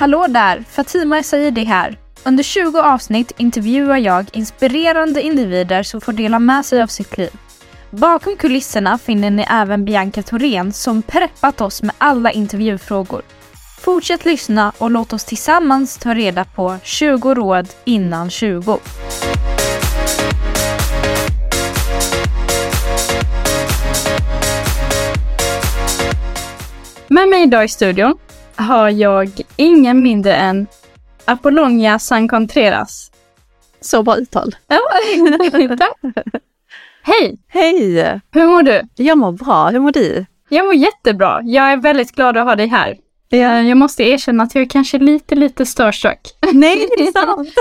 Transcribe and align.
Hallå 0.00 0.26
där! 0.28 0.64
Fatima 0.70 1.22
Saidi 1.22 1.64
här. 1.64 1.98
Under 2.24 2.42
20 2.42 2.78
avsnitt 2.80 3.32
intervjuar 3.36 3.96
jag 3.96 4.26
inspirerande 4.32 5.22
individer 5.22 5.82
som 5.82 6.00
får 6.00 6.12
dela 6.12 6.38
med 6.38 6.66
sig 6.66 6.82
av 6.82 6.86
sitt 6.86 7.18
liv. 7.18 7.30
Bakom 7.90 8.36
kulisserna 8.36 8.98
finner 8.98 9.30
ni 9.30 9.46
även 9.50 9.84
Bianca 9.84 10.22
Thorén 10.22 10.72
som 10.72 11.02
preppat 11.02 11.60
oss 11.60 11.82
med 11.82 11.94
alla 11.98 12.32
intervjufrågor. 12.32 13.22
Fortsätt 13.80 14.24
lyssna 14.24 14.72
och 14.78 14.90
låt 14.90 15.12
oss 15.12 15.24
tillsammans 15.24 15.98
ta 15.98 16.14
reda 16.14 16.44
på 16.44 16.76
20 16.82 17.34
råd 17.34 17.68
innan 17.84 18.30
20. 18.30 18.78
Med 27.08 27.28
mig 27.28 27.42
idag 27.42 27.64
i 27.64 27.68
studion 27.68 28.18
har 28.60 28.88
jag 28.90 29.30
ingen 29.56 30.02
mindre 30.02 30.34
än 30.34 30.66
Apollonia 31.24 31.98
San 31.98 32.28
Contreras. 32.28 33.10
Så 33.80 34.02
bra 34.02 34.16
uttal. 34.16 34.54
Ja, 34.66 34.78
tack. 35.78 36.14
Hej! 37.02 37.38
Hej! 37.48 38.20
Hur 38.32 38.46
mår 38.46 38.62
du? 38.62 38.82
Jag 38.96 39.18
mår 39.18 39.32
bra. 39.32 39.68
Hur 39.70 39.80
mår 39.80 39.92
du? 39.92 40.26
Jag 40.48 40.64
mår 40.66 40.74
jättebra. 40.74 41.40
Jag 41.44 41.72
är 41.72 41.76
väldigt 41.76 42.12
glad 42.14 42.36
att 42.36 42.44
ha 42.44 42.56
dig 42.56 42.66
här. 42.66 42.96
Ja. 43.28 43.38
Eh, 43.38 43.68
Jag 43.68 43.76
måste 43.76 44.02
erkänna 44.02 44.42
att 44.42 44.54
jag 44.54 44.62
är 44.62 44.68
kanske 44.68 44.98
lite, 44.98 45.34
lite 45.34 45.66
starstruck. 45.66 46.20
Nej, 46.52 46.88
det 46.98 47.02
är 47.02 47.12
sant. 47.12 47.54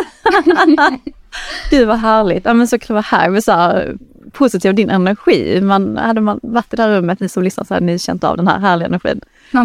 Gud 1.69 1.87
vad 1.87 1.97
härligt. 1.99 2.45
Ja 2.45 2.53
men 2.53 2.67
så 2.67 2.79
kul 2.79 2.97
att 2.97 3.11
vara 3.11 3.21
här 3.21 3.29
med 3.29 3.43
så 3.43 3.51
här 3.51 3.95
positiv 4.29 4.75
din 4.75 4.89
energi. 4.89 5.61
Man, 5.61 5.97
hade 5.97 6.21
man 6.21 6.39
varit 6.43 6.73
i 6.73 6.75
det 6.75 6.83
här 6.83 6.89
rummet, 6.89 7.19
ni 7.19 7.29
som 7.29 7.43
lyssnar, 7.43 7.63
så 7.63 7.73
hade 7.73 7.85
ni 7.85 7.99
känt 7.99 8.23
av 8.23 8.37
den 8.37 8.47
här 8.47 8.59
härliga 8.59 8.87
energin. 8.87 9.21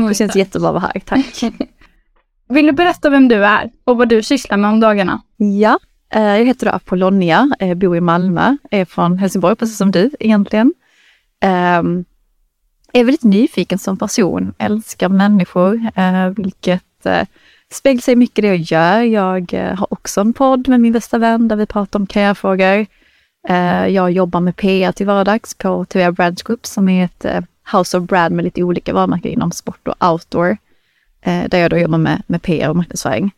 Det 0.09 0.15
känns 0.15 0.37
jättebra 0.37 0.69
att 0.69 0.75
vara 0.75 0.91
här. 0.95 1.01
Tack. 1.01 1.43
Vill 2.49 2.67
du 2.67 2.73
berätta 2.73 3.11
vem 3.11 3.29
du 3.29 3.45
är 3.45 3.71
och 3.85 3.97
vad 3.97 4.09
du 4.09 4.23
sysslar 4.23 4.57
med 4.57 4.71
om 4.71 4.81
dagarna? 4.81 5.23
Ja, 5.37 5.79
eh, 6.15 6.23
jag 6.23 6.45
heter 6.45 6.67
då 6.67 6.73
Apollonia, 6.73 7.51
eh, 7.59 7.75
bor 7.75 7.97
i 7.97 8.01
Malmö, 8.01 8.57
är 8.71 8.85
från 8.85 9.19
Helsingborg 9.19 9.57
precis 9.57 9.77
som 9.77 9.91
du 9.91 10.11
egentligen. 10.21 10.75
Ehm, 11.41 12.05
Är 12.93 13.05
väldigt 13.05 13.23
nyfiken 13.23 13.79
som 13.79 13.97
person, 13.97 14.55
älskar 14.59 15.09
människor, 15.09 15.81
eh, 15.95 16.29
vilket 16.29 16.83
speglar 17.73 18.01
sig 18.01 18.17
mycket 18.17 18.39
i 18.39 18.43
det 18.43 18.49
jag 18.49 18.57
gör. 18.57 19.01
Jag 19.01 19.77
har 19.77 19.93
också 19.93 20.21
en 20.21 20.33
podd 20.33 20.69
med 20.69 20.81
min 20.81 20.93
bästa 20.93 21.19
vän 21.19 21.49
där 21.49 21.57
vi 21.57 21.67
pratar 21.67 21.99
om 21.99 22.07
karriärfrågor. 22.07 22.87
Eh, 23.49 23.87
Jag 23.87 24.11
jobbar 24.11 24.41
med 24.41 24.57
PR 24.57 24.93
till 24.93 25.07
vardags 25.07 25.55
på 25.55 25.85
TVA 25.85 26.13
Brands 26.13 26.43
Group 26.43 26.67
som 26.67 26.89
är 26.89 27.05
ett 27.05 27.25
eh, 27.25 27.41
house 27.73 27.99
of 27.99 28.05
brand 28.05 28.35
med 28.35 28.45
lite 28.45 28.63
olika 28.63 28.93
varumärken 28.95 29.33
inom 29.33 29.53
sport 29.53 29.89
och 29.89 30.11
outdoor. 30.13 30.57
eh, 31.21 31.45
Där 31.49 31.59
jag 31.59 31.71
då 31.71 31.77
jobbar 31.79 31.99
med, 31.99 32.23
med 32.27 32.43
PR 32.43 32.69
och 32.71 32.77
marknadsföring. 32.77 33.31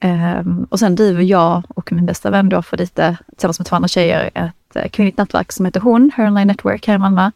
Ehm, 0.00 0.66
och 0.70 0.78
sen 0.78 0.94
driver 0.94 1.22
jag 1.22 1.62
och 1.68 1.92
min 1.92 2.06
bästa 2.06 2.30
vän 2.30 2.48
då 2.48 2.62
för 2.62 2.76
lite, 2.76 3.16
tillsammans 3.36 3.58
med 3.58 3.66
två 3.66 3.76
andra 3.76 3.88
tjejer, 3.88 4.30
ett 4.74 4.92
kvinnligt 4.92 5.18
nätverk 5.18 5.52
som 5.52 5.64
heter 5.64 5.80
Hon, 5.80 6.10
Her 6.16 6.26
Online 6.26 6.46
Network 6.48 6.86
här 6.86 6.94
i 6.94 6.98
Malmö. 6.98 7.30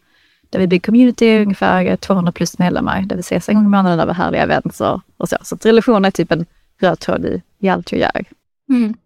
Där 0.49 0.59
vi 0.59 0.67
bygger 0.67 0.81
community, 0.85 1.39
ungefär 1.41 1.95
200 1.95 2.31
plus 2.31 2.59
medlemmar, 2.59 3.01
där 3.01 3.15
vi 3.15 3.19
ses 3.19 3.49
en 3.49 3.55
gång 3.55 3.65
i 3.65 3.69
månaden 3.69 3.99
över 3.99 4.13
härliga 4.13 4.43
events 4.43 4.81
och, 4.81 5.01
och 5.17 5.29
så. 5.29 5.37
Så 5.41 5.57
relationer 5.63 6.07
är 6.07 6.11
typ 6.11 6.31
en 6.31 6.45
röd 6.81 6.99
tråd 6.99 7.25
i, 7.25 7.41
i 7.59 7.69
allt 7.69 7.91
jag 7.91 8.01
gör. 8.01 8.25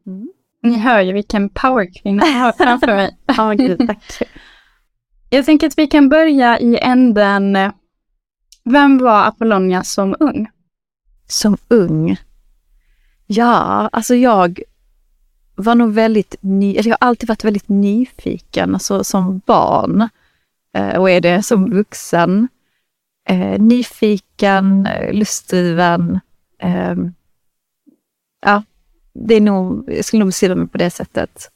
Mm. 0.05 0.27
Ni 0.64 0.78
hör 0.78 1.02
ju 1.02 1.14
vilken 1.14 1.50
powerkvinna 1.50 2.25
jag 2.25 2.39
har 2.39 2.52
framför 2.52 2.88
mig. 2.88 3.17
Ja, 3.26 3.54
gud, 3.54 3.87
tack. 3.87 4.21
Jag 5.30 5.45
tänker 5.45 5.67
att 5.67 5.77
vi 5.77 5.87
kan 5.87 6.10
börja 6.10 6.60
i 6.60 6.77
änden. 6.77 7.58
Vem 8.64 8.98
var 8.98 9.23
Apollonia 9.23 9.83
som 9.83 10.15
ung? 10.20 10.49
Som 11.27 11.58
ung? 11.67 12.17
Ja, 13.27 13.89
alltså 13.92 14.15
jag 14.15 14.61
var 15.55 15.76
nog 15.76 15.93
väldigt 15.93 16.36
ny, 16.42 16.76
eller 16.76 16.89
jag 16.89 16.98
har 17.02 17.08
alltid 17.08 17.30
varit 17.30 17.43
väldigt 17.43 17.70
nyfiken, 17.70 18.73
alltså 18.73 19.04
som 19.04 19.42
barn. 19.45 20.10
Eh, 20.76 20.98
och 20.99 21.10
är 21.10 21.21
det 21.21 21.43
som 21.43 21.70
vuxen. 21.71 22.48
Eh, 23.30 23.61
nyfiken, 23.61 24.86
eh, 24.86 25.14
lustdriven. 25.14 26.20
Det 29.13 29.35
är 29.35 29.41
nog, 29.41 29.83
jag 29.87 30.05
skulle 30.05 30.19
nog 30.19 30.27
beskriva 30.27 30.55
mig 30.55 30.67
på 30.67 30.77
det 30.77 30.89
sättet. 30.89 31.49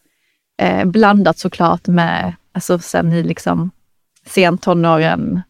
Eh, 0.57 0.85
blandat 0.85 1.38
såklart 1.38 1.88
med, 1.88 2.34
alltså 2.51 2.79
sen 2.79 3.13
i 3.13 3.23
liksom 3.23 3.72
sent 4.25 4.62
tonåren, 4.62 5.41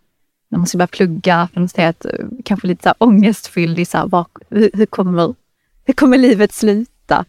när 0.49 0.57
man 0.57 0.67
ska 0.67 0.77
börja 0.77 0.87
plugga 0.87 1.47
för 1.53 1.59
universitet, 1.59 2.05
kanske 2.45 2.67
lite 2.67 2.83
så 2.83 2.89
här 2.89 2.95
ångestfylld 2.99 3.79
i 3.79 3.85
så 3.85 3.97
här, 3.97 4.07
var, 4.07 4.25
hur, 4.49 4.69
hur, 4.73 4.85
kommer, 4.85 5.35
hur 5.85 5.93
kommer 5.93 6.17
livet 6.17 6.53
sluta? 6.53 7.25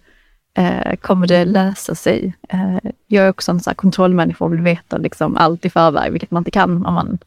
Eh, 0.54 0.96
kommer 0.96 1.26
det 1.26 1.44
lösa 1.44 1.94
sig? 1.94 2.36
Eh, 2.48 2.78
jag 3.06 3.24
är 3.24 3.30
också 3.30 3.52
en 3.52 3.60
så 3.60 3.70
här 3.70 3.74
kontrollmänniska 3.74 4.44
och 4.44 4.52
vill 4.52 4.60
veta 4.60 4.96
liksom 4.96 5.36
allt 5.36 5.64
i 5.64 5.70
förväg, 5.70 6.12
vilket 6.12 6.30
man 6.30 6.40
inte 6.40 6.50
kan 6.50 6.86
om 6.86 6.94
man 6.94 7.18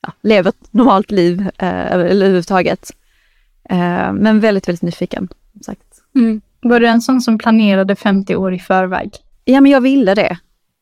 ja, 0.00 0.12
lever 0.20 0.48
ett 0.48 0.72
normalt 0.72 1.10
liv 1.10 1.40
eh, 1.40 1.92
eller 1.92 2.04
överhuvudtaget. 2.04 2.90
Eh, 3.70 4.12
men 4.12 4.40
väldigt, 4.40 4.68
väldigt 4.68 4.82
nyfiken. 4.82 5.28
Som 5.52 5.62
sagt. 5.62 6.02
Mm. 6.14 6.40
Var 6.60 6.80
du 6.80 6.86
en 6.86 7.02
sån 7.02 7.20
som 7.20 7.38
planerade 7.38 7.96
50 7.96 8.36
år 8.36 8.54
i 8.54 8.58
förväg? 8.58 9.10
Ja, 9.44 9.60
men 9.60 9.72
jag 9.72 9.80
ville 9.80 10.14
det. 10.14 10.38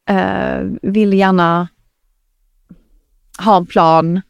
Eh, 0.09 0.61
uh, 0.61 0.73
ville 0.83 1.17
gärna 1.17 1.69
ha 3.39 3.57
en 3.57 3.67
plan. 3.67 4.21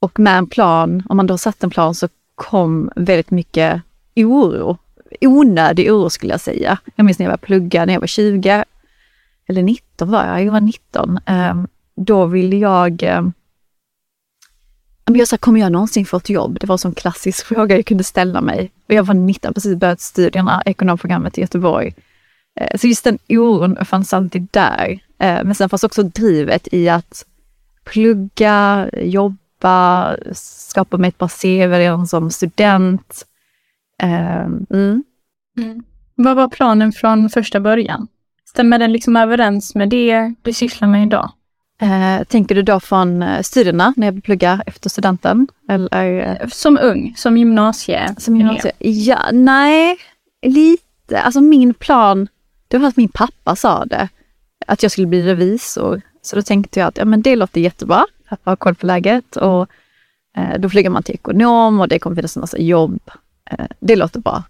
Och 0.00 0.18
med 0.20 0.38
en 0.38 0.46
plan, 0.46 1.02
om 1.08 1.16
man 1.16 1.26
då 1.26 1.38
satt 1.38 1.64
en 1.64 1.70
plan 1.70 1.94
så 1.94 2.08
kom 2.34 2.90
väldigt 2.96 3.30
mycket 3.30 3.82
oro. 4.16 4.78
Onödig 5.20 5.92
oro 5.92 6.10
skulle 6.10 6.32
jag 6.32 6.40
säga. 6.40 6.78
Jag 6.96 7.06
minns 7.06 7.18
när 7.18 7.26
jag 7.26 7.30
var 7.30 7.36
plugga, 7.36 7.84
när 7.84 7.92
jag 7.92 8.00
var 8.00 8.06
20, 8.06 8.64
eller 9.48 9.62
19 9.62 10.10
var 10.10 10.24
jag, 10.24 10.44
jag 10.44 10.52
var 10.52 10.60
19. 10.60 11.18
Eh, 11.26 11.64
då 11.96 12.26
ville 12.26 12.56
jag 12.56 13.02
eh, 13.02 13.22
jag 15.04 15.28
sa, 15.28 15.36
kommer 15.36 15.60
jag 15.60 15.72
någonsin 15.72 16.06
få 16.06 16.16
ett 16.16 16.30
jobb? 16.30 16.58
Det 16.60 16.66
var 16.66 16.74
en 16.74 16.78
sån 16.78 16.94
klassisk 16.94 17.46
fråga 17.54 17.76
jag 17.76 17.86
kunde 17.86 18.04
ställa 18.04 18.40
mig. 18.40 18.70
Och 18.88 18.94
jag 18.94 19.04
var 19.04 19.14
19, 19.14 19.54
precis 19.54 19.76
börjat 19.76 20.00
studierna, 20.00 20.62
ekonomprogrammet 20.66 21.38
i 21.38 21.40
Göteborg. 21.40 21.94
Eh, 22.60 22.78
så 22.78 22.86
just 22.86 23.04
den 23.04 23.18
oron 23.28 23.84
fanns 23.84 24.12
alltid 24.12 24.48
där. 24.50 24.90
Eh, 25.18 25.44
men 25.44 25.54
sen 25.54 25.68
fanns 25.68 25.84
också 25.84 26.02
drivet 26.02 26.68
i 26.72 26.88
att 26.88 27.24
plugga, 27.84 28.90
jobba, 29.02 30.16
skapa 30.34 30.96
mig 30.96 31.08
ett 31.08 31.18
bra 31.18 31.28
CV 31.28 31.78
redan 31.78 32.06
som 32.06 32.30
student. 32.30 33.24
Ehm, 34.02 34.66
mm. 34.70 35.04
Mm. 35.58 35.82
Vad 36.14 36.36
var 36.36 36.48
planen 36.48 36.92
från 36.92 37.30
första 37.30 37.60
början? 37.60 38.08
Stämmer 38.44 38.78
den 38.78 38.92
liksom 38.92 39.16
överens 39.16 39.74
med 39.74 39.88
det 39.88 40.34
du 40.42 40.52
sysslar 40.52 40.88
med 40.88 41.02
idag? 41.02 41.32
Eh, 41.80 42.24
Tänker 42.24 42.54
du 42.54 42.62
då 42.62 42.80
från 42.80 43.22
eh, 43.22 43.42
studierna, 43.42 43.94
när 43.96 44.06
jag 44.06 44.14
började 44.14 44.24
plugga 44.24 44.62
efter 44.66 44.90
studenten? 44.90 45.48
Eller? 45.68 46.38
eh, 46.42 46.48
Som 46.48 46.78
ung, 46.82 47.14
som 47.16 47.36
gymnasie. 47.38 48.14
Som 48.18 48.36
gymnasie? 48.36 48.72
Ja, 48.78 49.18
nej, 49.32 49.96
lite. 50.42 51.20
Alltså 51.20 51.40
min 51.40 51.74
plan, 51.74 52.28
det 52.68 52.78
var 52.78 52.88
att 52.88 52.96
min 52.96 53.08
pappa 53.08 53.56
sa 53.56 53.84
det, 53.84 54.08
att 54.66 54.82
jag 54.82 54.92
skulle 54.92 55.06
bli 55.06 55.22
revisor. 55.22 56.00
Så 56.22 56.36
då 56.36 56.42
tänkte 56.42 56.80
jag 56.80 56.86
att 56.88 56.96
ja, 56.96 57.04
men 57.04 57.22
det 57.22 57.36
låter 57.36 57.60
jättebra, 57.60 58.04
pappa 58.28 58.50
har 58.50 58.56
koll 58.56 58.74
på 58.74 58.86
läget 58.86 59.36
och 59.36 59.66
eh, 60.36 60.58
då 60.60 60.68
flyger 60.68 60.90
man 60.90 61.02
till 61.02 61.14
ekonom 61.14 61.80
och 61.80 61.88
det 61.88 61.98
kommer 61.98 62.16
finnas 62.16 62.36
en 62.36 62.40
massa 62.40 62.58
jobb. 62.58 63.00
Eh, 63.50 63.66
det 63.80 63.96
låter 63.96 64.20
bra. 64.20 64.42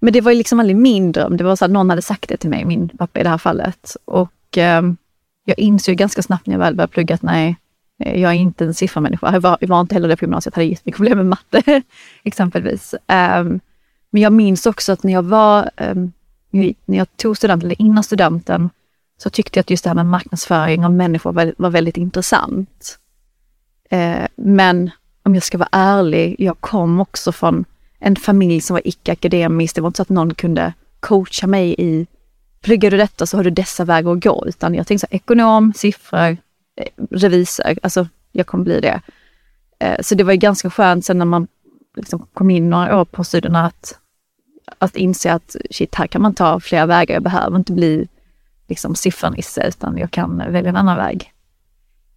Men 0.00 0.12
det 0.12 0.20
var 0.20 0.32
ju 0.32 0.38
liksom 0.38 0.60
aldrig 0.60 0.76
min 0.76 1.12
dröm, 1.12 1.36
det 1.36 1.44
var 1.44 1.56
så 1.56 1.64
att 1.64 1.70
någon 1.70 1.90
hade 1.90 2.02
sagt 2.02 2.28
det 2.28 2.36
till 2.36 2.50
mig, 2.50 2.64
min 2.64 2.88
pappa 2.88 3.20
i 3.20 3.22
det 3.22 3.28
här 3.28 3.38
fallet. 3.38 3.96
Och 4.04 4.58
eh, 4.58 4.82
jag 5.50 5.58
insåg 5.58 5.96
ganska 5.96 6.22
snabbt 6.22 6.46
när 6.46 6.54
jag 6.54 6.58
väl 6.58 6.74
började 6.74 6.92
plugga 6.92 7.14
att 7.14 7.22
nej, 7.22 7.56
eh, 8.04 8.20
jag 8.20 8.30
är 8.30 8.36
inte 8.36 8.64
en 8.64 8.74
siffermänniska. 8.74 9.32
Jag 9.32 9.40
var, 9.40 9.58
jag 9.60 9.68
var 9.68 9.80
inte 9.80 9.94
heller 9.94 10.08
det 10.08 10.16
på 10.16 10.24
gymnasiet, 10.24 10.56
jag 10.56 10.62
hade 10.62 10.70
jättemycket 10.70 10.96
problem 10.98 11.18
med 11.18 11.26
matte 11.26 11.82
exempelvis. 12.22 12.94
Um, 12.94 13.60
men 14.10 14.22
jag 14.22 14.32
minns 14.32 14.66
också 14.66 14.92
att 14.92 15.02
när 15.02 15.12
jag 15.12 15.22
var, 15.22 15.70
um, 15.76 16.12
när 16.50 16.98
jag 16.98 17.16
tog 17.16 17.36
studenten, 17.36 17.66
eller 17.66 17.82
innan 17.82 18.04
studenten, 18.04 18.70
så 19.22 19.30
tyckte 19.30 19.58
jag 19.58 19.62
att 19.62 19.70
just 19.70 19.84
det 19.84 19.90
här 19.90 19.94
med 19.94 20.06
marknadsföring 20.06 20.84
av 20.84 20.92
människor 20.92 21.32
var, 21.32 21.54
var 21.58 21.70
väldigt 21.70 21.96
intressant. 21.96 22.98
Uh, 23.92 24.26
men 24.36 24.90
om 25.22 25.34
jag 25.34 25.42
ska 25.42 25.58
vara 25.58 25.68
ärlig, 25.72 26.36
jag 26.38 26.60
kom 26.60 27.00
också 27.00 27.32
från 27.32 27.64
en 27.98 28.16
familj 28.16 28.60
som 28.60 28.74
var 28.74 28.88
icke-akademisk. 28.88 29.74
Det 29.74 29.80
var 29.80 29.88
inte 29.88 29.96
så 29.96 30.02
att 30.02 30.08
någon 30.08 30.34
kunde 30.34 30.72
coacha 31.00 31.46
mig 31.46 31.74
i, 31.78 32.06
pluggar 32.62 32.90
du 32.90 32.96
detta 32.96 33.26
så 33.26 33.36
har 33.36 33.44
du 33.44 33.50
dessa 33.50 33.84
vägar 33.84 34.12
att 34.12 34.24
gå. 34.24 34.44
Utan 34.46 34.74
jag 34.74 34.86
tänkte 34.86 35.06
så 35.06 35.10
här, 35.10 35.16
ekonom, 35.16 35.72
siffror, 35.76 36.36
eh, 36.76 36.88
revisor, 37.10 37.78
alltså 37.82 38.08
jag 38.32 38.46
kommer 38.46 38.64
bli 38.64 38.80
det. 38.80 39.00
Eh, 39.78 40.00
så 40.00 40.14
det 40.14 40.24
var 40.24 40.32
ju 40.32 40.38
ganska 40.38 40.70
skönt 40.70 41.04
sen 41.04 41.18
när 41.18 41.24
man 41.24 41.48
liksom 41.96 42.26
kom 42.34 42.50
in 42.50 42.70
några 42.70 43.00
år 43.00 43.04
på 43.04 43.24
studierna 43.24 43.66
att, 43.66 43.98
att 44.78 44.96
inse 44.96 45.32
att 45.32 45.56
shit, 45.70 45.94
här 45.94 46.06
kan 46.06 46.22
man 46.22 46.34
ta 46.34 46.60
flera 46.60 46.86
vägar. 46.86 47.14
Jag 47.14 47.22
behöver 47.22 47.56
inte 47.56 47.72
bli 47.72 48.08
liksom 48.68 48.94
siffernisse 48.94 49.68
utan 49.68 49.98
jag 49.98 50.10
kan 50.10 50.36
välja 50.36 50.68
en 50.68 50.76
annan 50.76 50.96
väg. 50.96 51.32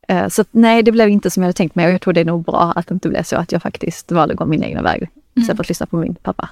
Eh, 0.07 0.27
Så 0.27 0.45
nej, 0.51 0.83
det 0.83 0.91
blev 0.91 1.09
inte 1.09 1.29
som 1.29 1.43
jag 1.43 1.47
hade 1.47 1.57
tänkt 1.57 1.75
mig 1.75 1.85
och 1.85 1.91
jag 1.93 2.01
tror 2.01 2.13
det 2.13 2.21
är 2.21 2.25
nog 2.25 2.43
bra 2.43 2.73
att 2.75 2.87
det 2.87 2.93
inte 2.93 3.09
blev 3.09 3.23
så 3.23 3.35
att 3.35 3.51
jag 3.51 3.61
faktiskt 3.61 4.11
valde 4.11 4.33
att 4.33 4.37
gå 4.37 4.45
min 4.45 4.63
egna 4.63 4.81
väg 4.81 5.09
istället 5.35 5.57
för 5.57 5.63
att 5.63 5.69
lyssna 5.69 5.85
på 5.85 5.97
min 5.97 6.15
pappa. 6.15 6.49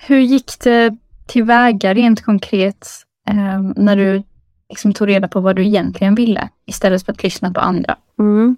Hur 0.00 0.18
gick 0.18 0.60
det 0.60 0.96
tillväga 1.26 1.94
rent 1.94 2.24
konkret 2.24 2.88
eh, 3.28 3.60
när 3.76 3.96
du 3.96 4.22
liksom 4.68 4.92
tog 4.92 5.08
reda 5.08 5.28
på 5.28 5.40
vad 5.40 5.56
du 5.56 5.66
egentligen 5.66 6.14
ville 6.14 6.48
istället 6.66 7.04
för 7.04 7.12
att 7.12 7.22
lyssna 7.22 7.52
på 7.52 7.60
andra? 7.60 7.96
Mm. 8.18 8.56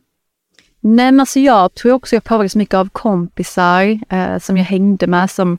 Nej 0.80 1.12
men 1.12 1.20
alltså 1.20 1.40
jag 1.40 1.74
tror 1.74 1.92
också 1.92 2.16
jag 2.16 2.24
påverkades 2.24 2.56
mycket 2.56 2.74
av 2.74 2.88
kompisar 2.88 4.00
eh, 4.08 4.38
som 4.38 4.56
jag 4.56 4.64
hängde 4.64 5.06
med 5.06 5.30
som 5.30 5.58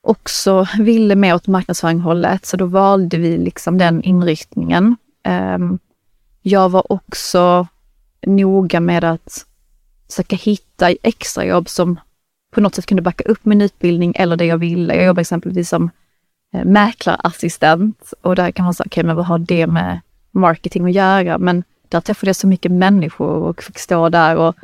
också 0.00 0.66
ville 0.78 1.14
mer 1.14 1.34
åt 1.34 1.46
marknadsföringshållet. 1.46 2.46
så 2.46 2.56
då 2.56 2.66
valde 2.66 3.16
vi 3.16 3.38
liksom 3.38 3.78
den 3.78 4.02
inriktningen. 4.02 4.96
Eh, 5.22 5.58
jag 6.42 6.68
var 6.68 6.92
också 6.92 7.66
noga 8.26 8.80
med 8.80 9.04
att 9.04 9.46
försöka 10.08 10.36
hitta 10.36 10.90
extrajobb 10.90 11.68
som 11.68 12.00
på 12.50 12.60
något 12.60 12.74
sätt 12.74 12.86
kunde 12.86 13.02
backa 13.02 13.24
upp 13.24 13.44
min 13.44 13.60
utbildning 13.60 14.12
eller 14.16 14.36
det 14.36 14.44
jag 14.44 14.58
ville. 14.58 14.94
Jag 14.94 15.06
jobbar 15.06 15.20
exempelvis 15.20 15.68
som 15.68 15.90
eh, 16.54 16.64
mäklarassistent 16.64 18.14
och 18.22 18.36
där 18.36 18.50
kan 18.50 18.64
man 18.64 18.74
säga, 18.74 18.84
okej 18.86 19.00
okay, 19.00 19.06
men 19.06 19.16
vad 19.16 19.26
har 19.26 19.38
det 19.38 19.66
med 19.66 20.00
marketing 20.30 20.84
att 20.84 20.92
göra? 20.92 21.38
Men 21.38 21.64
där 21.88 22.00
träffade 22.00 22.28
jag 22.28 22.36
så 22.36 22.46
mycket 22.46 22.72
människor 22.72 23.42
och 23.42 23.62
fick 23.62 23.78
stå 23.78 24.08
där 24.08 24.36
och 24.36 24.56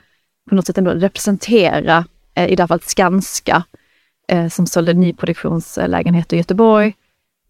på 0.48 0.54
något 0.54 0.66
sätt 0.66 0.78
ändå 0.78 0.90
representera, 0.90 2.04
eh, 2.34 2.48
i 2.48 2.56
det 2.56 2.62
här 2.62 2.68
fallet 2.68 2.84
Skanska, 2.84 3.64
eh, 4.28 4.48
som 4.48 4.66
sålde 4.66 4.94
nyproduktionslägenheter 4.94 6.36
i 6.36 6.40
Göteborg, 6.40 6.94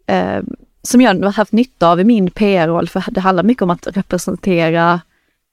eh, 0.06 0.42
som 0.82 1.00
jag 1.00 1.25
har 1.25 1.32
haft 1.32 1.52
nytta 1.52 1.88
av 1.88 2.00
i 2.00 2.04
min 2.04 2.30
PR-roll, 2.30 2.88
för 2.88 3.04
det 3.10 3.20
handlar 3.20 3.42
mycket 3.42 3.62
om 3.62 3.70
att 3.70 3.87
representera, 3.96 5.00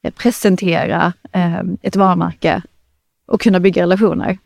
eh, 0.04 0.14
presentera 0.14 1.14
eh, 1.32 1.62
ett 1.82 1.96
varumärke 1.96 2.62
och 3.26 3.42
kunna 3.42 3.60
bygga 3.60 3.84
relationer. 3.84 4.38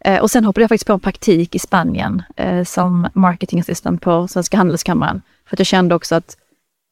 Eh, 0.00 0.20
och 0.20 0.30
sen 0.30 0.44
hoppade 0.44 0.62
jag 0.62 0.68
faktiskt 0.68 0.86
på 0.86 0.92
en 0.92 1.00
praktik 1.00 1.54
i 1.54 1.58
Spanien 1.58 2.22
eh, 2.36 2.64
som 2.64 3.08
marketingassistent 3.12 4.02
på 4.02 4.28
Svenska 4.28 4.56
Handelskammaren, 4.56 5.22
för 5.46 5.56
att 5.56 5.60
jag 5.60 5.66
kände 5.66 5.94
också 5.94 6.14
att 6.14 6.36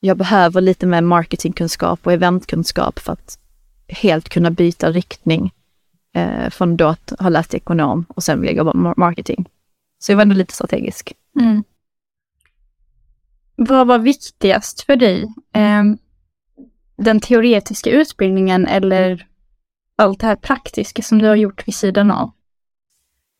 jag 0.00 0.16
behöver 0.16 0.60
lite 0.60 0.86
mer 0.86 1.00
marketingkunskap 1.00 2.06
och 2.06 2.12
eventkunskap 2.12 2.98
för 2.98 3.12
att 3.12 3.38
helt 3.88 4.28
kunna 4.28 4.50
byta 4.50 4.90
riktning 4.90 5.52
eh, 6.14 6.50
från 6.50 6.76
då 6.76 6.86
att 6.86 7.12
ha 7.18 7.28
läst 7.28 7.54
ekonom 7.54 8.04
och 8.08 8.22
sen 8.22 8.40
vilja 8.40 8.56
jobba 8.56 8.72
med 8.72 8.94
marketing. 8.96 9.48
Så 9.98 10.12
jag 10.12 10.16
var 10.16 10.22
ändå 10.22 10.34
lite 10.34 10.54
strategisk. 10.54 11.12
Mm. 11.40 11.64
Vad 13.56 13.86
var 13.86 13.98
viktigast 13.98 14.80
för 14.80 14.96
dig? 14.96 15.22
Eh, 15.52 15.84
den 16.96 17.20
teoretiska 17.20 17.90
utbildningen 17.90 18.66
eller 18.66 19.26
allt 19.96 20.20
det 20.20 20.26
här 20.26 20.36
praktiska 20.36 21.02
som 21.02 21.18
du 21.18 21.26
har 21.26 21.36
gjort 21.36 21.68
vid 21.68 21.74
sidan 21.74 22.10
av? 22.10 22.30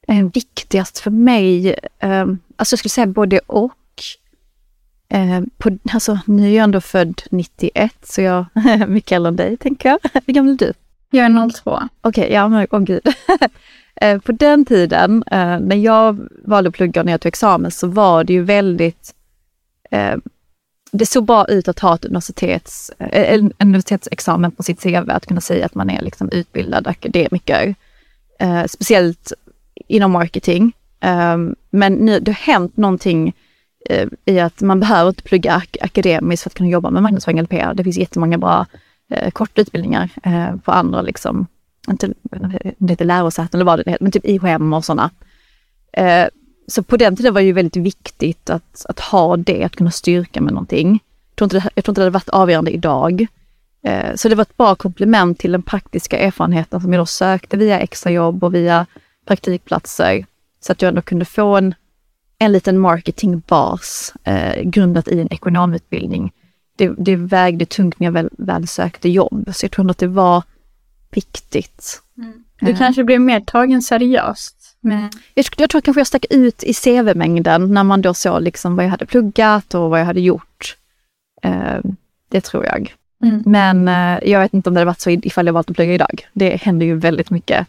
Eh, 0.08 0.26
viktigast 0.34 0.98
för 0.98 1.10
mig, 1.10 1.74
eh, 1.98 2.26
alltså 2.56 2.72
jag 2.72 2.78
skulle 2.78 2.90
säga 2.90 3.06
både 3.06 3.38
och. 3.38 3.72
Eh, 5.08 5.40
på, 5.58 5.78
alltså, 5.92 6.18
nu 6.26 6.46
är 6.46 6.56
jag 6.56 6.64
ändå 6.64 6.80
född 6.80 7.22
91, 7.30 7.94
så 8.02 8.20
jag 8.20 8.46
är 8.54 8.86
mycket 8.86 9.12
äldre 9.12 9.28
än 9.28 9.36
dig, 9.36 9.56
tänker 9.56 9.88
jag. 9.88 9.98
Hur 10.26 10.34
gammal 10.34 10.52
är 10.52 10.56
du? 10.56 10.72
Jag 11.10 11.26
är 11.26 11.50
02. 11.50 11.70
Okej, 12.00 12.22
okay, 12.24 12.34
ja 12.34 12.48
men 12.48 12.66
åh 12.70 12.78
oh, 12.80 12.84
gud. 12.84 13.00
eh, 14.00 14.20
på 14.20 14.32
den 14.32 14.64
tiden, 14.64 15.24
eh, 15.26 15.60
när 15.60 15.76
jag 15.76 16.28
valde 16.44 16.68
att 16.68 16.74
plugga 16.74 17.02
när 17.02 17.12
jag 17.12 17.20
tog 17.20 17.28
examen, 17.28 17.70
så 17.70 17.86
var 17.86 18.24
det 18.24 18.32
ju 18.32 18.42
väldigt... 18.42 19.14
Eh, 19.90 20.16
det 20.90 21.06
såg 21.06 21.24
bra 21.24 21.46
ut 21.48 21.68
att 21.68 21.78
ha 21.78 21.94
ett 21.94 22.04
universitets, 22.04 22.90
eh, 22.98 23.34
en 23.34 23.52
universitetsexamen 23.58 24.50
på 24.50 24.62
sitt 24.62 24.82
CV, 24.82 25.10
att 25.10 25.26
kunna 25.26 25.40
säga 25.40 25.66
att 25.66 25.74
man 25.74 25.90
är 25.90 26.02
liksom 26.02 26.30
utbildad 26.30 26.86
akademiker. 26.86 27.74
Speciellt 28.68 29.32
inom 29.88 30.12
marketing. 30.12 30.72
Ehm, 31.00 31.54
men 31.70 31.92
nu, 31.92 32.20
det 32.20 32.30
har 32.30 32.52
hänt 32.52 32.76
någonting 32.76 33.34
uh, 33.90 34.08
i 34.24 34.40
att 34.40 34.60
man 34.60 34.80
behöver 34.80 35.08
inte 35.08 35.22
plugga 35.22 35.54
ak 35.54 35.76
akademiskt 35.80 36.42
för 36.42 36.50
att 36.50 36.54
kunna 36.54 36.70
jobba 36.70 36.90
med 36.90 37.02
marknadsföring 37.02 37.38
eller 37.38 37.48
PR. 37.48 37.74
Det 37.74 37.84
finns 37.84 37.98
jättemånga 37.98 38.38
bra 38.38 38.66
eh, 39.10 39.24
uh, 39.24 39.30
korta 39.30 39.60
utbildningar 39.60 40.10
eh, 40.22 40.56
på 40.56 40.72
andra, 40.72 41.02
liksom, 41.02 41.46
inte, 41.90 42.14
det 42.78 42.92
heter 42.92 43.04
lärosäten 43.04 43.58
eller 43.60 43.64
vad 43.64 43.78
det 43.78 43.90
heter, 43.90 44.04
men 44.04 44.12
typ 44.12 44.26
IHM 44.26 44.72
och 44.72 44.84
sådana. 44.84 45.10
Uh, 46.00 46.28
så 46.68 46.82
på 46.82 46.96
den 46.96 47.16
tiden 47.16 47.34
var 47.34 47.40
det 47.40 47.46
ju 47.46 47.52
väldigt 47.52 47.76
viktigt 47.76 48.50
att, 48.50 48.86
att 48.88 49.00
ha 49.00 49.36
det, 49.36 49.64
att 49.64 49.76
kunna 49.76 49.90
styrka 49.90 50.40
med 50.40 50.52
någonting. 50.52 51.02
Jag 51.30 51.36
tror 51.36 51.46
inte 51.46 51.56
det, 51.56 51.70
jag 51.74 51.84
tror 51.84 51.92
inte 51.92 52.00
det 52.00 52.04
hade 52.04 52.14
varit 52.14 52.28
avgörande 52.28 52.70
idag. 52.70 53.26
Eh, 53.86 54.14
så 54.14 54.28
det 54.28 54.34
var 54.34 54.42
ett 54.42 54.56
bra 54.56 54.74
komplement 54.74 55.38
till 55.38 55.52
den 55.52 55.62
praktiska 55.62 56.18
erfarenheten 56.18 56.80
som 56.80 56.92
jag 56.92 57.00
då 57.00 57.06
sökte 57.06 57.56
via 57.56 57.80
extrajobb 57.80 58.44
och 58.44 58.54
via 58.54 58.86
praktikplatser. 59.26 60.26
Så 60.60 60.72
att 60.72 60.82
jag 60.82 60.88
ändå 60.88 61.02
kunde 61.02 61.24
få 61.24 61.56
en 61.56 61.74
en 62.38 62.52
liten 62.52 62.78
marketingbas 62.78 64.14
eh, 64.24 64.62
grundat 64.62 65.08
i 65.08 65.20
en 65.20 65.32
ekonomutbildning. 65.32 66.32
Det, 66.76 66.94
det 66.98 67.16
vägde 67.16 67.66
tungt 67.66 68.00
när 68.00 68.06
jag 68.06 68.12
väl, 68.12 68.28
väl 68.38 68.68
sökte 68.68 69.08
jobb, 69.08 69.50
så 69.54 69.64
jag 69.64 69.72
tror 69.72 69.90
att 69.90 69.98
det 69.98 70.06
var 70.06 70.42
viktigt. 71.10 72.02
Mm. 72.18 72.44
Du 72.60 72.70
eh. 72.70 72.78
kanske 72.78 73.04
blev 73.04 73.20
mer 73.20 73.40
tagen 73.40 73.82
seriöst? 73.82 74.76
Med... 74.80 75.14
Jag, 75.34 75.46
jag 75.56 75.70
tror 75.70 75.80
kanske 75.80 76.00
jag 76.00 76.06
stack 76.06 76.24
ut 76.30 76.62
i 76.62 76.74
CV-mängden 76.74 77.74
när 77.74 77.84
man 77.84 78.02
då 78.02 78.14
såg 78.14 78.42
liksom 78.42 78.76
vad 78.76 78.84
jag 78.84 78.90
hade 78.90 79.06
pluggat 79.06 79.74
och 79.74 79.90
vad 79.90 80.00
jag 80.00 80.06
hade 80.06 80.20
gjort. 80.20 80.76
Eh, 81.42 81.78
det 82.28 82.40
tror 82.40 82.64
jag. 82.64 82.94
Mm. 83.22 83.42
Men 83.46 83.88
eh, 83.88 84.30
jag 84.30 84.40
vet 84.40 84.54
inte 84.54 84.70
om 84.70 84.74
det 84.74 84.80
hade 84.80 84.86
varit 84.86 85.00
så 85.00 85.10
ifall 85.10 85.46
jag 85.46 85.52
valt 85.52 85.70
att 85.70 85.76
plugga 85.76 85.94
idag. 85.94 86.28
Det 86.32 86.56
händer 86.56 86.86
ju 86.86 86.96
väldigt 86.96 87.30
mycket. 87.30 87.66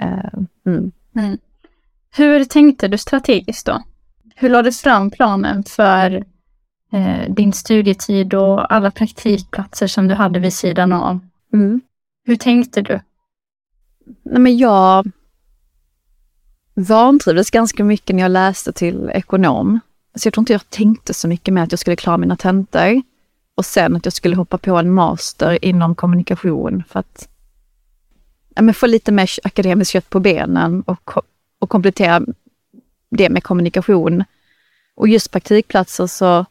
Eh, 0.00 0.40
mm. 0.66 0.92
mm. 1.16 1.38
Hur 2.10 2.44
tänkte 2.44 2.88
du 2.88 2.98
strategiskt 2.98 3.66
då? 3.66 3.82
Hur 4.34 4.48
lades 4.48 4.80
fram 4.80 5.10
planen 5.10 5.64
för 5.64 6.24
eh, 6.92 7.34
din 7.34 7.52
studietid 7.52 8.34
och 8.34 8.74
alla 8.74 8.90
praktikplatser 8.90 9.86
som 9.86 10.08
du 10.08 10.14
hade 10.14 10.38
vid 10.38 10.52
sidan 10.52 10.92
av? 10.92 11.20
Mm. 11.52 11.80
Hur 12.24 12.36
tänkte 12.36 12.82
du? 12.82 13.00
Nej, 14.22 14.40
men 14.40 14.58
jag 14.58 15.10
vantrivdes 16.74 17.50
ganska 17.50 17.84
mycket 17.84 18.16
när 18.16 18.22
jag 18.22 18.30
läste 18.30 18.72
till 18.72 19.10
ekonom. 19.14 19.80
Så 20.14 20.26
jag 20.26 20.34
tror 20.34 20.42
inte 20.42 20.52
jag 20.52 20.70
tänkte 20.70 21.14
så 21.14 21.28
mycket 21.28 21.54
med 21.54 21.62
att 21.62 21.72
jag 21.72 21.78
skulle 21.78 21.96
klara 21.96 22.16
mina 22.16 22.36
tentor 22.36 23.02
och 23.54 23.64
sen 23.64 23.96
att 23.96 24.04
jag 24.04 24.12
skulle 24.12 24.36
hoppa 24.36 24.58
på 24.58 24.76
en 24.76 24.90
master 24.90 25.64
inom 25.64 25.94
kommunikation 25.94 26.82
för 26.88 27.00
att 27.00 27.28
ja, 28.58 28.62
men 28.62 28.74
få 28.74 28.86
lite 28.86 29.12
mer 29.12 29.30
akademiskt 29.42 29.92
kött 29.92 30.10
på 30.10 30.20
benen 30.20 30.82
och, 30.82 31.12
och 31.58 31.68
komplettera 31.68 32.22
det 33.10 33.30
med 33.30 33.42
kommunikation. 33.42 34.24
Och 34.94 35.08
just 35.08 35.30
praktikplatser 35.30 36.06
så 36.06 36.46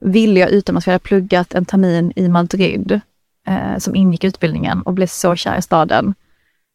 ville 0.00 0.40
jag 0.40 0.50
utan 0.50 0.76
att 0.76 0.86
jag 0.86 0.92
hade 0.92 1.02
pluggat 1.02 1.54
en 1.54 1.64
termin 1.64 2.12
i 2.16 2.28
Madrid 2.28 3.00
eh, 3.46 3.78
som 3.78 3.96
ingick 3.96 4.24
i 4.24 4.26
utbildningen 4.26 4.82
och 4.82 4.94
blev 4.94 5.06
så 5.06 5.36
kär 5.36 5.58
i 5.58 5.62
staden. 5.62 6.14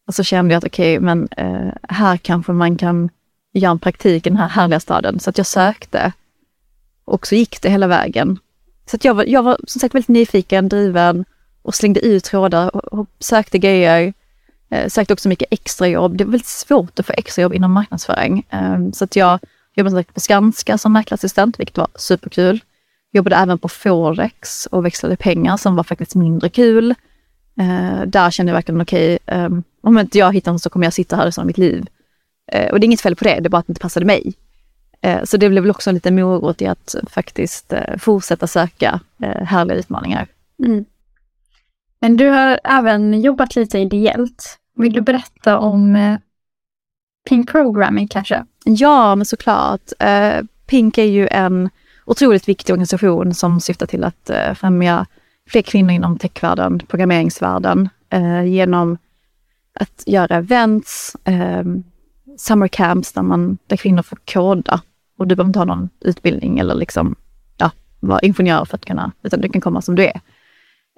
Och 0.07 0.15
så 0.15 0.23
kände 0.23 0.53
jag 0.53 0.57
att 0.57 0.65
okej, 0.65 0.97
okay, 0.97 1.05
men 1.05 1.27
eh, 1.37 1.73
här 1.89 2.17
kanske 2.17 2.51
man 2.51 2.77
kan 2.77 3.09
göra 3.53 3.71
en 3.71 3.79
praktik 3.79 4.27
i 4.27 4.29
den 4.29 4.37
här 4.37 4.49
härliga 4.49 4.79
staden. 4.79 5.19
Så 5.19 5.29
att 5.29 5.37
jag 5.37 5.47
sökte. 5.47 6.11
Och 7.05 7.27
så 7.27 7.35
gick 7.35 7.61
det 7.61 7.69
hela 7.69 7.87
vägen. 7.87 8.39
Så 8.85 8.95
att 8.95 9.05
jag 9.05 9.13
var, 9.13 9.23
jag 9.23 9.43
var 9.43 9.57
som 9.67 9.79
sagt 9.79 9.95
väldigt 9.95 10.07
nyfiken, 10.07 10.69
driven 10.69 11.25
och 11.61 11.75
slängde 11.75 11.99
ut 11.99 12.23
trådar 12.23 12.75
och, 12.75 12.99
och 12.99 13.07
sökte 13.19 13.57
grejer. 13.57 14.13
Eh, 14.73 14.87
sökte 14.87 15.13
också 15.13 15.29
mycket 15.29 15.47
extrajobb. 15.51 16.17
Det 16.17 16.23
var 16.23 16.31
väldigt 16.31 16.47
svårt 16.47 16.99
att 16.99 17.05
få 17.05 17.13
extrajobb 17.17 17.53
inom 17.53 17.71
marknadsföring. 17.71 18.45
Eh, 18.49 18.91
så 18.93 19.03
att 19.03 19.15
jag 19.15 19.39
jobbade 19.75 20.03
på 20.03 20.19
Skanska 20.19 20.77
som 20.77 20.93
mäklarassistent, 20.93 21.59
vilket 21.59 21.77
var 21.77 21.87
superkul. 21.95 22.59
Jobbade 23.11 23.35
även 23.35 23.57
på 23.57 23.69
Forex 23.69 24.65
och 24.65 24.85
växlade 24.85 25.15
pengar 25.15 25.57
som 25.57 25.75
var 25.75 25.83
faktiskt 25.83 26.15
mindre 26.15 26.49
kul. 26.49 26.95
Eh, 27.59 28.01
där 28.05 28.31
kände 28.31 28.49
jag 28.49 28.55
verkligen 28.55 28.81
okej, 28.81 29.19
okay, 29.27 29.61
om 29.81 29.97
inte 29.97 30.17
jag 30.17 30.33
hittar 30.33 30.51
något 30.51 30.61
så 30.61 30.69
kommer 30.69 30.85
jag 30.85 30.93
sitta 30.93 31.15
här 31.15 31.25
resten 31.25 31.41
av 31.41 31.47
mitt 31.47 31.57
liv. 31.57 31.85
Eh, 32.51 32.71
och 32.71 32.79
det 32.79 32.83
är 32.83 32.87
inget 32.87 33.01
fel 33.01 33.15
på 33.15 33.23
det, 33.23 33.39
det 33.39 33.47
är 33.47 33.49
bara 33.49 33.57
att 33.57 33.67
det 33.67 33.71
inte 33.71 33.81
passade 33.81 34.05
mig. 34.05 34.33
Eh, 35.01 35.23
så 35.23 35.37
det 35.37 35.49
blev 35.49 35.63
väl 35.63 35.71
också 35.71 35.89
en 35.89 35.93
liten 35.93 36.15
morot 36.15 36.61
i 36.61 36.67
att 36.67 36.95
faktiskt 37.09 37.73
eh, 37.73 37.97
fortsätta 37.97 38.47
söka 38.47 38.99
eh, 39.23 39.45
härliga 39.45 39.77
utmaningar. 39.77 40.27
Mm. 40.65 40.85
Men 41.99 42.17
du 42.17 42.27
har 42.27 42.59
även 42.63 43.21
jobbat 43.21 43.55
lite 43.55 43.79
ideellt. 43.79 44.59
Vill 44.75 44.93
du 44.93 45.01
berätta 45.01 45.59
om 45.59 45.95
eh, 45.95 46.17
Pink 47.29 47.51
Programming 47.51 48.07
kanske? 48.07 48.45
Ja, 48.65 49.15
men 49.15 49.25
såklart. 49.25 49.91
Eh, 49.99 50.41
Pink 50.65 50.97
är 50.97 51.03
ju 51.03 51.27
en 51.27 51.69
otroligt 52.05 52.49
viktig 52.49 52.73
organisation 52.73 53.33
som 53.33 53.59
syftar 53.59 53.85
till 53.85 54.03
att 54.03 54.29
eh, 54.29 54.53
främja 54.53 55.05
fler 55.49 55.61
kvinnor 55.61 55.91
inom 55.91 56.17
techvärlden, 56.17 56.79
programmeringsvärlden, 56.79 57.89
eh, 58.09 58.43
genom 58.43 58.97
att 59.79 60.03
göra 60.05 60.35
events, 60.35 61.15
eh, 61.23 61.63
summer 62.37 62.67
camps 62.67 63.13
där, 63.13 63.21
man, 63.21 63.57
där 63.67 63.77
kvinnor 63.77 64.01
får 64.01 64.17
koda. 64.33 64.81
Och 65.17 65.27
du 65.27 65.35
behöver 65.35 65.49
inte 65.49 65.59
ha 65.59 65.65
någon 65.65 65.89
utbildning 65.99 66.59
eller 66.59 66.75
liksom, 66.75 67.15
ja, 67.57 67.71
vara 67.99 68.19
ingenjör 68.19 68.65
för 68.65 68.75
att 68.75 68.85
kunna, 68.85 69.11
utan 69.23 69.41
du 69.41 69.49
kan 69.49 69.61
komma 69.61 69.81
som 69.81 69.95
du 69.95 70.05
är. 70.05 70.21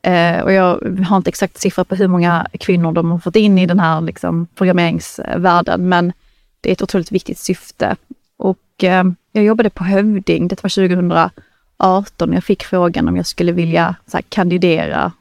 Eh, 0.06 0.42
och 0.42 0.52
jag 0.52 0.80
har 1.08 1.18
inte 1.18 1.30
exakt 1.30 1.58
siffra 1.58 1.84
på 1.84 1.96
hur 1.96 2.08
många 2.08 2.48
kvinnor 2.60 2.92
de 2.92 3.12
har 3.12 3.20
fått 3.20 3.36
in 3.36 3.58
i 3.58 3.66
den 3.66 3.80
här 3.80 4.02
liksom, 4.02 4.48
programmeringsvärlden, 4.56 5.90
men 5.90 6.14
det 6.62 6.70
är 6.70 6.74
ett 6.74 6.82
otroligt 6.82 7.12
viktigt 7.12 7.38
syfte. 7.38 7.96
Och 8.38 8.84
eh, 8.84 9.04
jag 9.32 9.44
jobbade 9.44 9.70
på 9.70 9.84
Hövding, 9.84 10.48
det 10.48 10.64
var 10.64 10.70
2018, 10.70 12.34
jag 12.34 12.44
fick 12.44 12.64
frågan 12.64 13.08
om 13.08 13.18
jag 13.18 13.26
skulle 13.26 13.52
vilja 13.52 13.96
här, 14.14 14.22
kandidera 14.22 15.12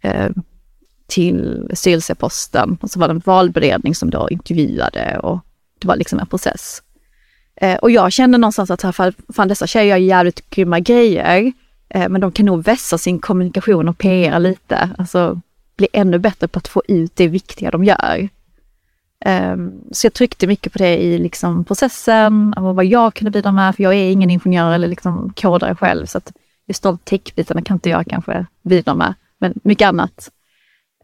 eh, 0.00 0.30
till 1.06 1.70
styrelseposten. 1.74 2.78
Och 2.80 2.90
så 2.90 3.00
var 3.00 3.08
det 3.08 3.14
en 3.14 3.22
valberedning 3.24 3.94
som 3.94 4.10
då 4.10 4.28
intervjuade 4.30 5.18
och 5.18 5.40
det 5.78 5.88
var 5.88 5.96
liksom 5.96 6.18
en 6.18 6.26
process. 6.26 6.82
Eh, 7.56 7.76
och 7.76 7.90
jag 7.90 8.12
kände 8.12 8.38
någonstans 8.38 8.70
att 8.70 8.82
här, 8.82 9.14
fan 9.32 9.48
dessa 9.48 9.66
tjejer 9.66 9.96
gör 9.96 10.06
jävligt 10.06 10.50
grymma 10.50 10.80
grejer. 10.80 11.52
Eh, 11.94 12.08
men 12.08 12.20
de 12.20 12.32
kan 12.32 12.46
nog 12.46 12.64
vässa 12.64 12.98
sin 12.98 13.18
kommunikation 13.18 13.88
och 13.88 13.98
PR 13.98 14.38
lite. 14.38 14.90
Alltså 14.98 15.40
bli 15.76 15.88
ännu 15.92 16.18
bättre 16.18 16.48
på 16.48 16.58
att 16.58 16.68
få 16.68 16.82
ut 16.88 17.16
det 17.16 17.28
viktiga 17.28 17.70
de 17.70 17.84
gör. 17.84 18.28
Ehm, 19.20 19.72
så 19.92 20.06
jag 20.06 20.12
tryckte 20.12 20.46
mycket 20.46 20.72
på 20.72 20.78
det 20.78 20.98
i 20.98 21.18
liksom 21.18 21.64
processen 21.64 22.54
och 22.56 22.74
vad 22.74 22.84
jag 22.84 23.14
kunde 23.14 23.30
bidra 23.30 23.52
med, 23.52 23.76
för 23.76 23.82
jag 23.82 23.94
är 23.94 24.10
ingen 24.10 24.30
ingenjör 24.30 24.72
eller 24.72 24.88
liksom 24.88 25.32
kodare 25.36 25.74
själv. 25.74 26.06
Så 26.06 26.18
att 26.18 26.32
just 26.66 26.82
de 26.82 26.98
techbitarna 26.98 27.62
kan 27.62 27.76
inte 27.76 27.90
jag 27.90 28.06
kanske 28.06 28.46
bidra 28.62 28.94
med, 28.94 29.14
men 29.38 29.54
mycket 29.62 29.88
annat. 29.88 30.30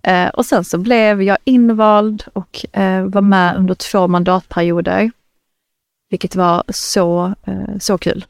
Eh, 0.03 0.29
och 0.29 0.47
sen 0.47 0.65
så 0.65 0.79
blev 0.79 1.23
jag 1.23 1.39
invald 1.45 2.25
och 2.33 2.67
eh, 2.73 3.05
var 3.05 3.23
med 3.23 3.57
under 3.57 3.75
två 3.75 4.09
mandatperioder. 4.09 5.11
Vilket 6.11 6.37
var 6.37 6.63
så, 6.69 7.35
så 7.81 7.99
kul. 7.99 8.25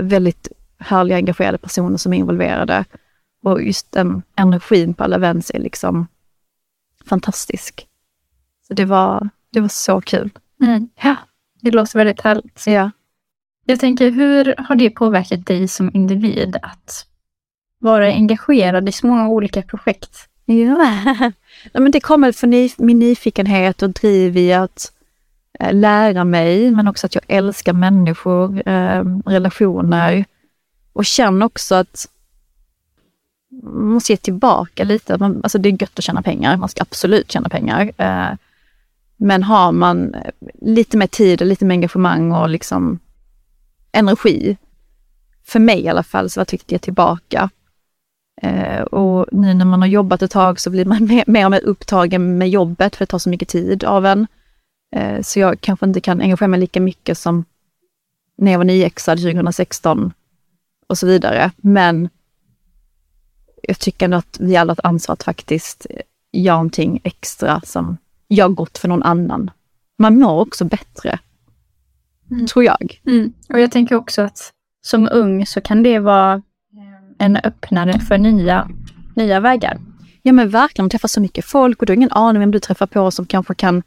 väldigt 0.00 0.48
härliga, 0.78 1.16
engagerade 1.16 1.58
personer 1.58 1.96
som 1.96 2.12
är 2.12 2.16
involverade. 2.16 2.84
Och 3.42 3.62
just 3.62 3.92
den 3.92 4.22
energin 4.36 4.94
på 4.94 5.04
alla 5.04 5.16
events 5.16 5.50
är 5.54 5.58
liksom 5.58 6.06
fantastisk. 7.06 7.88
Så 8.68 8.74
det 8.74 8.84
var, 8.84 9.28
det 9.50 9.60
var 9.60 9.68
så 9.68 10.00
kul. 10.00 10.30
Mm. 10.62 10.88
Ja. 11.02 11.16
Det 11.60 11.70
låter 11.70 11.98
väldigt 11.98 12.20
härligt. 12.20 12.66
Ja. 12.66 12.90
Jag 13.66 13.80
tänker, 13.80 14.10
hur 14.10 14.54
har 14.58 14.76
det 14.76 14.90
påverkat 14.90 15.46
dig 15.46 15.68
som 15.68 15.90
individ 15.94 16.56
att 16.62 17.06
vara 17.78 18.06
engagerad 18.06 18.88
i 18.88 18.92
så 18.92 19.06
många 19.06 19.28
olika 19.28 19.62
projekt? 19.62 20.28
Ja, 20.44 21.32
men 21.72 21.90
det 21.90 22.00
kommer 22.00 22.32
för 22.32 22.46
ny, 22.46 22.70
min 22.78 22.98
nyfikenhet 22.98 23.82
och 23.82 23.90
driv 23.90 24.36
i 24.36 24.52
att 24.52 24.92
äh, 25.60 25.72
lära 25.72 26.24
mig, 26.24 26.70
men 26.70 26.88
också 26.88 27.06
att 27.06 27.14
jag 27.14 27.24
älskar 27.28 27.72
människor, 27.72 28.68
äh, 28.68 29.04
relationer 29.26 30.24
och 30.94 31.04
känn 31.04 31.42
också 31.42 31.74
att 31.74 32.08
man 33.62 33.92
måste 33.92 34.12
ge 34.12 34.16
tillbaka 34.16 34.84
lite. 34.84 35.18
Man, 35.18 35.40
alltså 35.42 35.58
det 35.58 35.68
är 35.68 35.82
gött 35.82 35.98
att 35.98 36.04
tjäna 36.04 36.22
pengar, 36.22 36.56
man 36.56 36.68
ska 36.68 36.82
absolut 36.82 37.32
tjäna 37.32 37.48
pengar. 37.48 37.92
Eh, 37.96 38.36
men 39.16 39.42
har 39.42 39.72
man 39.72 40.14
lite 40.60 40.96
mer 40.96 41.06
tid 41.06 41.40
och 41.40 41.46
lite 41.46 41.64
mer 41.64 41.74
engagemang 41.74 42.32
och 42.32 42.48
liksom 42.48 42.98
energi, 43.92 44.56
för 45.44 45.60
mig 45.60 45.80
i 45.80 45.88
alla 45.88 46.02
fall, 46.02 46.30
så 46.30 46.40
var 46.40 46.44
det 46.44 46.52
viktigt 46.52 46.68
att 46.68 46.72
ge 46.72 46.78
tillbaka. 46.78 47.50
Eh, 48.42 48.82
och 48.82 49.26
nu 49.32 49.54
när 49.54 49.64
man 49.64 49.80
har 49.80 49.88
jobbat 49.88 50.22
ett 50.22 50.30
tag 50.30 50.60
så 50.60 50.70
blir 50.70 50.84
man 50.84 51.04
mer, 51.06 51.24
mer 51.26 51.44
och 51.44 51.50
mer 51.50 51.64
upptagen 51.64 52.38
med 52.38 52.50
jobbet 52.50 52.96
för 52.96 53.04
det 53.04 53.10
tar 53.10 53.18
så 53.18 53.28
mycket 53.28 53.48
tid 53.48 53.84
av 53.84 54.06
en. 54.06 54.26
Eh, 54.96 55.22
så 55.22 55.40
jag 55.40 55.60
kanske 55.60 55.86
inte 55.86 56.00
kan 56.00 56.20
engagera 56.20 56.48
mig 56.48 56.60
lika 56.60 56.80
mycket 56.80 57.18
som 57.18 57.44
när 58.36 58.52
jag 58.52 58.58
var 58.58 58.64
nyexad 58.64 59.18
2016 59.18 60.12
och 60.86 60.98
så 60.98 61.06
vidare. 61.06 61.50
Men 61.56 62.08
jag 63.62 63.78
tycker 63.78 64.04
ändå 64.04 64.16
att 64.16 64.36
vi 64.40 64.56
alla 64.56 64.70
har 64.70 64.74
ett 64.74 64.84
ansvar 64.84 65.12
att 65.12 65.22
faktiskt 65.22 65.86
göra 66.32 66.56
någonting 66.56 67.00
extra 67.04 67.60
som 67.60 67.96
gör 68.28 68.48
gott 68.48 68.78
för 68.78 68.88
någon 68.88 69.02
annan. 69.02 69.50
Man 69.98 70.18
mår 70.18 70.40
också 70.40 70.64
bättre, 70.64 71.18
mm. 72.30 72.46
tror 72.46 72.64
jag. 72.64 73.00
Mm. 73.06 73.32
Och 73.48 73.60
jag 73.60 73.72
tänker 73.72 73.94
också 73.94 74.22
att 74.22 74.52
som 74.86 75.08
ung 75.12 75.46
så 75.46 75.60
kan 75.60 75.82
det 75.82 75.98
vara 75.98 76.42
en 77.18 77.36
öppnare 77.36 77.98
för 77.98 78.18
nya, 78.18 78.68
nya 79.14 79.40
vägar. 79.40 79.80
Ja 80.22 80.32
men 80.32 80.48
verkligen, 80.48 80.84
man 80.84 80.90
träffar 80.90 81.08
så 81.08 81.20
mycket 81.20 81.44
folk 81.44 81.80
och 81.80 81.86
du 81.86 81.90
har 81.92 81.96
ingen 81.96 82.12
aning 82.12 82.40
vem 82.40 82.50
du 82.50 82.60
träffar 82.60 82.86
på 82.86 83.10
som 83.10 83.26
kanske 83.26 83.54
kan 83.54 83.82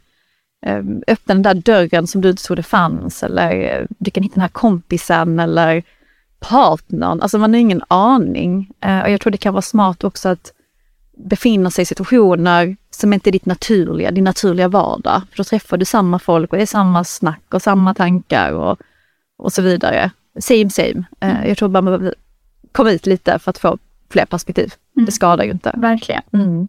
eh, 0.65 0.83
öppna 1.07 1.33
den 1.33 1.41
där 1.41 1.53
dörren 1.53 2.07
som 2.07 2.21
du 2.21 2.29
inte 2.29 2.43
trodde 2.43 2.63
fanns 2.63 3.23
eller 3.23 3.51
eh, 3.51 3.85
du 3.99 4.11
kan 4.11 4.23
hitta 4.23 4.33
den 4.33 4.41
här 4.41 4.49
kompisen 4.49 5.39
eller 5.39 5.83
partnern. 6.39 7.21
Alltså 7.21 7.37
man 7.37 7.53
har 7.53 7.59
ingen 7.59 7.83
aning. 7.87 8.71
Eh, 8.81 9.01
och 9.01 9.09
jag 9.09 9.21
tror 9.21 9.31
det 9.31 9.37
kan 9.37 9.53
vara 9.53 9.61
smart 9.61 10.03
också 10.03 10.29
att 10.29 10.53
befinna 11.17 11.71
sig 11.71 11.81
i 11.81 11.85
situationer 11.85 12.77
som 12.89 13.13
inte 13.13 13.29
är 13.29 13.31
ditt 13.31 13.45
naturliga, 13.45 14.11
din 14.11 14.23
naturliga 14.23 14.67
vardag. 14.67 15.21
För 15.29 15.37
då 15.37 15.43
träffar 15.43 15.77
du 15.77 15.85
samma 15.85 16.19
folk 16.19 16.51
och 16.51 16.57
det 16.57 16.63
är 16.63 16.67
samma 16.67 17.03
snack 17.03 17.53
och 17.53 17.61
samma 17.61 17.93
tankar 17.93 18.51
och, 18.51 18.79
och 19.37 19.53
så 19.53 19.61
vidare. 19.61 20.11
Same 20.39 20.69
same. 20.69 21.03
Mm. 21.19 21.47
Jag 21.47 21.57
tror 21.57 21.69
bara 21.69 21.81
man 21.81 21.99
behöver 21.99 22.15
komma 22.71 22.91
ut 22.91 23.05
lite 23.05 23.39
för 23.39 23.49
att 23.49 23.57
få 23.57 23.77
fler 24.09 24.25
perspektiv. 24.25 24.73
Mm. 24.95 25.05
Det 25.05 25.11
skadar 25.11 25.43
ju 25.43 25.51
inte. 25.51 25.73
Verkligen. 25.77 26.21
Mm. 26.33 26.67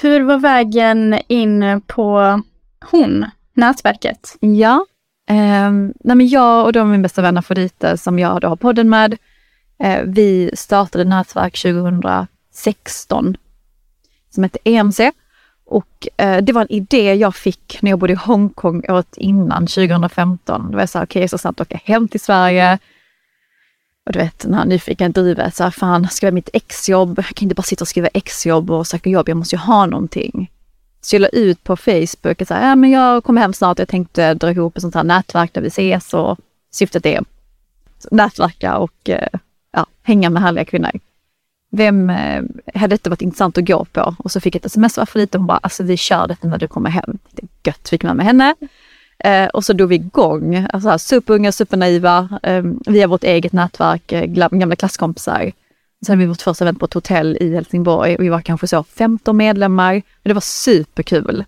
Hur 0.00 0.20
var 0.20 0.38
vägen 0.38 1.18
in 1.28 1.82
på 1.86 2.42
hon, 2.90 3.26
nätverket? 3.52 4.36
Ja, 4.40 4.86
eh, 5.28 5.72
nej 6.00 6.16
men 6.16 6.28
jag 6.28 6.64
och 6.64 6.72
de 6.72 6.90
min 6.90 7.02
bästa 7.02 7.22
vän 7.22 7.38
Afrodite 7.38 7.96
som 7.96 8.18
jag 8.18 8.40
då 8.40 8.48
har 8.48 8.56
podden 8.56 8.88
med, 8.88 9.18
eh, 9.82 10.02
vi 10.04 10.50
startade 10.54 11.04
nätverk 11.04 11.58
2016 11.62 13.36
som 14.30 14.42
hette 14.42 14.58
EMC. 14.64 15.12
Och 15.70 16.08
eh, 16.16 16.42
det 16.42 16.52
var 16.52 16.62
en 16.62 16.72
idé 16.72 17.14
jag 17.14 17.36
fick 17.36 17.78
när 17.82 17.90
jag 17.90 17.98
bodde 17.98 18.12
i 18.12 18.16
Hongkong 18.16 18.84
året 18.88 19.16
innan, 19.16 19.66
2015. 19.66 20.66
Då 20.66 20.72
var 20.72 20.80
jag 20.80 20.88
så 20.88 20.98
här, 20.98 21.04
okej, 21.04 21.10
okay, 21.10 21.22
jag 21.22 21.30
ska 21.30 21.38
snabbt 21.38 21.60
åka 21.60 21.80
hem 21.84 22.08
till 22.08 22.20
Sverige. 22.20 22.78
Och 24.06 24.12
du 24.12 24.18
vet, 24.18 24.38
den 24.38 24.54
här 24.54 24.64
nyfiken 24.64 25.12
drivet, 25.12 25.54
så 25.54 25.64
här, 25.64 25.70
fan, 25.70 26.08
ska 26.08 26.26
jag 26.26 26.34
mitt 26.34 26.48
exjobb? 26.52 27.18
Jag 27.18 27.26
kan 27.26 27.46
inte 27.46 27.54
bara 27.54 27.62
sitta 27.62 27.84
och 27.84 27.88
skriva 27.88 28.08
exjobb 28.08 28.70
och 28.70 28.86
söka 28.86 29.10
jobb, 29.10 29.28
jag 29.28 29.36
måste 29.36 29.54
ju 29.54 29.60
ha 29.60 29.86
någonting. 29.86 30.50
Så 31.00 31.16
jag 31.16 31.20
la 31.20 31.28
ut 31.28 31.64
på 31.64 31.76
Facebook 31.76 32.42
att 32.42 32.50
ja, 32.50 32.76
men 32.76 32.90
jag 32.90 33.24
kommer 33.24 33.40
hem 33.40 33.52
snart, 33.52 33.78
jag 33.78 33.88
tänkte 33.88 34.34
dra 34.34 34.50
ihop 34.50 34.76
ett 34.76 34.82
sånt 34.82 34.94
här 34.94 35.04
nätverk 35.04 35.52
där 35.54 35.60
vi 35.60 35.68
ses 35.68 36.14
och 36.14 36.38
syftet 36.70 37.06
är 37.06 37.24
nätverka 38.10 38.76
och 38.76 39.08
eh, 39.10 39.28
ja, 39.72 39.86
hänga 40.02 40.30
med 40.30 40.42
härliga 40.42 40.64
kvinnor. 40.64 40.90
Vem 41.70 42.10
eh, 42.10 42.42
hade 42.74 42.94
detta 42.94 43.10
varit 43.10 43.22
intressant 43.22 43.58
att 43.58 43.66
gå 43.66 43.84
på? 43.84 44.14
Och 44.18 44.30
så 44.30 44.40
fick 44.40 44.54
jag 44.54 44.60
ett 44.60 44.66
sms 44.66 44.96
varför 44.96 45.10
Afrodite 45.10 45.38
och 45.38 45.40
hon 45.40 45.46
bara, 45.46 45.58
alltså 45.58 45.82
vi 45.82 45.96
kör 45.96 46.28
detta 46.28 46.48
när 46.48 46.58
du 46.58 46.68
kommer 46.68 46.90
hem. 46.90 47.18
Det 47.30 47.42
är 47.42 47.48
gött, 47.70 47.88
fick 47.88 48.02
med 48.02 48.16
med 48.16 48.26
henne. 48.26 48.54
Eh, 49.18 49.46
och 49.46 49.64
så 49.64 49.72
drog 49.72 49.88
vi 49.88 49.94
igång, 49.94 50.66
alltså 50.72 50.98
superunga, 50.98 51.52
supernaiva, 51.52 52.28
eh, 52.42 52.62
via 52.86 53.06
vårt 53.06 53.24
eget 53.24 53.52
nätverk, 53.52 54.12
eh, 54.12 54.24
gamla 54.24 54.76
klasskompisar. 54.76 55.52
Sen 56.06 56.12
hade 56.12 56.20
vi 56.20 56.26
vårt 56.26 56.42
första 56.42 56.64
event 56.64 56.78
på 56.78 56.84
ett 56.84 56.94
hotell 56.94 57.36
i 57.40 57.54
Helsingborg 57.54 58.16
och 58.16 58.24
vi 58.24 58.28
var 58.28 58.40
kanske 58.40 58.68
så 58.68 58.84
15 58.84 59.36
medlemmar. 59.36 59.92
Men 59.94 60.30
det 60.30 60.34
var 60.34 60.40
superkul. 60.40 61.44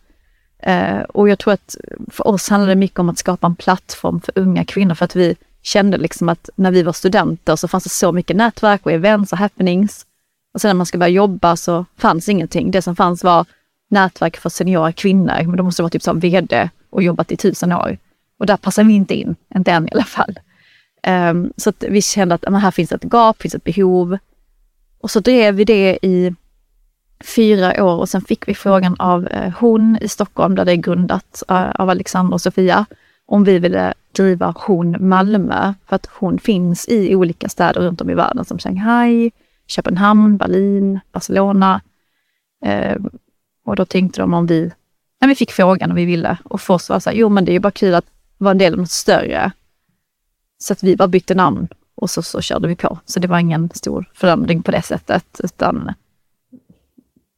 Eh, 0.62 1.00
och 1.00 1.28
jag 1.28 1.38
tror 1.38 1.52
att 1.52 1.76
för 2.11 2.26
oss 2.26 2.49
handlade 2.49 2.73
det 2.73 2.76
mycket 2.78 2.99
om 2.99 3.09
att 3.09 3.19
skapa 3.19 3.47
en 3.47 3.57
plattform 3.57 4.21
för 4.21 4.38
unga 4.38 4.64
kvinnor 4.64 4.95
för 4.95 5.04
att 5.04 5.16
vi 5.16 5.37
kände 5.62 5.99
liksom 5.99 6.28
att 6.28 6.50
när 6.54 6.71
vi 6.71 6.83
var 6.83 6.92
studenter 6.92 7.57
så 7.57 7.69
fanns 7.69 7.85
det 7.85 7.90
så 7.90 8.12
mycket 8.12 8.37
nätverk 8.37 8.87
och 8.87 8.92
events 8.92 9.33
och 9.33 9.38
happenings. 9.38 10.07
Och 10.54 10.61
sen 10.61 10.69
när 10.69 10.75
man 10.75 10.87
ska 10.87 10.99
börja 10.99 11.11
jobba 11.11 11.57
så 11.57 11.85
fanns 11.97 12.28
ingenting. 12.28 12.71
Det 12.71 12.83
som 12.83 12.97
fanns 12.97 13.25
var 13.25 13.47
nätverk 13.90 14.37
för 14.37 14.49
seniora 14.49 14.92
kvinnor, 14.92 15.42
men 15.42 15.57
då 15.57 15.62
måste 15.62 15.83
det 15.83 15.85
vara 15.85 15.90
typ 15.90 16.02
som 16.02 16.21
VD 16.21 16.71
och 16.90 17.02
jobbat 17.02 17.33
i 17.33 17.37
tusen 17.37 17.73
år. 17.73 17.99
Och 18.38 18.47
där 18.47 18.57
passar 18.57 18.85
vi 18.85 18.92
inte 18.92 19.14
in, 19.14 19.37
inte 19.54 19.73
än 19.73 19.88
i 19.88 19.90
alla 19.92 20.04
fall. 20.04 20.38
Um, 21.07 21.52
så 21.57 21.71
att 21.71 21.85
vi 21.88 22.02
kände 22.02 22.35
att 22.35 22.42
men 22.42 22.61
här 22.61 22.71
finns 22.71 22.92
ett 22.92 23.04
gap, 23.04 23.42
finns 23.42 23.54
ett 23.54 23.64
behov. 23.64 24.19
Och 25.00 25.11
så 25.11 25.21
drev 25.21 25.54
vi 25.54 25.64
det 25.64 25.99
i 26.02 26.35
fyra 27.25 27.85
år 27.85 27.97
och 27.97 28.09
sen 28.09 28.21
fick 28.21 28.49
vi 28.49 28.54
frågan 28.54 28.97
av 28.99 29.26
eh, 29.26 29.52
hon 29.59 29.99
i 30.00 30.09
Stockholm, 30.09 30.54
där 30.54 30.64
det 30.64 30.73
är 30.73 30.76
grundat 30.76 31.42
eh, 31.49 31.71
av 31.71 31.90
Alexandra 31.90 32.35
och 32.35 32.40
Sofia, 32.40 32.87
om 33.26 33.45
vi 33.45 33.59
ville 33.59 33.95
driva 34.12 34.54
Hon 34.57 35.09
Malmö. 35.09 35.75
För 35.87 35.97
att 35.97 36.07
hon 36.07 36.38
finns 36.38 36.88
i 36.88 37.14
olika 37.14 37.49
städer 37.49 37.80
runt 37.80 38.00
om 38.00 38.11
i 38.11 38.14
världen 38.14 38.45
som 38.45 38.59
Shanghai, 38.59 39.30
Köpenhamn, 39.66 40.37
Berlin, 40.37 41.00
Barcelona. 41.12 41.80
Eh, 42.64 42.97
och 43.64 43.76
då 43.76 43.85
tänkte 43.85 44.21
de 44.21 44.35
om 44.35 44.47
vi 44.47 44.71
när 45.21 45.28
vi 45.28 45.35
fick 45.35 45.52
frågan 45.52 45.90
och 45.90 45.99
vi 45.99 46.04
ville. 46.04 46.38
Och 46.45 46.61
först 46.61 46.88
var 46.88 46.97
det 46.97 47.00
så 47.00 47.11
här, 47.11 47.16
jo 47.16 47.28
men 47.28 47.45
det 47.45 47.50
är 47.50 47.54
ju 47.54 47.61
bara 47.61 47.71
kul 47.71 47.95
att 47.95 48.07
vara 48.38 48.50
en 48.50 48.59
del 48.59 48.73
av 48.73 48.78
något 48.78 48.90
större. 48.90 49.52
Så 50.59 50.73
att 50.73 50.83
vi 50.83 50.97
bara 50.97 51.09
bytte 51.09 51.35
namn 51.35 51.69
och 52.00 52.11
så, 52.11 52.23
så 52.23 52.40
körde 52.40 52.69
vi 52.69 52.76
på. 52.76 52.99
Så 53.04 53.21
det 53.21 53.28
var 53.28 53.38
ingen 53.38 53.71
stor 53.75 54.11
förändring 54.14 54.62
på 54.62 54.71
det 54.71 54.83
sättet, 54.83 55.40
utan 55.45 55.95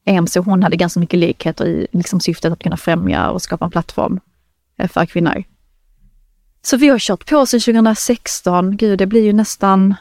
EMC 0.04 0.36
hon 0.36 0.62
hade 0.62 0.76
ganska 0.76 1.00
mycket 1.00 1.18
likheter 1.18 1.66
i 1.66 1.86
liksom 1.90 2.20
syftet 2.20 2.52
att 2.52 2.62
kunna 2.62 2.76
främja 2.76 3.30
och 3.30 3.42
skapa 3.42 3.64
en 3.64 3.70
plattform 3.70 4.20
eh, 4.78 4.88
för 4.88 5.06
kvinnor. 5.06 5.44
Så 6.62 6.76
vi 6.76 6.88
har 6.88 6.98
kört 6.98 7.30
på 7.30 7.46
sedan 7.46 7.60
2016. 7.60 8.76
Gud, 8.76 8.98
det 8.98 9.06
blir 9.06 9.24
ju 9.24 9.32
nästan 9.32 9.94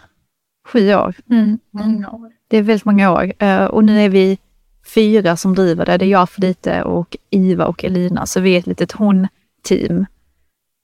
Sju 0.67 0.93
år. 0.95 1.15
Mm. 1.29 1.59
Många 1.71 2.09
år. 2.09 2.31
Det 2.47 2.57
är 2.57 2.61
väldigt 2.61 2.85
många 2.85 3.11
år. 3.11 3.33
Eh, 3.39 3.65
och 3.65 3.83
nu 3.83 4.01
är 4.01 4.09
vi 4.09 4.37
fyra 4.95 5.37
som 5.37 5.55
driver 5.55 5.85
det. 5.85 5.97
Det 5.97 6.05
är 6.05 6.09
jag, 6.09 6.29
Fredite 6.29 6.83
och 6.83 7.17
Iva 7.29 7.65
och 7.65 7.83
Elina. 7.83 8.25
Så 8.25 8.39
vi 8.39 8.55
är 8.55 8.59
ett 8.59 8.67
litet 8.67 8.91
hon-team. 8.91 10.05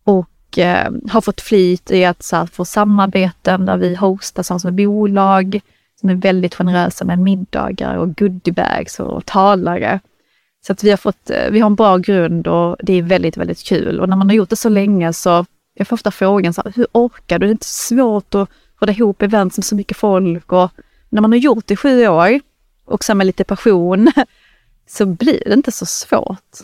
Och 0.04 0.30
eh, 0.60 0.92
har 1.10 1.22
fått 1.22 1.42
flyt 1.42 1.92
i 1.92 2.06
att 2.06 2.24
så 2.24 2.36
här, 2.36 2.46
få 2.46 2.66
samarbeten 2.66 3.66
där 3.66 3.78
vi 3.78 3.96
hostar 3.96 4.44
tillsammans 4.44 4.64
med 4.64 4.74
bolag 4.74 5.62
som 6.00 6.10
är 6.10 6.16
väldigt 6.16 6.56
generösa 6.56 7.06
med 7.06 7.20
middagar 7.20 7.96
och 7.96 8.18
goodiebags 8.18 9.00
och 9.00 9.26
talare. 9.26 10.00
Så 10.68 10.74
att 10.74 10.84
vi 10.84 10.90
har 10.90 10.98
fått, 10.98 11.30
eh, 11.30 11.50
vi 11.52 11.60
har 11.60 11.68
en 11.68 11.76
bra 11.76 11.98
grund 11.98 12.48
och 12.48 12.76
det 12.80 12.94
är 12.94 13.02
väldigt, 13.02 13.38
väldigt 13.38 13.64
kul. 13.64 14.00
Och 14.00 14.10
när 14.10 14.16
man 14.16 14.30
har 14.30 14.36
gjort 14.36 14.50
det 14.50 14.56
så 14.56 14.70
länge 14.70 15.14
så, 15.14 15.46
jag 15.74 15.88
får 15.88 15.96
ofta 15.96 16.12
frågan 16.12 16.54
så 16.54 16.62
här, 16.62 16.74
hur 16.76 16.88
orkar 16.92 17.40
du? 17.40 17.46
Det 17.46 17.50
är 17.50 17.52
inte 17.52 17.66
svårt 17.66 18.36
att 18.36 18.50
hålla 18.80 18.92
ihop 18.92 19.22
events 19.22 19.58
med 19.58 19.66
så 19.66 19.76
mycket 19.76 19.98
folk 19.98 20.52
och 20.52 20.72
när 21.10 21.22
man 21.22 21.32
har 21.32 21.40
gjort 21.40 21.68
det 21.68 21.74
i 21.74 21.78
sju 21.78 22.08
år 22.08 22.40
och 22.86 23.04
sen 23.04 23.18
med 23.18 23.28
lite 23.28 23.44
passion 23.44 24.12
så 24.88 25.06
blir 25.06 25.44
det 25.46 25.54
inte 25.54 25.72
så 25.72 25.86
svårt. 25.86 26.58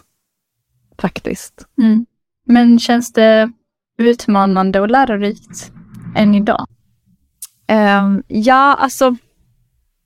Faktiskt. 0.98 1.68
Mm. 1.78 2.06
Men 2.46 2.80
känns 2.80 3.14
det 3.14 3.52
utmanande 3.98 4.80
och 4.80 4.90
lärorikt 4.90 5.72
än 6.16 6.36
idag? 6.36 6.68
Um, 7.72 8.24
ja, 8.28 8.76
alltså 8.80 9.16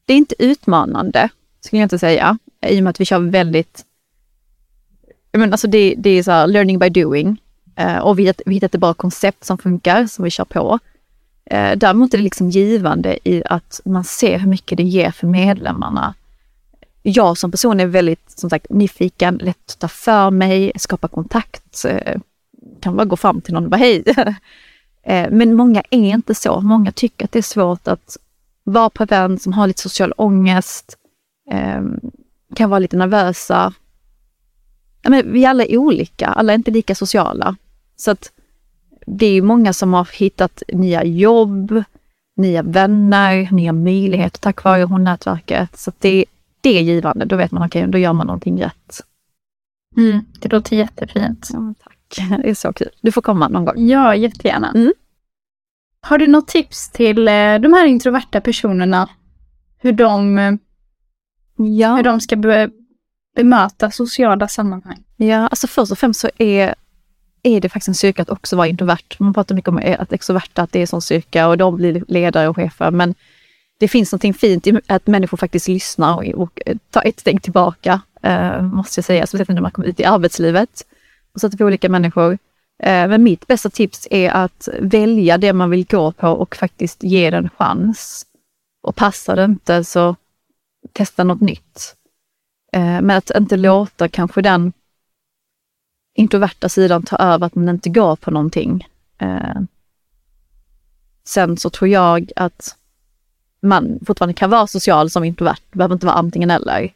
det 0.06 0.13
är 0.13 0.17
inte 0.17 0.36
utmanande, 0.39 1.29
skulle 1.60 1.79
jag 1.79 1.86
inte 1.86 2.00
säga, 2.00 2.38
i 2.67 2.79
och 2.79 2.84
med 2.84 2.89
att 2.89 3.01
vi 3.01 3.06
kör 3.06 3.20
väldigt... 3.20 3.84
Men 5.32 5.51
alltså 5.51 5.67
det, 5.67 5.96
det 5.98 6.10
är 6.10 6.24
så 6.24 6.32
här, 6.32 6.48
learning 6.48 6.79
by 6.79 6.89
doing. 6.89 7.41
Uh, 7.79 7.98
och 7.98 8.20
vi, 8.20 8.34
vi 8.46 8.53
hittat 8.53 8.75
ett 8.75 8.82
bra 8.82 8.94
koncept 8.94 9.44
som 9.44 9.58
funkar, 9.58 10.08
som 10.08 10.24
vi 10.24 10.29
kör 10.29 10.46
på. 10.46 10.79
Uh, 11.53 11.72
däremot 11.77 12.13
är 12.13 12.17
det 12.17 12.24
liksom 12.24 12.50
givande 12.50 13.29
i 13.29 13.44
att 13.46 13.82
man 13.86 14.03
ser 14.03 14.39
hur 14.39 14.50
mycket 14.50 14.77
det 14.77 14.84
ger 14.84 15.12
för 15.12 15.27
medlemmarna. 15.27 16.13
Jag 17.01 17.38
som 17.38 17.51
person 17.51 17.79
är 17.79 17.86
väldigt, 17.86 18.32
som 18.39 18.50
sagt, 18.50 18.70
nyfiken, 18.70 19.38
lätt 19.38 19.72
att 19.72 19.79
ta 19.79 19.88
för 19.88 20.32
mig, 20.32 20.72
skapa 20.75 21.08
kontakt. 21.08 21.86
Eh, 21.86 22.20
kan 22.80 22.96
bara 22.96 23.06
gå 23.06 23.18
fram 23.18 23.42
till 23.42 23.54
någon 23.54 23.64
och 23.64 23.70
bara 23.70 23.78
hej. 23.78 24.04
Men 25.32 25.56
många 25.56 25.84
är 25.90 26.10
inte 26.10 26.36
så. 26.36 26.62
Många 26.62 26.92
tycker 26.92 27.26
att 27.26 27.32
det 27.32 27.40
är 27.40 27.44
svårt 27.44 27.88
att 27.88 28.18
vara 28.64 28.90
på 28.90 29.04
event 29.04 29.42
som 29.42 29.54
har 29.54 29.68
lite 29.68 29.82
social 29.82 30.14
ångest, 30.18 30.98
kan 32.56 32.70
vara 32.70 32.80
lite 32.80 32.98
nervösa. 32.98 33.74
Men 35.04 35.32
vi 35.32 35.46
alla 35.46 35.66
är 35.66 35.78
olika, 35.78 36.28
alla 36.28 36.54
är 36.54 36.56
inte 36.56 36.72
lika 36.72 36.96
sociala. 36.96 37.56
Så 37.96 38.12
att 38.12 38.32
det 39.06 39.26
är 39.26 39.42
många 39.42 39.74
som 39.74 39.94
har 39.94 40.10
hittat 40.14 40.64
nya 40.68 41.04
jobb, 41.04 41.84
nya 42.38 42.62
vänner, 42.62 43.52
nya 43.52 43.74
möjligheter 43.74 44.40
tack 44.40 44.64
vare 44.64 44.84
hon-nätverket. 44.84 45.78
Så 45.78 45.92
det, 46.00 46.26
det 46.62 46.78
är 46.78 46.82
givande. 46.82 47.26
Då 47.26 47.36
vet 47.36 47.52
man, 47.52 47.64
okej, 47.64 47.82
okay, 47.82 47.92
då 47.92 47.98
gör 47.98 48.14
man 48.14 48.28
någonting 48.28 48.62
rätt. 48.62 49.02
Mm, 49.98 50.20
det 50.40 50.52
låter 50.52 50.76
jättefint. 50.76 51.50
Ja, 51.54 51.74
tack. 51.84 51.97
Det 52.44 52.50
är 52.50 52.54
så 52.54 52.74
kul. 52.74 52.90
Du 53.02 53.12
får 53.12 53.22
komma 53.22 53.48
någon 53.48 53.66
gång. 53.66 53.88
Ja, 53.88 54.16
jättegärna. 54.16 54.72
Mm. 54.72 54.94
Har 56.02 56.18
du 56.18 56.28
något 56.28 56.48
tips 56.48 56.90
till 56.90 57.28
eh, 57.28 57.34
de 57.60 57.74
här 57.74 57.86
introverta 57.86 58.42
personerna? 58.42 59.10
Hur 59.78 59.92
de, 59.92 60.38
eh, 60.38 60.54
Ja. 61.58 61.96
hur 61.96 62.04
de 62.04 62.22
ska 62.22 62.36
be, 62.36 62.70
bemöta 63.36 63.92
sociala 63.92 64.48
sammanhang? 64.48 65.04
Ja, 65.18 65.48
alltså 65.48 65.68
först 65.68 65.92
och 65.92 65.98
främst 66.00 66.20
så 66.20 66.30
är, 66.38 66.76
är 67.44 67.62
det 67.62 67.70
faktiskt 67.70 67.88
en 67.88 67.96
styrka 67.96 68.22
att 68.22 68.30
också 68.30 68.56
vara 68.56 68.68
introvert. 68.68 69.16
Man 69.20 69.34
pratar 69.34 69.55
mycket 69.55 69.70
om 69.70 69.81
att 70.00 70.14
extroverta, 70.14 70.62
att 70.62 70.72
det 70.72 70.79
är 70.79 70.81
en 70.81 70.88
sån 70.88 71.01
styrka 71.01 71.48
och 71.48 71.58
de 71.58 71.75
blir 71.75 72.03
ledare 72.08 72.48
och 72.48 72.55
chefer. 72.55 72.92
Men 72.92 73.16
det 73.79 73.88
finns 73.88 74.12
någonting 74.12 74.34
fint 74.34 74.68
i 74.68 74.79
att 74.88 75.08
människor 75.08 75.38
faktiskt 75.38 75.68
lyssnar 75.68 76.16
och, 76.16 76.25
och 76.25 76.62
tar 76.90 77.08
ett 77.08 77.20
steg 77.20 77.42
tillbaka, 77.42 78.01
eh, 78.22 78.62
måste 78.62 79.00
jag 79.00 79.05
säga. 79.05 79.27
Speciellt 79.27 79.50
när 79.50 79.62
man 79.62 79.72
kommer 79.72 79.88
ut 79.88 80.00
i 80.00 80.05
arbetslivet 80.05 80.86
och 81.38 81.42
sätter 81.42 81.58
på 81.58 81.64
olika 81.64 81.90
människor. 81.90 82.38
Eh, 82.84 83.08
men 83.08 83.24
mitt 83.24 83.48
bästa 83.48 83.70
tips 83.70 84.08
är 84.12 84.30
att 84.30 84.70
välja 84.80 85.38
det 85.38 85.54
man 85.54 85.70
vill 85.70 85.86
gå 85.86 86.12
på 86.12 86.28
och 86.28 86.56
faktiskt 86.56 87.04
ge 87.04 87.30
det 87.30 87.38
en 87.38 87.50
chans. 87.50 88.26
Och 88.82 88.96
passar 88.96 89.36
det 89.36 89.44
inte 89.44 89.84
så 89.84 90.16
testa 90.94 91.24
något 91.24 91.42
nytt. 91.42 91.96
Eh, 92.74 93.02
men 93.02 93.12
att 93.12 93.32
inte 93.38 93.58
låta 93.58 94.08
kanske 94.08 94.42
den 94.42 94.74
introverta 96.16 96.70
sidan 96.70 97.04
ta 97.04 97.16
över 97.16 97.48
att 97.48 97.56
man 97.56 97.70
inte 97.70 97.90
går 97.90 98.16
på 98.16 98.32
någonting. 98.32 98.88
Eh, 99.18 99.62
sen 101.24 101.58
så 101.58 101.70
tror 101.70 101.90
jag 101.90 102.32
att 102.36 102.76
man 103.62 104.00
fortfarande 104.06 104.34
kan 104.34 104.50
vara 104.50 104.68
social 104.68 105.10
som 105.10 105.24
introvert, 105.24 105.62
det 105.72 105.78
behöver 105.78 105.96
inte 105.96 106.06
vara 106.06 106.16
antingen 106.16 106.52
eller. 106.52 106.94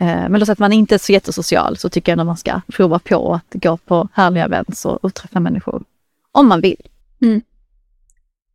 Eh, 0.00 0.28
men 0.28 0.32
låt 0.32 0.46
säga 0.46 0.52
att 0.52 0.58
man 0.58 0.72
inte 0.72 0.94
är 0.94 0.98
så 0.98 1.12
jättesocial 1.12 1.76
så 1.76 1.88
tycker 1.88 2.12
jag 2.12 2.20
att 2.20 2.26
man 2.26 2.36
ska 2.36 2.60
prova 2.66 2.98
på 2.98 3.34
att 3.34 3.62
gå 3.62 3.76
på 3.76 4.08
härliga 4.12 4.44
events 4.44 4.84
och, 4.84 5.14
träffa 5.14 5.40
människor. 5.40 5.84
Om 6.32 6.48
man 6.48 6.60
vill. 6.60 6.88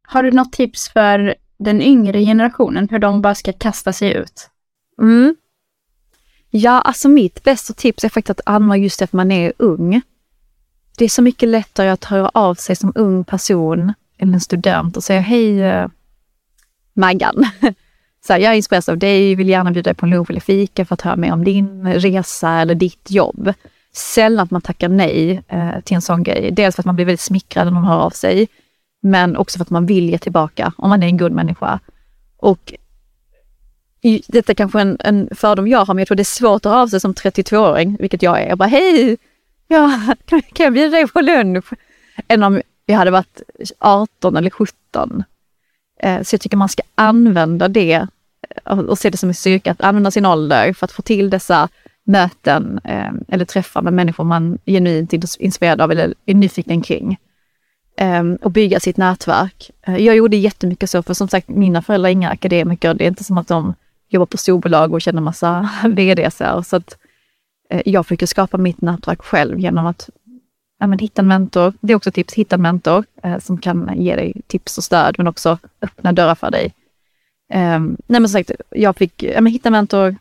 Har 0.02 0.24
du 0.24 0.32
något 0.32 0.52
tips 0.52 0.90
för 0.90 1.36
den 1.58 1.82
yngre 1.82 2.20
generationen, 2.20 2.88
hur 2.92 3.00
de 3.00 3.22
bara 3.22 3.36
ska 3.36 3.54
kasta 3.54 3.94
sig 3.94 4.14
ut? 4.14 4.50
Mm. 5.02 5.36
Ja, 6.50 6.82
alltså 6.82 7.10
mitt 7.10 7.44
bästa 7.44 7.74
tips 7.74 8.04
är 8.04 8.10
faktiskt 8.10 8.40
att 8.40 8.48
använda 8.48 8.78
just 8.78 9.00
det 9.00 9.06
att 9.06 9.14
man 9.14 9.32
är 9.32 9.54
ung. 9.58 10.02
Det 10.98 11.06
är 11.06 11.10
så 11.10 11.22
mycket 11.22 11.50
lättare 11.50 11.90
att 11.90 12.06
höra 12.06 12.30
av 12.34 12.56
sig 12.56 12.76
som 12.76 12.92
ung 12.96 13.24
person 13.24 13.94
eller 14.18 14.34
en 14.34 14.42
student 14.42 14.98
och 14.98 15.04
säga 15.04 15.20
hej 15.22 15.62
eh, 15.62 15.88
Maggan. 16.94 17.46
Så 18.28 18.34
här, 18.34 18.40
jag 18.40 18.56
inspireras 18.58 18.90
av 18.90 18.98
dig, 18.98 19.36
vill 19.36 19.50
gärna 19.50 19.72
bjuda 19.72 19.90
dig 19.90 19.96
på 19.96 20.06
en 20.06 20.10
lunch 20.10 20.30
eller 20.30 20.40
fika 20.40 20.86
för 20.86 20.94
att 20.94 21.02
höra 21.02 21.16
mer 21.16 21.34
om 21.34 21.44
din 21.44 21.94
resa 21.94 22.50
eller 22.50 22.76
ditt 22.76 23.12
jobb. 23.12 23.54
Sällan 23.92 24.44
att 24.44 24.52
man 24.52 24.62
tackar 24.62 24.90
nej 24.90 25.42
eh, 25.48 25.80
till 25.84 25.96
en 25.96 26.02
sån 26.02 26.24
grej. 26.24 26.52
Dels 26.52 26.76
för 26.76 26.82
att 26.82 26.86
man 26.86 26.96
blir 26.96 27.06
väldigt 27.06 27.22
smickrad 27.22 27.66
när 27.66 27.72
någon 27.72 27.84
hör 27.84 28.00
av 28.00 28.10
sig, 28.10 28.48
men 29.02 29.38
också 29.38 29.58
för 29.58 29.64
att 29.64 29.70
man 29.70 29.86
vill 29.86 30.10
ge 30.10 30.18
tillbaka 30.18 30.74
om 30.78 30.90
man 30.90 31.04
är 31.04 31.08
en 31.08 31.18
god 31.18 31.32
människa. 31.32 31.80
Och 32.38 32.74
detta 34.28 34.52
är 34.52 34.56
kanske 34.56 34.82
en, 34.82 34.98
en 35.00 35.30
fördom 35.36 35.68
jag 35.68 35.86
har, 35.86 35.94
men 35.94 36.02
jag 36.02 36.08
tror 36.08 36.16
det 36.16 36.22
är 36.22 36.24
svårt 36.24 36.66
att 36.66 36.72
höra 36.72 36.82
av 36.82 36.88
sig 36.88 37.00
som 37.00 37.14
32-åring, 37.14 37.98
vilket 38.00 38.24
jag 38.24 38.42
är. 38.42 38.48
Jag 38.50 38.58
bara, 38.58 38.70
hej! 38.70 39.18
Ja, 39.68 40.16
kan 40.28 40.64
jag 40.64 40.74
bjuda 40.74 40.90
dig 40.90 41.08
på 41.08 41.22
lunch? 41.22 41.66
Än 42.28 42.44
om 42.44 42.62
jag 42.86 42.98
hade 42.98 43.12
varit 43.12 43.42
18 43.80 44.38
eller 44.38 44.50
17. 44.50 45.24
Eh, 46.00 46.22
så 46.22 46.34
jag 46.34 46.42
tycker 46.42 46.58
man 46.58 46.70
ska 46.70 46.84
använda 46.96 47.68
det 47.68 48.08
eh, 48.66 48.80
och 48.80 48.98
se 48.98 49.10
det 49.10 49.18
som 49.18 49.30
en 49.30 49.36
styrka, 49.36 49.72
att 49.72 49.82
använda 49.82 50.12
sin 50.12 50.26
ålder 50.26 50.74
för 50.74 50.86
att 50.86 50.92
få 50.92 51.02
till 51.02 51.30
dessa 51.30 51.70
möten 52.04 52.80
eh, 52.84 53.12
eller 53.28 53.46
träffar 53.46 53.82
med 53.82 53.94
människor 53.94 54.24
man 54.24 54.58
genuint 54.66 55.14
är 55.14 55.42
inspirerad 55.42 55.82
av 55.82 55.92
eller 55.92 56.14
är 56.26 56.34
nyfiken 56.34 56.82
kring. 56.82 57.18
Ehm, 57.98 58.36
och 58.36 58.52
bygga 58.52 58.80
sitt 58.80 58.98
nätverk. 58.98 59.72
Jag 59.86 60.16
gjorde 60.16 60.38
jättemycket 60.38 60.90
så, 60.90 61.04
för 61.04 61.14
som 61.14 61.28
sagt, 61.28 61.50
mina 61.50 61.82
föräldrar 61.82 62.10
är 62.10 62.14
inga 62.14 62.30
akademiker. 62.30 62.94
Det 62.94 63.04
är 63.04 63.08
inte 63.08 63.24
som 63.24 63.38
att 63.38 63.48
de 63.48 63.74
jobbar 64.10 64.26
på 64.26 64.38
storbolag 64.38 64.94
och 64.94 65.02
känner 65.02 65.22
massa 65.22 65.70
VDs. 65.84 66.42
Så 66.66 66.76
att 66.76 66.98
jag 67.86 68.06
försöker 68.06 68.26
skapa 68.26 68.58
mitt 68.58 68.82
nätverk 68.82 69.22
själv 69.22 69.60
genom 69.60 69.86
att 69.86 70.10
ja, 70.80 70.88
men 70.88 71.00
hitta 71.00 71.22
en 71.22 71.28
mentor. 71.28 71.74
Det 71.80 71.94
är 71.94 71.98
också 71.98 72.12
tips, 72.12 72.34
hitta 72.34 72.56
en 72.56 72.62
mentor 72.62 73.06
eh, 73.24 73.40
som 73.40 73.58
kan 73.58 74.02
ge 74.02 74.16
dig 74.16 74.42
tips 74.48 74.78
och 74.78 74.84
stöd, 74.84 75.16
men 75.18 75.28
också 75.28 75.58
öppna 75.82 76.12
dörrar 76.12 76.36
för 76.36 76.52
dig. 76.52 76.74
Eh, 77.50 77.80
nej 77.80 77.98
men 78.08 78.30
som 78.30 78.40
sagt, 78.40 78.52
jag 78.70 78.96
fick 78.96 79.24
ja, 79.24 79.42
men 79.42 79.54
hitta 79.54 79.70
en 79.70 79.74
mentor, 79.74 80.16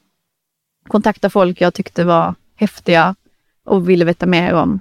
kontakta 0.89 1.31
folk 1.31 1.61
jag 1.61 1.75
tyckte 1.75 2.05
var 2.05 2.35
häftiga 2.55 3.15
och 3.65 3.89
ville 3.89 4.05
veta 4.05 4.27
mer 4.27 4.55
om. 4.55 4.81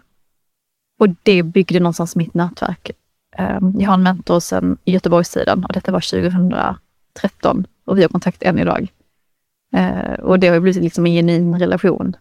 Och 0.99 1.07
det 1.23 1.43
byggde 1.43 1.79
någonstans 1.79 2.15
mitt 2.15 2.33
nätverk. 2.33 2.91
Eh, 3.37 3.59
jag 3.79 3.87
har 3.87 3.93
en 3.93 4.03
mentor 4.03 4.39
sedan 4.39 4.77
Göteborgstiden 4.85 5.65
och 5.65 5.73
detta 5.73 5.91
var 5.91 5.99
2013 5.99 7.67
och 7.85 7.97
vi 7.97 8.01
har 8.01 8.09
kontakt 8.09 8.43
än 8.43 8.59
idag. 8.59 8.87
Eh, 9.73 10.13
och 10.13 10.39
det 10.39 10.47
har 10.47 10.59
blivit 10.59 10.83
liksom 10.83 11.05
en 11.05 11.13
genuin 11.13 11.59
relation. 11.59 12.15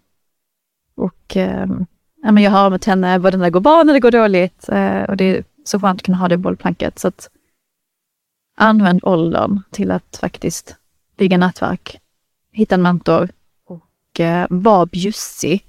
Och 0.95 1.37
eh, 1.37 1.67
ja, 2.23 2.33
men 2.33 2.43
jag 2.43 2.51
hör 2.51 2.71
med 2.71 2.85
henne 2.85 3.19
både 3.19 3.37
när 3.37 3.45
det 3.45 3.51
går 3.51 3.61
bra 3.61 3.81
och 3.81 3.87
när 3.87 3.95
det 3.95 4.01
går 4.01 4.11
dåligt. 4.11 4.69
Eh, 4.69 5.03
och 5.03 5.17
det 5.17 5.25
är 5.25 5.45
så 5.65 5.81
skönt 5.81 6.01
att 6.01 6.07
kunna 6.07 6.19
ha 6.19 6.29
det 6.29 6.37
bollplanket. 6.37 6.99
Så 6.99 7.09
att 7.09 7.31
använd 8.57 9.01
åldern 9.03 9.63
till 9.71 9.91
att 9.91 10.17
faktiskt 10.21 10.77
bygga 11.17 11.39
nätverk, 11.39 12.01
hitta 12.53 12.75
en 12.75 12.83
mentor 12.83 13.29
och 13.67 14.21
eh, 14.21 14.47
vara 14.51 14.87
bjussig. 14.87 15.67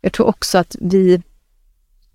Jag 0.00 0.12
tror 0.12 0.26
också 0.26 0.58
att 0.58 0.76
vi, 0.80 1.22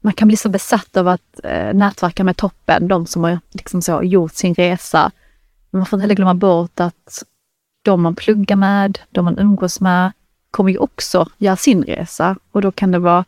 man 0.02 0.14
kan 0.14 0.28
bli 0.28 0.38
så 0.38 0.50
besatt 0.50 0.98
av 0.98 1.08
att 1.08 1.40
eh, 1.44 1.74
nätverka 1.74 2.24
med 2.24 2.38
toppen, 2.38 2.88
de 2.88 3.06
som 3.06 3.24
har 3.24 3.40
liksom 3.52 3.82
så 3.82 4.04
gjort 4.04 4.34
sin 4.34 4.54
resa. 4.54 5.12
Men 5.70 5.80
man 5.80 5.86
får 5.86 5.98
inte 5.98 6.04
heller 6.04 6.16
glömma 6.16 6.36
bort 6.36 6.80
att 6.80 7.24
de 7.82 8.02
man 8.02 8.16
pluggar 8.16 8.56
med, 8.56 9.00
de 9.10 9.26
man 9.26 9.40
umgås 9.40 9.82
med, 9.82 10.12
kommer 10.52 10.72
ju 10.72 10.78
också 10.78 11.30
göra 11.38 11.56
sin 11.56 11.84
resa. 11.84 12.36
Och 12.52 12.62
då 12.62 12.72
kan 12.72 12.92
det 12.92 13.00
vara 13.00 13.26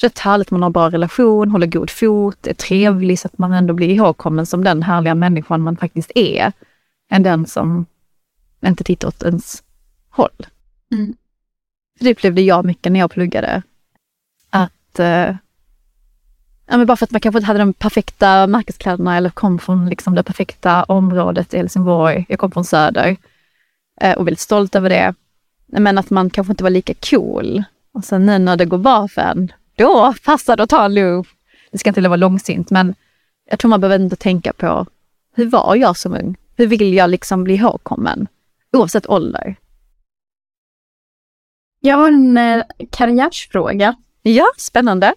rätt 0.00 0.18
härligt 0.18 0.50
man 0.50 0.62
har 0.62 0.70
bra 0.70 0.90
relation, 0.90 1.50
håller 1.50 1.66
god 1.66 1.90
fot, 1.90 2.46
är 2.46 2.54
trevlig 2.54 3.18
så 3.18 3.28
att 3.28 3.38
man 3.38 3.52
ändå 3.52 3.74
blir 3.74 3.88
ihågkommen 3.88 4.46
som 4.46 4.64
den 4.64 4.82
härliga 4.82 5.14
människan 5.14 5.60
man 5.60 5.76
faktiskt 5.76 6.10
är. 6.14 6.52
än 7.10 7.22
den 7.22 7.46
som 7.46 7.86
inte 8.66 8.84
tittar 8.84 9.08
åt 9.08 9.22
ens 9.22 9.62
håll. 10.10 10.46
Mm. 10.92 11.14
Det 12.00 12.10
upplevde 12.10 12.40
jag 12.40 12.64
mycket 12.64 12.92
när 12.92 13.00
jag 13.00 13.10
pluggade. 13.10 13.62
Att 14.50 14.98
eh, 14.98 15.36
ja, 16.66 16.76
men 16.76 16.86
bara 16.86 16.96
för 16.96 17.06
att 17.06 17.10
man 17.10 17.20
kanske 17.20 17.38
inte 17.38 17.46
hade 17.46 17.58
de 17.58 17.72
perfekta 17.72 18.46
märkeskläderna 18.46 19.16
eller 19.16 19.30
kom 19.30 19.58
från 19.58 19.88
liksom, 19.88 20.14
det 20.14 20.22
perfekta 20.22 20.84
området 20.84 21.54
i 21.54 21.56
Helsingborg. 21.56 22.26
Jag 22.28 22.38
kom 22.38 22.50
från 22.50 22.64
Söder 22.64 23.16
eh, 24.00 24.12
och 24.18 24.26
väldigt 24.26 24.40
stolt 24.40 24.74
över 24.74 24.90
det. 24.90 25.14
Men 25.66 25.98
att 25.98 26.10
man 26.10 26.30
kanske 26.30 26.52
inte 26.52 26.64
var 26.64 26.70
lika 26.70 26.94
cool. 26.94 27.64
Och 27.92 28.04
sen 28.04 28.26
nu 28.26 28.38
när 28.38 28.56
det 28.56 28.64
går 28.64 28.78
bra 28.78 29.08
för 29.08 29.22
en, 29.22 29.52
då 29.76 30.14
passar 30.24 30.56
det 30.56 30.62
att 30.62 30.70
ta 30.70 30.84
en 30.84 30.94
loop. 30.94 31.26
Det 31.70 31.78
ska 31.78 31.90
inte 31.90 32.00
vara 32.00 32.16
långsint, 32.16 32.70
men 32.70 32.94
jag 33.50 33.58
tror 33.58 33.68
man 33.68 33.80
behöver 33.80 34.04
inte 34.04 34.16
tänka 34.16 34.52
på 34.52 34.86
hur 35.34 35.50
var 35.50 35.76
jag 35.76 35.96
som 35.96 36.14
ung? 36.14 36.36
Hur 36.56 36.66
vill 36.66 36.94
jag 36.94 37.10
liksom 37.10 37.44
bli 37.44 37.54
ihågkommen? 37.54 38.28
Oavsett 38.72 39.06
ålder. 39.06 39.56
Jag 41.80 41.96
har 41.96 42.08
en 42.08 42.38
eh, 42.38 42.64
karriärsfråga. 42.90 43.94
Ja, 44.22 44.46
spännande. 44.56 45.14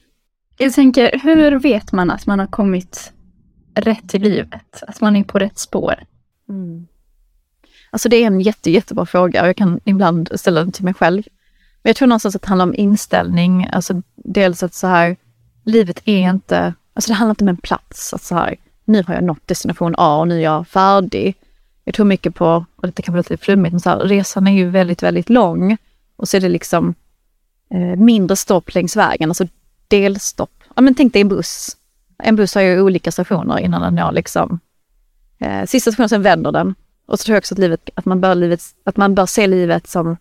Jag 0.58 0.74
tänker, 0.74 1.19
hur 1.24 1.60
vet 1.60 1.91
man 1.91 2.12
att 2.12 2.26
man 2.26 2.39
har 2.39 2.48
kommit 2.48 3.13
rätt 3.76 4.15
i 4.15 4.19
livet? 4.19 4.84
Att 4.88 5.02
man 5.02 5.15
är 5.15 5.24
på 5.24 5.39
rätt 5.39 5.60
spår? 5.60 5.95
Mm. 6.50 6.88
Alltså 7.91 8.10
det 8.10 8.15
är 8.17 8.28
en 8.28 8.41
jätte, 8.41 8.72
jättebra 8.72 9.06
fråga 9.06 9.41
och 9.41 9.48
jag 9.48 9.58
kan 9.58 9.80
ibland 9.86 10.30
ställa 10.36 10.60
den 10.60 10.72
till 10.72 10.84
mig 10.84 10.93
själv. 10.93 11.24
Men 11.84 11.89
jag 11.89 11.96
tror 11.96 12.08
någonstans 12.08 12.36
att 12.36 12.42
det 12.42 12.48
handlar 12.48 12.65
om 12.65 12.76
inställning. 12.76 13.68
Alltså 13.72 14.02
dels 14.15 14.63
att 14.63 14.74
så 14.74 14.88
här, 14.88 15.18
livet 15.63 16.02
är 16.06 16.30
inte, 16.30 16.74
alltså 16.94 17.12
det 17.12 17.15
handlar 17.15 17.32
inte 17.32 17.44
om 17.44 17.50
en 17.50 17.58
plats. 17.58 18.13
Att 18.13 18.24
så 18.24 18.36
här, 18.36 18.56
nu 18.86 19.04
har 19.08 19.13
jag 19.13 19.24
nått 19.24 19.48
destination 19.48 19.96
A 19.98 20.20
och 20.20 20.28
nu 20.28 20.36
är 20.36 20.44
jag 20.44 20.68
färdig. 20.68 21.36
Jag 21.84 21.96
tror 21.96 22.06
mycket 22.06 22.36
på, 22.36 22.65
och 22.76 22.89
det 22.92 23.02
kan 23.02 23.15
låta 23.15 23.34
lite 23.34 23.46
flummigt, 23.46 23.74
men 23.74 23.80
så 23.80 23.89
här, 23.89 24.00
resan 24.00 24.48
är 24.48 24.52
ju 24.52 24.70
väldigt, 24.70 25.04
väldigt 25.04 25.30
lång. 25.30 25.78
Och 26.15 26.28
så 26.30 26.38
är 26.38 26.42
det 26.42 26.50
liksom 26.50 26.96
eh, 27.74 28.00
mindre 28.00 28.36
stopp 28.36 28.74
längs 28.74 28.96
vägen, 28.96 29.30
alltså 29.30 29.48
delstopp. 29.88 30.63
Ja 30.76 30.82
men 30.82 30.96
tänk 30.96 31.13
dig 31.13 31.22
en 31.22 31.28
buss. 31.28 31.78
En 32.24 32.36
buss 32.36 32.56
har 32.56 32.62
ju 32.62 32.82
olika 32.82 33.12
stationer 33.12 33.60
innan 33.60 33.82
den 33.82 33.96
når 33.96 34.12
liksom 34.12 34.60
eh, 35.39 35.65
sista 35.65 35.92
stationen, 35.92 36.10
sen 36.10 36.22
vänder 36.22 36.52
den. 36.52 36.76
Och 37.06 37.20
så 37.20 37.24
tror 37.24 37.36
jag 37.36 37.42
också 37.42 37.56
att, 37.56 37.60
livet, 37.60 37.89
att, 37.96 38.06
man 38.06 38.22
bör 38.22 38.36
livet, 38.36 38.62
att 38.84 38.98
man 38.98 39.15
bör 39.15 39.26
se 39.26 39.48
livet 39.48 39.88
som 39.88 40.18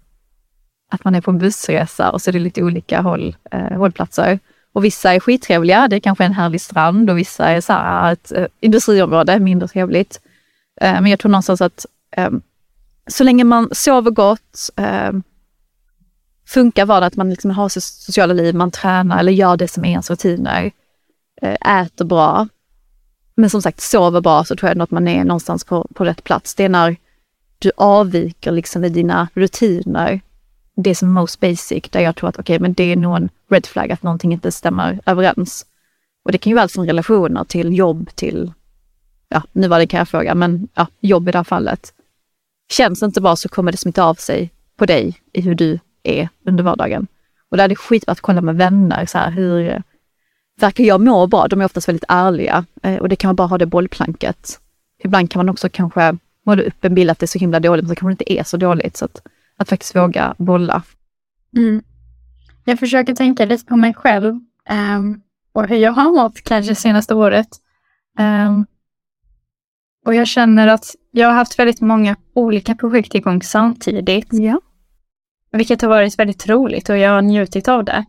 att 0.88 1.04
man 1.04 1.14
är 1.14 1.20
på 1.20 1.30
en 1.30 1.38
bussresa 1.38 2.10
och 2.10 2.22
så 2.22 2.30
är 2.30 2.32
det 2.32 2.38
lite 2.38 2.62
olika 2.62 3.00
håll, 3.00 3.36
eh, 3.50 3.76
hållplatser. 3.78 4.38
Och 4.72 4.84
vissa 4.84 5.14
är 5.14 5.20
skittrevliga, 5.20 5.88
det 5.88 5.96
är 5.96 6.00
kanske 6.00 6.24
en 6.24 6.32
härlig 6.32 6.60
strand 6.60 7.10
och 7.10 7.18
vissa 7.18 7.48
är 7.48 7.60
så 7.60 7.72
här 7.72 8.02
ah, 8.02 8.12
ett 8.12 8.32
eh, 8.32 8.46
industriområde, 8.60 9.38
mindre 9.38 9.68
trevligt. 9.68 10.20
Eh, 10.80 10.92
men 10.92 11.06
jag 11.06 11.18
tror 11.18 11.30
någonstans 11.30 11.60
att 11.60 11.86
eh, 12.16 12.30
så 13.06 13.24
länge 13.24 13.44
man 13.44 13.68
sover 13.72 14.10
gott, 14.10 14.70
eh, 14.76 15.12
funkar 16.46 16.86
vardagen, 16.86 17.06
att 17.06 17.16
man 17.16 17.30
liksom 17.30 17.50
har 17.50 17.68
sitt 17.68 17.84
sociala 17.84 18.34
liv, 18.34 18.54
man 18.54 18.70
tränar 18.70 19.18
eller 19.18 19.32
gör 19.32 19.56
det 19.56 19.68
som 19.68 19.84
är 19.84 19.90
ens 19.90 20.10
rutiner, 20.10 20.70
eh, 21.42 21.82
äter 21.82 22.04
bra. 22.04 22.48
Men 23.34 23.50
som 23.50 23.62
sagt, 23.62 23.80
sover 23.80 24.20
bra 24.20 24.44
så 24.44 24.56
tror 24.56 24.70
jag 24.70 24.82
att 24.82 24.90
man 24.90 25.08
är 25.08 25.24
någonstans 25.24 25.64
på, 25.64 25.88
på 25.94 26.04
rätt 26.04 26.24
plats. 26.24 26.54
Det 26.54 26.64
är 26.64 26.68
när 26.68 26.96
du 27.58 27.72
avviker 27.76 28.52
liksom 28.52 28.84
i 28.84 28.88
dina 28.88 29.28
rutiner 29.34 30.20
det 30.82 30.94
som 30.94 31.08
är 31.08 31.12
most 31.12 31.40
basic, 31.40 31.84
där 31.90 32.00
jag 32.00 32.16
tror 32.16 32.28
att 32.28 32.38
okej, 32.38 32.56
okay, 32.56 32.58
men 32.62 32.72
det 32.72 32.92
är 32.92 32.96
nog 32.96 33.16
en 33.16 33.28
red 33.50 33.66
flag 33.66 33.92
att 33.92 34.02
någonting 34.02 34.32
inte 34.32 34.52
stämmer 34.52 35.00
överens. 35.06 35.66
Och 36.24 36.32
det 36.32 36.38
kan 36.38 36.50
ju 36.50 36.54
vara 36.54 36.62
allt 36.62 36.72
från 36.72 36.86
relationer 36.86 37.44
till 37.44 37.78
jobb 37.78 38.10
till, 38.14 38.52
ja, 39.28 39.42
nu 39.52 39.68
var 39.68 39.78
det 39.78 39.82
en 39.82 39.88
karriärfråga, 39.88 40.34
men 40.34 40.68
ja, 40.74 40.86
jobb 41.00 41.28
i 41.28 41.32
det 41.32 41.38
här 41.38 41.44
fallet. 41.44 41.92
Känns 42.70 43.00
det 43.00 43.06
inte 43.06 43.20
bra 43.20 43.36
så 43.36 43.48
kommer 43.48 43.72
det 43.72 43.78
smitta 43.78 44.04
av 44.04 44.14
sig 44.14 44.50
på 44.76 44.86
dig 44.86 45.20
i 45.32 45.40
hur 45.40 45.54
du 45.54 45.78
är 46.02 46.28
under 46.44 46.64
vardagen. 46.64 47.06
Och 47.50 47.56
där 47.56 47.64
är 47.64 47.68
det 47.68 47.76
skit 47.76 48.04
att 48.06 48.20
kolla 48.20 48.40
med 48.40 48.56
vänner, 48.56 49.06
så 49.06 49.18
här, 49.18 49.30
hur 49.30 49.82
verkar 50.60 50.84
jag 50.84 51.00
må 51.00 51.26
bra? 51.26 51.48
De 51.48 51.60
är 51.60 51.64
oftast 51.64 51.88
väldigt 51.88 52.04
ärliga 52.08 52.64
eh, 52.82 52.96
och 52.96 53.08
det 53.08 53.16
kan 53.16 53.28
man 53.28 53.36
bara 53.36 53.48
ha 53.48 53.58
det 53.58 53.66
bollplanket. 53.66 54.60
Ibland 55.04 55.30
kan 55.30 55.38
man 55.38 55.48
också 55.48 55.68
kanske 55.68 56.16
måla 56.46 56.62
upp 56.62 56.84
en 56.84 56.94
bild 56.94 57.10
att 57.10 57.18
det 57.18 57.24
är 57.24 57.28
så 57.28 57.38
himla 57.38 57.60
dåligt, 57.60 57.84
men 57.84 57.88
så 57.88 57.94
kanske 57.94 58.24
det 58.24 58.30
inte 58.30 58.40
är 58.40 58.44
så 58.44 58.56
dåligt. 58.56 58.96
Så 58.96 59.04
att 59.04 59.22
att 59.58 59.68
faktiskt 59.68 59.96
våga 59.96 60.34
bolla. 60.38 60.82
Mm. 61.56 61.82
Jag 62.64 62.78
försöker 62.78 63.14
tänka 63.14 63.44
lite 63.44 63.64
på 63.64 63.76
mig 63.76 63.94
själv 63.94 64.40
um, 64.70 65.22
och 65.52 65.68
hur 65.68 65.76
jag 65.76 65.92
har 65.92 66.12
mått 66.12 66.42
kanske 66.42 66.74
senaste 66.74 67.14
året. 67.14 67.48
Um, 68.18 68.66
och 70.06 70.14
jag 70.14 70.26
känner 70.26 70.68
att 70.68 70.94
jag 71.10 71.28
har 71.28 71.34
haft 71.34 71.58
väldigt 71.58 71.80
många 71.80 72.16
olika 72.34 72.74
projekt 72.74 73.14
igång 73.14 73.42
samtidigt. 73.42 74.28
Ja. 74.30 74.60
Vilket 75.50 75.82
har 75.82 75.88
varit 75.88 76.18
väldigt 76.18 76.48
roligt 76.48 76.88
och 76.88 76.98
jag 76.98 77.10
har 77.10 77.22
njutit 77.22 77.68
av 77.68 77.84
det. 77.84 78.04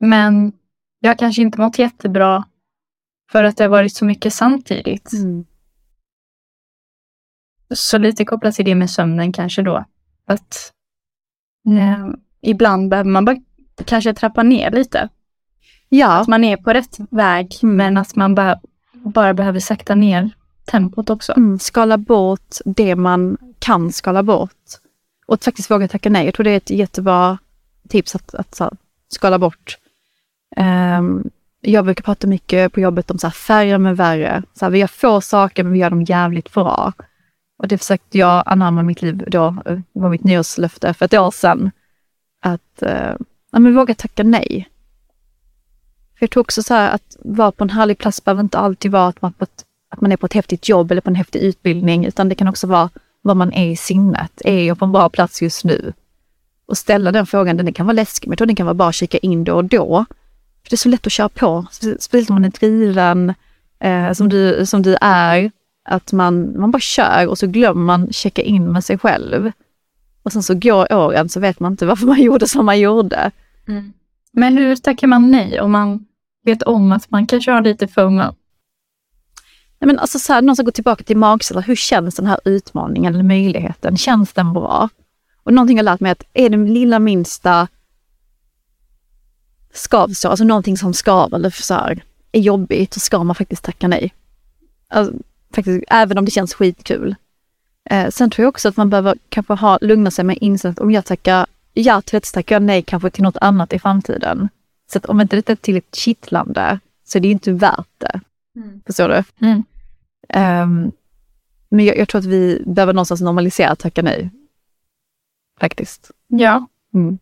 Men 0.00 0.52
jag 1.00 1.10
har 1.10 1.16
kanske 1.16 1.42
inte 1.42 1.60
mått 1.60 1.78
jättebra 1.78 2.44
för 3.32 3.44
att 3.44 3.56
det 3.56 3.64
har 3.64 3.68
varit 3.68 3.94
så 3.94 4.04
mycket 4.04 4.34
samtidigt. 4.34 5.12
Mm. 5.12 5.44
Så 7.74 7.98
lite 7.98 8.24
kopplat 8.24 8.54
till 8.54 8.64
det 8.64 8.74
med 8.74 8.90
sömnen 8.90 9.32
kanske 9.32 9.62
då. 9.62 9.84
Att 10.26 10.73
eh, 11.66 12.08
ibland 12.40 12.88
behöver 12.88 13.10
man 13.10 13.24
bara 13.24 13.36
kanske 13.84 14.14
trappa 14.14 14.42
ner 14.42 14.70
lite. 14.70 15.08
Ja. 15.88 16.20
Att 16.20 16.28
man 16.28 16.44
är 16.44 16.56
på 16.56 16.72
rätt 16.72 16.98
väg, 17.10 17.54
men 17.62 17.96
att 17.96 18.16
man 18.16 18.34
bara, 18.34 18.60
bara 18.92 19.34
behöver 19.34 19.60
sakta 19.60 19.94
ner 19.94 20.30
tempot 20.64 21.10
också. 21.10 21.32
Mm, 21.36 21.58
skala 21.58 21.98
bort 21.98 22.56
det 22.64 22.96
man 22.96 23.36
kan 23.58 23.92
skala 23.92 24.22
bort. 24.22 24.50
Och 25.26 25.34
att 25.34 25.44
faktiskt 25.44 25.70
våga 25.70 25.88
tacka 25.88 26.10
nej. 26.10 26.24
Jag 26.24 26.34
tror 26.34 26.44
det 26.44 26.50
är 26.50 26.56
ett 26.56 26.70
jättebra 26.70 27.38
tips 27.88 28.14
att, 28.14 28.34
att 28.34 28.54
så, 28.54 28.76
skala 29.08 29.38
bort. 29.38 29.78
Um, 30.56 31.30
jag 31.60 31.84
brukar 31.84 32.02
prata 32.02 32.26
mycket 32.26 32.72
på 32.72 32.80
jobbet 32.80 33.10
om 33.10 33.18
så 33.18 33.26
här, 33.26 33.32
färre 33.32 33.78
med 33.78 33.96
värre. 33.96 34.42
Så 34.54 34.64
här, 34.64 34.70
vi 34.70 34.78
gör 34.78 34.86
få 34.86 35.20
saker 35.20 35.62
men 35.64 35.72
vi 35.72 35.78
gör 35.78 35.90
dem 35.90 36.02
jävligt 36.02 36.52
bra. 36.52 36.92
Och 37.56 37.68
det 37.68 37.78
försökte 37.78 38.18
jag 38.18 38.42
anamma 38.46 38.82
mitt 38.82 39.02
liv 39.02 39.24
då, 39.26 39.46
eh, 39.46 39.72
det 39.92 40.00
var 40.00 40.10
mitt 40.10 40.24
nyårslöfte 40.24 40.94
för 40.94 41.04
ett 41.04 41.14
år 41.14 41.30
sedan. 41.30 41.70
Att 42.42 42.82
eh, 42.82 43.14
ja, 43.52 43.58
men 43.58 43.74
våga 43.74 43.94
tacka 43.94 44.22
nej. 44.22 44.68
För 46.18 46.22
jag 46.22 46.30
tror 46.30 46.40
också 46.40 46.62
så 46.62 46.74
här 46.74 46.90
att 46.90 47.16
vara 47.20 47.52
på 47.52 47.64
en 47.64 47.70
härlig 47.70 47.98
plats 47.98 48.24
behöver 48.24 48.42
inte 48.42 48.58
alltid 48.58 48.90
vara 48.90 49.06
att 49.06 49.22
man, 49.22 49.32
på 49.32 49.44
ett, 49.44 49.64
att 49.88 50.00
man 50.00 50.12
är 50.12 50.16
på 50.16 50.26
ett 50.26 50.32
häftigt 50.32 50.68
jobb 50.68 50.90
eller 50.90 51.00
på 51.00 51.10
en 51.10 51.14
häftig 51.14 51.38
utbildning, 51.38 52.04
utan 52.04 52.28
det 52.28 52.34
kan 52.34 52.48
också 52.48 52.66
vara 52.66 52.90
vad 53.22 53.36
man 53.36 53.52
är 53.52 53.66
i 53.66 53.76
sinnet. 53.76 54.42
Är 54.44 54.62
jag 54.62 54.78
på 54.78 54.84
en 54.84 54.92
bra 54.92 55.08
plats 55.08 55.42
just 55.42 55.64
nu? 55.64 55.92
Och 56.66 56.78
ställa 56.78 57.12
den 57.12 57.26
frågan, 57.26 57.56
den 57.56 57.72
kan 57.72 57.86
vara 57.86 57.94
läskig, 57.94 58.28
men 58.28 58.32
jag 58.32 58.38
tror 58.38 58.46
den 58.46 58.56
kan 58.56 58.66
vara 58.66 58.74
bara 58.74 58.88
att 58.88 58.94
kika 58.94 59.18
in 59.18 59.44
då 59.44 59.54
och 59.54 59.64
då. 59.64 60.04
För 60.62 60.70
det 60.70 60.74
är 60.74 60.76
så 60.76 60.88
lätt 60.88 61.06
att 61.06 61.12
köra 61.12 61.28
på, 61.28 61.66
speciellt 61.70 62.30
om 62.30 62.34
man 62.34 62.44
är 62.44 62.50
driven, 62.50 63.34
eh, 63.78 64.12
som, 64.12 64.28
du, 64.28 64.66
som 64.66 64.82
du 64.82 64.96
är. 65.00 65.50
Att 65.84 66.12
man, 66.12 66.60
man 66.60 66.70
bara 66.70 66.80
kör 66.80 67.28
och 67.28 67.38
så 67.38 67.46
glömmer 67.46 67.82
man 67.82 68.12
checka 68.12 68.42
in 68.42 68.72
med 68.72 68.84
sig 68.84 68.98
själv. 68.98 69.52
Och 70.22 70.32
sen 70.32 70.42
så 70.42 70.54
går 70.54 70.92
åren 70.92 71.28
så 71.28 71.40
vet 71.40 71.60
man 71.60 71.72
inte 71.72 71.86
varför 71.86 72.06
man 72.06 72.22
gjorde 72.22 72.48
som 72.48 72.66
man 72.66 72.80
gjorde. 72.80 73.30
Mm. 73.68 73.92
Men 74.32 74.56
hur 74.56 74.76
tackar 74.76 75.06
man 75.06 75.30
nej 75.30 75.60
om 75.60 75.72
man 75.72 76.06
vet 76.44 76.62
om 76.62 76.92
att 76.92 77.10
man 77.10 77.26
kanske 77.26 77.50
har 77.50 77.62
lite 77.62 77.88
FOMO? 77.88 78.34
Nej, 79.78 79.86
men 79.86 79.98
alltså 79.98 80.18
så 80.18 80.32
här, 80.32 80.42
någon 80.42 80.56
som 80.56 80.64
går 80.64 80.72
tillbaka 80.72 81.04
till 81.04 81.16
magkänslan, 81.16 81.62
hur 81.62 81.76
känns 81.76 82.14
den 82.14 82.26
här 82.26 82.40
utmaningen 82.44 83.14
eller 83.14 83.24
möjligheten? 83.24 83.96
Känns 83.96 84.32
den 84.32 84.52
bra? 84.52 84.88
Och 85.42 85.52
någonting 85.52 85.76
jag 85.76 85.84
lärt 85.84 86.00
mig 86.00 86.10
är 86.10 86.12
att 86.12 86.24
är 86.34 86.50
den 86.50 86.74
lilla 86.74 86.98
minsta 86.98 87.68
skavsår, 89.72 90.30
alltså 90.30 90.44
någonting 90.44 90.76
som 90.76 90.94
skaver 90.94 91.36
eller 91.36 91.50
så 91.50 91.74
här, 91.74 92.02
är 92.32 92.40
jobbigt, 92.40 92.94
så 92.94 93.00
ska 93.00 93.24
man 93.24 93.34
faktiskt 93.34 93.64
tacka 93.64 93.88
nej. 93.88 94.14
Alltså, 94.88 95.14
faktiskt, 95.54 95.84
även 95.88 96.18
om 96.18 96.24
det 96.24 96.30
känns 96.30 96.54
skitkul. 96.54 97.14
Eh, 97.90 98.10
sen 98.10 98.30
tror 98.30 98.42
jag 98.42 98.48
också 98.48 98.68
att 98.68 98.76
man 98.76 98.90
behöver 98.90 99.14
kanske 99.28 99.52
ha, 99.52 99.78
lugna 99.80 100.10
sig 100.10 100.24
med 100.24 100.38
inse 100.40 100.68
att 100.68 100.78
om 100.78 100.90
jag 100.90 101.04
tackar 101.04 101.46
ja 101.72 102.02
till 102.02 102.16
ett 102.16 102.32
tackar 102.32 102.54
jag 102.54 102.62
nej 102.62 102.82
kanske 102.82 103.10
till 103.10 103.22
något 103.22 103.36
annat 103.36 103.72
i 103.72 103.78
framtiden. 103.78 104.48
Så 104.92 104.98
att 104.98 105.06
om 105.06 105.20
inte 105.20 105.36
det 105.36 105.50
är 105.50 105.56
tillräckligt 105.56 105.94
kittlande 105.94 106.78
så 107.04 107.18
är 107.18 107.22
det 107.22 107.28
inte 107.28 107.52
värt 107.52 107.88
det. 107.98 108.20
Mm. 108.56 108.82
Förstår 108.86 109.08
du? 109.08 109.46
Mm. 109.46 109.62
Um, 110.62 110.92
men 111.68 111.84
jag, 111.84 111.98
jag, 111.98 112.08
tror 112.08 112.18
att 112.18 112.24
vi 112.24 112.62
behöver 112.66 112.92
någonstans 112.92 113.20
normalisera 113.20 113.70
att 113.70 113.78
tacka 113.78 114.02
nej. 114.02 114.30
Faktiskt. 115.60 116.10
Ja. 116.26 116.66
Mm. 116.94 117.18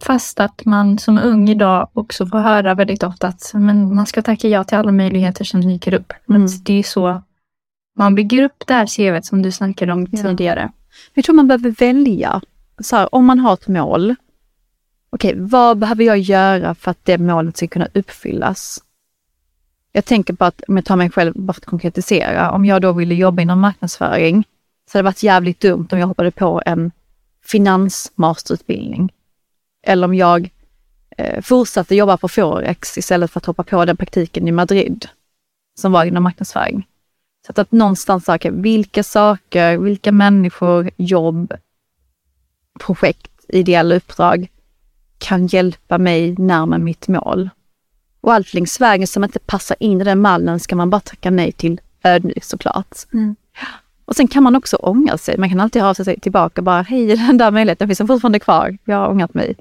Fast 0.00 0.40
att 0.40 0.64
man 0.64 0.98
som 0.98 1.18
ung 1.18 1.48
idag 1.48 1.88
också 1.92 2.26
får 2.26 2.38
höra 2.38 2.74
väldigt 2.74 3.02
ofta 3.02 3.28
att 3.28 3.50
men 3.54 3.94
man 3.94 4.06
ska 4.06 4.22
tacka 4.22 4.48
ja 4.48 4.64
till 4.64 4.78
alla 4.78 4.92
möjligheter 4.92 5.44
som 5.44 5.60
dyker 5.60 5.94
upp. 5.94 6.12
Mm. 6.28 6.46
Det 6.64 6.78
är 6.78 6.82
så 6.82 7.22
man 7.96 8.14
bygger 8.14 8.42
upp 8.42 8.64
det 8.66 8.74
här 8.74 8.86
CVt 8.86 9.24
som 9.24 9.42
du 9.42 9.52
snackade 9.52 9.92
om 9.92 10.06
ja. 10.10 10.22
tidigare. 10.22 10.72
Jag 11.14 11.24
tror 11.24 11.34
man 11.34 11.48
behöver 11.48 11.70
välja. 11.70 12.40
Så 12.78 12.96
här, 12.96 13.14
om 13.14 13.24
man 13.24 13.38
har 13.38 13.54
ett 13.54 13.68
mål, 13.68 14.14
okej, 15.10 15.30
okay, 15.30 15.42
vad 15.42 15.78
behöver 15.78 16.04
jag 16.04 16.18
göra 16.18 16.74
för 16.74 16.90
att 16.90 17.04
det 17.04 17.18
målet 17.18 17.56
ska 17.56 17.66
kunna 17.66 17.88
uppfyllas? 17.94 18.78
Jag 19.92 20.04
tänker 20.04 20.34
på 20.34 20.44
att, 20.44 20.62
om 20.68 20.76
jag 20.76 20.84
tar 20.84 20.96
mig 20.96 21.10
själv 21.10 21.32
bara 21.36 21.52
för 21.52 21.60
att 21.60 21.66
konkretisera, 21.66 22.50
om 22.50 22.64
jag 22.64 22.82
då 22.82 22.92
ville 22.92 23.14
jobba 23.14 23.42
inom 23.42 23.60
marknadsföring 23.60 24.44
så 24.90 24.98
hade 24.98 25.02
det 25.02 25.10
varit 25.10 25.22
jävligt 25.22 25.60
dumt 25.60 25.88
om 25.92 25.98
jag 25.98 26.06
hoppade 26.06 26.30
på 26.30 26.62
en 26.66 26.90
finansmasterutbildning. 27.44 29.12
Eller 29.86 30.06
om 30.06 30.14
jag 30.14 30.50
eh, 31.16 31.42
fortsatte 31.42 31.94
jobba 31.94 32.16
på 32.16 32.28
Forex 32.28 32.98
istället 32.98 33.30
för 33.30 33.40
att 33.40 33.46
hoppa 33.46 33.62
på 33.62 33.84
den 33.84 33.96
praktiken 33.96 34.48
i 34.48 34.52
Madrid 34.52 35.08
som 35.78 35.92
var 35.92 36.04
inom 36.04 36.22
marknadsföring. 36.22 36.86
Så 37.46 37.60
att, 37.60 37.72
någonstans 37.72 38.24
söka 38.24 38.50
vilka 38.50 39.02
saker, 39.02 39.78
vilka 39.78 40.12
människor, 40.12 40.90
jobb, 40.96 41.52
projekt, 42.80 43.30
ideella 43.48 43.94
uppdrag 43.94 44.48
kan 45.18 45.46
hjälpa 45.46 45.98
mig 45.98 46.34
närmare 46.38 46.80
mitt 46.80 47.08
mål. 47.08 47.50
Och 48.20 48.32
allt 48.32 48.54
längs 48.54 48.80
vägen 48.80 49.06
som 49.06 49.24
inte 49.24 49.38
passar 49.38 49.76
in 49.80 50.00
i 50.00 50.04
den 50.04 50.20
mallen 50.20 50.60
ska 50.60 50.76
man 50.76 50.90
bara 50.90 51.00
tacka 51.00 51.30
nej 51.30 51.52
till 51.52 51.80
ödmjukt 52.04 52.46
såklart. 52.46 52.96
Mm. 53.12 53.36
Och 54.04 54.16
sen 54.16 54.28
kan 54.28 54.42
man 54.42 54.56
också 54.56 54.76
ångra 54.76 55.18
sig. 55.18 55.38
Man 55.38 55.48
kan 55.48 55.60
alltid 55.60 55.82
ha 55.82 55.94
sig 55.94 56.20
tillbaka 56.20 56.60
och 56.60 56.64
bara, 56.64 56.82
hej 56.82 57.16
den 57.16 57.38
där 57.38 57.50
möjligheten 57.50 57.88
finns 57.88 57.98
fortfarande 57.98 58.38
kvar. 58.38 58.78
Jag 58.84 58.96
har 58.96 59.08
ångrat 59.08 59.34
mig. 59.34 59.56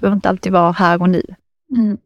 Det 0.00 0.02
behöver 0.02 0.16
inte 0.16 0.28
alltid 0.28 0.52
vara 0.52 0.72
här 0.72 1.02
och 1.02 1.10
nu. 1.10 1.22
Mm. 1.76 1.98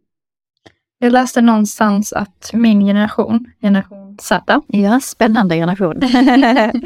Jag 0.99 1.13
läste 1.13 1.41
någonstans 1.41 2.13
att 2.13 2.51
min 2.53 2.81
generation, 2.81 3.53
generation 3.61 4.19
Z, 4.21 4.61
Ja, 4.67 5.01
spännande 5.01 5.55
generation. 5.57 6.01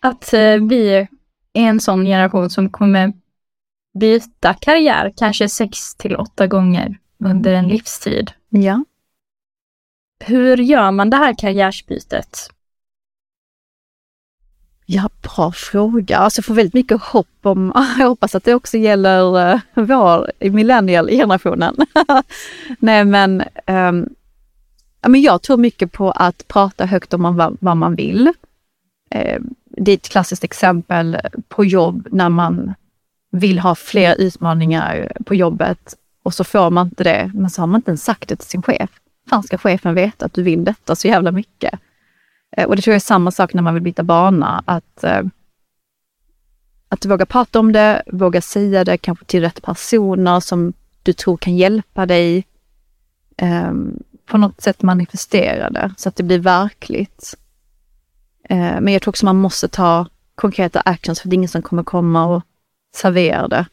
att 0.00 0.32
eh, 0.32 0.68
vi 0.68 0.88
är 0.94 1.08
en 1.52 1.80
sån 1.80 2.04
generation 2.04 2.50
som 2.50 2.70
kommer 2.70 3.12
byta 3.98 4.54
karriär 4.54 5.12
kanske 5.16 5.48
sex 5.48 5.94
till 5.94 6.16
åtta 6.16 6.46
gånger 6.46 6.98
under 7.24 7.52
en 7.52 7.68
livstid. 7.68 8.30
ja. 8.48 8.84
Hur 10.24 10.56
gör 10.56 10.90
man 10.90 11.10
det 11.10 11.16
här 11.16 11.34
karriärsbytet? 11.38 12.50
Ja, 14.90 15.08
bra 15.22 15.52
fråga. 15.52 16.18
Alltså 16.18 16.38
jag 16.38 16.44
får 16.44 16.54
väldigt 16.54 16.74
mycket 16.74 17.02
hopp 17.02 17.38
om, 17.42 17.72
jag 17.98 18.08
hoppas 18.08 18.34
att 18.34 18.44
det 18.44 18.54
också 18.54 18.76
gäller 18.76 19.52
uh, 19.54 19.60
vår 19.74 20.30
millennial-generationen. 20.50 21.76
Nej 22.78 23.04
men, 23.04 23.42
um, 23.66 24.08
ja, 25.00 25.08
men 25.08 25.22
jag 25.22 25.42
tror 25.42 25.56
mycket 25.56 25.92
på 25.92 26.10
att 26.10 26.48
prata 26.48 26.86
högt 26.86 27.14
om 27.14 27.36
vad, 27.36 27.56
vad 27.60 27.76
man 27.76 27.94
vill. 27.94 28.26
Uh, 29.14 29.38
det 29.66 29.92
är 29.92 29.96
ett 29.96 30.08
klassiskt 30.08 30.44
exempel 30.44 31.18
på 31.48 31.64
jobb 31.64 32.08
när 32.10 32.28
man 32.28 32.74
vill 33.30 33.58
ha 33.58 33.74
fler 33.74 34.16
utmaningar 34.20 35.12
på 35.24 35.34
jobbet 35.34 35.94
och 36.22 36.34
så 36.34 36.44
får 36.44 36.70
man 36.70 36.86
inte 36.86 37.04
det, 37.04 37.30
men 37.34 37.50
så 37.50 37.62
har 37.62 37.66
man 37.66 37.78
inte 37.78 37.90
ens 37.90 38.04
sagt 38.04 38.28
det 38.28 38.36
till 38.36 38.48
sin 38.48 38.62
chef. 38.62 38.90
Fan 39.30 39.42
ska 39.42 39.58
chefen 39.58 39.94
veta 39.94 40.26
att 40.26 40.34
du 40.34 40.42
vill 40.42 40.64
detta 40.64 40.96
så 40.96 41.08
jävla 41.08 41.32
mycket? 41.32 41.80
Eh, 42.56 42.66
och 42.66 42.76
det 42.76 42.82
tror 42.82 42.92
jag 42.92 42.96
är 42.96 43.00
samma 43.00 43.30
sak 43.30 43.54
när 43.54 43.62
man 43.62 43.74
vill 43.74 43.82
byta 43.82 44.02
bana. 44.02 44.62
Att, 44.66 45.04
eh, 45.04 45.22
att 46.88 47.06
våga 47.06 47.26
prata 47.26 47.60
om 47.60 47.72
det, 47.72 48.02
våga 48.06 48.40
säga 48.40 48.84
det 48.84 48.98
kanske 48.98 49.24
till 49.24 49.40
rätt 49.40 49.62
personer 49.62 50.40
som 50.40 50.72
du 51.02 51.12
tror 51.12 51.36
kan 51.36 51.56
hjälpa 51.56 52.06
dig. 52.06 52.46
Ehm, 53.36 54.02
på 54.26 54.38
något 54.38 54.60
sätt 54.60 54.82
manifestera 54.82 55.70
det 55.70 55.94
så 55.96 56.08
att 56.08 56.16
det 56.16 56.22
blir 56.22 56.38
verkligt. 56.38 57.34
Eh, 58.44 58.80
men 58.80 58.88
jag 58.88 59.02
tror 59.02 59.10
också 59.10 59.24
man 59.24 59.36
måste 59.36 59.68
ta 59.68 60.06
konkreta 60.34 60.80
actions 60.80 61.20
för 61.20 61.28
det 61.28 61.34
är 61.34 61.36
ingen 61.36 61.48
som 61.48 61.62
kommer 61.62 61.82
komma 61.82 62.26
och 62.26 62.42
servera 62.94 63.48
det 63.48 63.66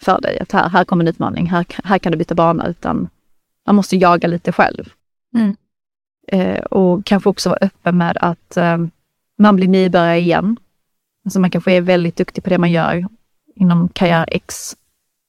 för 0.00 0.20
dig. 0.20 0.38
Att 0.40 0.52
här, 0.52 0.68
här 0.68 0.84
kommer 0.84 1.04
en 1.04 1.08
utmaning, 1.08 1.46
här, 1.46 1.66
här 1.84 1.98
kan 1.98 2.12
du 2.12 2.18
byta 2.18 2.34
bana. 2.34 2.66
Utan 2.66 3.08
man 3.66 3.74
måste 3.74 3.96
jaga 3.96 4.28
lite 4.28 4.52
själv. 4.52 4.92
Mm. 5.34 5.56
Eh, 6.32 6.58
och 6.58 7.06
kanske 7.06 7.28
också 7.28 7.48
vara 7.48 7.58
öppen 7.60 7.98
med 7.98 8.16
att 8.20 8.56
eh, 8.56 8.78
man 9.38 9.56
blir 9.56 9.68
nybörjare 9.68 10.18
igen. 10.18 10.56
Alltså 11.24 11.40
man 11.40 11.50
kanske 11.50 11.72
är 11.72 11.80
väldigt 11.80 12.16
duktig 12.16 12.44
på 12.44 12.50
det 12.50 12.58
man 12.58 12.70
gör 12.70 13.06
inom 13.54 13.88
karriär 13.88 14.24
X. 14.28 14.76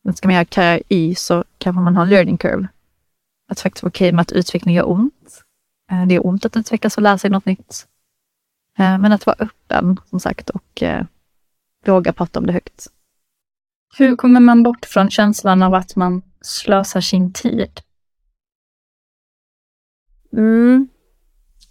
Men 0.03 0.13
ska 0.13 0.27
man 0.27 0.35
göra 0.35 0.45
karriär 0.45 0.81
Y 0.89 1.15
så 1.15 1.43
kanske 1.57 1.81
man 1.81 1.95
har 1.95 2.03
en 2.03 2.09
learning 2.09 2.37
curve. 2.37 2.67
Att 3.49 3.59
faktiskt 3.59 3.83
vara 3.83 3.89
okej 3.89 4.11
med 4.11 4.21
att 4.21 4.31
utveckling 4.31 4.75
gör 4.75 4.89
ont. 4.89 5.43
Eh, 5.91 6.05
det 6.07 6.15
är 6.15 6.25
ont 6.25 6.45
att 6.45 6.57
utvecklas 6.57 6.97
och 6.97 7.03
lära 7.03 7.17
sig 7.17 7.29
något 7.29 7.45
nytt. 7.45 7.87
Eh, 8.79 8.97
men 8.97 9.11
att 9.11 9.25
vara 9.25 9.35
öppen 9.39 9.99
som 10.09 10.19
sagt 10.19 10.49
och 10.49 10.83
eh, 10.83 11.05
våga 11.85 12.13
prata 12.13 12.39
om 12.39 12.45
det 12.45 12.53
högt. 12.53 12.87
Hur 13.97 14.15
kommer 14.15 14.39
man 14.39 14.63
bort 14.63 14.85
från 14.85 15.09
känslan 15.09 15.63
av 15.63 15.73
att 15.73 15.95
man 15.95 16.21
slösar 16.41 17.01
sin 17.01 17.33
tid? 17.33 17.81
Mm. 20.33 20.87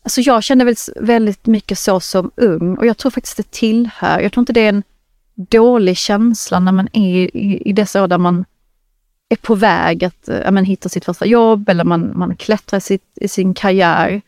Alltså 0.02 0.20
jag 0.20 0.42
kände 0.42 0.64
väl 0.64 0.74
väldigt 0.96 1.46
mycket 1.46 1.78
så 1.78 2.00
som 2.00 2.30
ung 2.36 2.76
och 2.76 2.86
jag 2.86 2.96
tror 2.96 3.10
faktiskt 3.10 3.36
det 3.36 3.50
tillhör. 3.50 4.20
Jag 4.20 4.32
tror 4.32 4.42
inte 4.42 4.52
det 4.52 4.60
är 4.60 4.68
en 4.68 4.82
dålig 5.34 5.96
känsla 5.96 6.60
när 6.60 6.72
man 6.72 6.88
är 6.92 7.36
i, 7.36 7.62
i 7.64 7.72
dessa 7.72 8.02
år 8.02 8.08
där 8.08 8.18
man 8.18 8.44
är 9.28 9.36
på 9.36 9.54
väg 9.54 10.04
att 10.04 10.28
äh, 10.28 10.38
ja, 10.38 10.50
men, 10.50 10.64
hitta 10.64 10.88
sitt 10.88 11.04
första 11.04 11.26
jobb 11.26 11.68
eller 11.68 11.84
man, 11.84 12.18
man 12.18 12.36
klättrar 12.36 12.78
i, 12.78 12.80
sitt, 12.80 13.04
i 13.14 13.28
sin 13.28 13.54
karriär. 13.54 14.22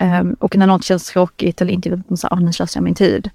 Um, 0.00 0.34
och 0.34 0.56
när 0.56 0.66
något 0.66 0.84
känns 0.84 1.06
tråkigt 1.06 1.60
eller 1.60 1.72
inte, 1.72 2.02
man 2.08 2.16
säger, 2.16 2.34
oh, 2.34 2.40
nu 2.40 2.52
slösar 2.52 2.80
jag 2.80 2.84
min 2.84 2.94
tid. 2.94 3.30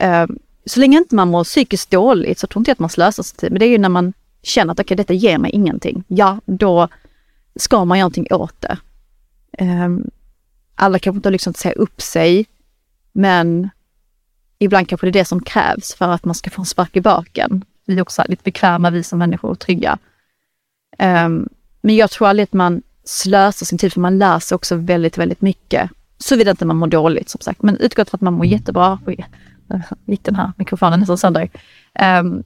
Um, 0.00 0.38
så 0.66 0.80
länge 0.80 0.98
inte 0.98 1.14
man 1.14 1.28
mår 1.28 1.44
psykiskt 1.44 1.90
dåligt 1.90 2.38
så 2.38 2.46
tror 2.46 2.60
inte 2.60 2.70
jag 2.70 2.74
att 2.74 2.78
man 2.78 2.90
slösar 2.90 3.22
sin 3.22 3.36
tid. 3.36 3.52
Men 3.52 3.58
det 3.58 3.66
är 3.66 3.70
ju 3.70 3.78
när 3.78 3.88
man 3.88 4.12
känner 4.42 4.72
att 4.72 4.80
okay, 4.80 4.96
detta 4.96 5.12
ger 5.12 5.38
mig 5.38 5.50
ingenting. 5.50 6.04
Ja, 6.08 6.40
då 6.46 6.88
ska 7.56 7.84
man 7.84 7.98
göra 7.98 8.04
någonting 8.04 8.26
åt 8.30 8.60
det. 8.60 8.78
Ehm, 9.58 10.10
alla 10.74 10.98
kanske 10.98 11.16
inte 11.16 11.28
har 11.28 11.32
liksom 11.32 11.54
säga 11.54 11.74
upp 11.74 12.02
sig, 12.02 12.46
men 13.12 13.70
ibland 14.58 14.88
kanske 14.88 15.06
det 15.06 15.10
är 15.10 15.20
det 15.20 15.24
som 15.24 15.42
krävs 15.42 15.94
för 15.94 16.08
att 16.08 16.24
man 16.24 16.34
ska 16.34 16.50
få 16.50 16.62
en 16.62 16.66
spark 16.66 16.96
i 16.96 17.00
baken. 17.00 17.64
Vi 17.86 17.96
är 17.96 18.02
också 18.02 18.24
lite 18.28 18.42
bekväma, 18.42 18.90
vi 18.90 19.02
som 19.02 19.18
människor, 19.18 19.50
och 19.50 19.58
trygga. 19.58 19.98
Ehm, 20.98 21.48
men 21.80 21.96
jag 21.96 22.10
tror 22.10 22.28
aldrig 22.28 22.44
att 22.44 22.52
man 22.52 22.82
slösar 23.04 23.66
sin 23.66 23.78
tid, 23.78 23.92
för 23.92 24.00
man 24.00 24.18
lär 24.18 24.38
sig 24.38 24.54
också 24.54 24.76
väldigt, 24.76 25.18
väldigt 25.18 25.40
mycket. 25.40 25.90
Såvida 26.18 26.50
inte 26.50 26.64
man 26.64 26.76
mår 26.76 26.86
dåligt 26.86 27.28
som 27.28 27.40
sagt, 27.40 27.62
men 27.62 27.76
utgått 27.76 28.10
från 28.10 28.18
att 28.18 28.22
man 28.22 28.34
mår 28.34 28.46
jättebra. 28.46 28.98
Oj, 29.06 29.26
gick 30.04 30.24
den 30.24 30.36
här 30.36 30.52
mikrofonen 30.56 31.00
nästan 31.00 31.18
sönder. 31.18 31.50
Um, 32.20 32.44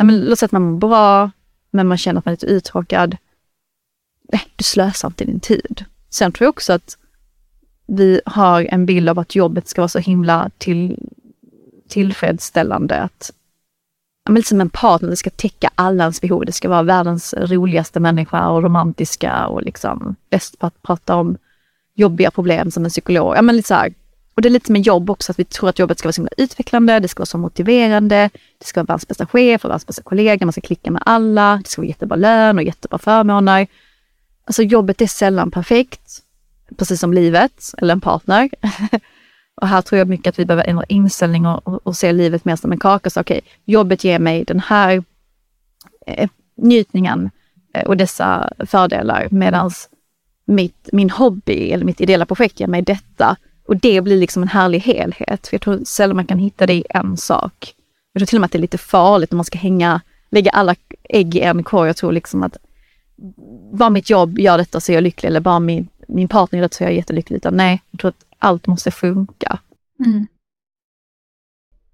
men 0.00 0.20
låt 0.20 0.38
säga 0.38 0.46
att 0.46 0.52
man 0.52 0.62
mår 0.62 0.78
bra, 0.78 1.30
men 1.70 1.88
man 1.88 1.98
känner 1.98 2.18
att 2.18 2.24
man 2.24 2.32
är 2.32 2.36
lite 2.36 2.46
uttråkad. 2.46 3.16
Nej, 4.32 4.42
du 4.56 4.64
slösar 4.64 5.08
inte 5.08 5.24
din 5.24 5.40
tid. 5.40 5.84
Sen 6.10 6.32
tror 6.32 6.44
jag 6.44 6.52
också 6.52 6.72
att 6.72 6.96
vi 7.86 8.20
har 8.26 8.66
en 8.70 8.86
bild 8.86 9.08
av 9.08 9.18
att 9.18 9.34
jobbet 9.34 9.68
ska 9.68 9.80
vara 9.80 9.88
så 9.88 9.98
himla 9.98 10.50
till, 10.58 10.98
tillfredsställande. 11.88 12.96
Att, 13.02 13.32
men 14.28 14.34
lite 14.34 14.48
som 14.48 14.60
en 14.60 14.70
partner, 14.70 15.08
det 15.08 15.16
ska 15.16 15.30
täcka 15.30 15.70
alla 15.74 16.04
ens 16.04 16.20
behov. 16.20 16.44
Det 16.44 16.52
ska 16.52 16.68
vara 16.68 16.82
världens 16.82 17.34
roligaste 17.38 18.00
människa 18.00 18.48
och 18.48 18.62
romantiska 18.62 19.46
och 19.46 19.62
liksom 19.62 20.16
bäst 20.30 20.58
på 20.58 20.66
att 20.66 20.82
prata 20.82 21.16
om 21.16 21.36
jobbiga 21.94 22.30
problem 22.30 22.70
som 22.70 22.84
en 22.84 22.90
psykolog. 22.90 23.36
Ja, 23.36 23.42
men 23.42 23.56
lite 23.56 23.68
så 23.68 23.74
här. 23.74 23.94
Och 24.34 24.42
det 24.42 24.48
är 24.48 24.50
lite 24.50 24.72
med 24.72 24.82
jobb 24.82 25.10
också, 25.10 25.32
att 25.32 25.38
vi 25.38 25.44
tror 25.44 25.68
att 25.68 25.78
jobbet 25.78 25.98
ska 25.98 26.06
vara 26.06 26.12
så 26.12 26.20
himla 26.20 26.32
utvecklande, 26.36 27.00
det 27.00 27.08
ska 27.08 27.20
vara 27.20 27.26
så 27.26 27.38
motiverande, 27.38 28.30
det 28.58 28.66
ska 28.66 28.80
vara 28.80 28.86
världens 28.86 29.08
bästa 29.08 29.26
chef 29.26 29.64
och 29.64 29.70
världens 29.70 29.86
bästa 29.86 30.02
kollega, 30.02 30.46
man 30.46 30.52
ska 30.52 30.60
klicka 30.60 30.90
med 30.90 31.02
alla, 31.06 31.60
det 31.64 31.70
ska 31.70 31.80
vara 31.80 31.88
jättebra 31.88 32.16
lön 32.16 32.58
och 32.58 32.64
jättebra 32.64 32.98
förmåner. 32.98 33.66
Alltså 34.44 34.62
jobbet 34.62 35.00
är 35.00 35.06
sällan 35.06 35.50
perfekt, 35.50 36.22
precis 36.76 37.00
som 37.00 37.12
livet 37.12 37.74
eller 37.78 37.92
en 37.92 38.00
partner. 38.00 38.50
och 39.60 39.68
här 39.68 39.82
tror 39.82 39.98
jag 39.98 40.08
mycket 40.08 40.26
att 40.26 40.38
vi 40.38 40.44
behöver 40.44 40.68
ändra 40.68 40.84
inställning 40.84 41.46
och, 41.46 41.68
och, 41.68 41.86
och 41.86 41.96
se 41.96 42.12
livet 42.12 42.44
mer 42.44 42.56
som 42.56 42.72
en 42.72 42.78
kaka. 42.78 43.10
Så 43.10 43.20
okej, 43.20 43.38
okay, 43.38 43.50
jobbet 43.64 44.04
ger 44.04 44.18
mig 44.18 44.44
den 44.44 44.60
här 44.60 45.04
eh, 46.06 46.30
njutningen 46.56 47.30
eh, 47.74 47.86
och 47.86 47.96
dessa 47.96 48.52
fördelar 48.66 49.28
medan 49.30 49.70
min 50.92 51.10
hobby 51.10 51.70
eller 51.70 51.84
mitt 51.84 52.00
ideella 52.00 52.26
projekt 52.26 52.60
ger 52.60 52.66
mig 52.66 52.82
detta. 52.82 53.36
Och 53.66 53.76
det 53.76 54.00
blir 54.00 54.16
liksom 54.16 54.42
en 54.42 54.48
härlig 54.48 54.80
helhet. 54.80 55.46
För 55.46 55.54
jag 55.54 55.60
tror 55.60 55.80
sällan 55.84 56.16
man 56.16 56.26
kan 56.26 56.38
hitta 56.38 56.66
det 56.66 56.74
i 56.74 56.84
en 56.90 57.16
sak. 57.16 57.74
Jag 58.12 58.20
tror 58.20 58.26
till 58.26 58.36
och 58.36 58.40
med 58.40 58.46
att 58.46 58.52
det 58.52 58.58
är 58.58 58.60
lite 58.60 58.78
farligt 58.78 59.32
om 59.32 59.36
man 59.36 59.44
ska 59.44 59.58
hänga, 59.58 60.00
lägga 60.30 60.50
alla 60.50 60.74
ägg 61.02 61.36
i 61.36 61.40
en 61.40 61.62
korg. 61.64 61.88
Jag 61.88 61.96
tror 61.96 62.12
liksom 62.12 62.42
att 62.42 62.56
bara 63.72 63.90
mitt 63.90 64.10
jobb 64.10 64.38
gör 64.38 64.58
detta 64.58 64.80
så 64.80 64.92
är 64.92 64.94
jag 64.94 65.02
lycklig 65.02 65.28
eller 65.28 65.40
bara 65.40 65.60
min, 65.60 65.88
min 66.08 66.28
partner 66.28 66.58
gör 66.58 66.62
detta 66.62 66.76
så 66.76 66.84
är 66.84 66.88
jag 66.88 66.96
jättelycklig. 66.96 67.36
Utan 67.36 67.56
nej, 67.56 67.82
jag 67.90 68.00
tror 68.00 68.08
att 68.08 68.24
allt 68.38 68.66
måste 68.66 68.90
funka. 68.90 69.58
Mm. 70.04 70.26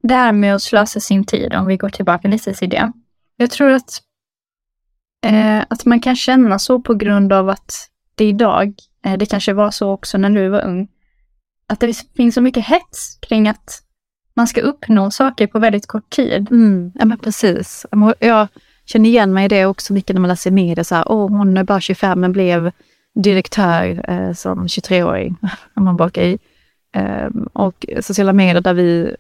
Det 0.03 0.15
här 0.15 0.33
med 0.33 0.55
att 0.55 0.63
slösa 0.63 1.01
sin 1.01 1.25
tid, 1.25 1.55
om 1.55 1.67
vi 1.67 1.77
går 1.77 1.89
tillbaka 1.89 2.29
lite 2.29 2.55
till 2.55 2.71
det. 2.71 2.93
Jag 3.37 3.51
tror 3.51 3.71
att, 3.71 4.03
eh, 5.27 5.65
att 5.69 5.85
man 5.85 6.01
kan 6.01 6.17
känna 6.17 6.59
så 6.59 6.81
på 6.81 6.95
grund 6.95 7.33
av 7.33 7.49
att 7.49 7.91
det 8.15 8.25
idag, 8.25 8.75
eh, 9.05 9.19
det 9.19 9.27
kanske 9.27 9.53
var 9.53 9.71
så 9.71 9.91
också 9.91 10.19
när 10.19 10.31
du 10.31 10.49
var 10.49 10.65
ung, 10.65 10.89
att 11.67 11.81
det 11.81 12.07
finns 12.17 12.35
så 12.35 12.41
mycket 12.41 12.67
hets 12.67 13.19
kring 13.21 13.49
att 13.49 13.83
man 14.35 14.47
ska 14.47 14.61
uppnå 14.61 15.11
saker 15.11 15.47
på 15.47 15.59
väldigt 15.59 15.87
kort 15.87 16.11
tid. 16.11 16.51
Mm, 16.51 16.93
ja 16.95 17.05
men 17.05 17.19
precis. 17.19 17.87
Jag 18.19 18.49
känner 18.87 19.09
igen 19.09 19.33
mig 19.33 19.45
i 19.45 19.49
det 19.49 19.67
också 19.67 19.93
mycket 19.93 20.15
när 20.15 20.21
man 20.21 20.29
läser 20.29 20.51
media. 20.51 20.85
Så 20.85 20.95
här, 20.95 21.05
Åh, 21.13 21.29
hon 21.29 21.57
är 21.57 21.65
bara 21.65 21.81
25 21.81 22.21
men 22.21 22.33
blev 22.33 22.71
direktör 23.15 24.11
eh, 24.11 24.33
som 24.33 24.67
23-åring, 24.67 25.37
om 25.75 25.85
man 25.85 25.97
bakar 25.97 26.23
i. 26.23 26.39
Eh, 26.93 27.29
och 27.53 27.87
sociala 28.01 28.33
medier 28.33 28.61
där 28.61 28.75
vi 28.75 29.17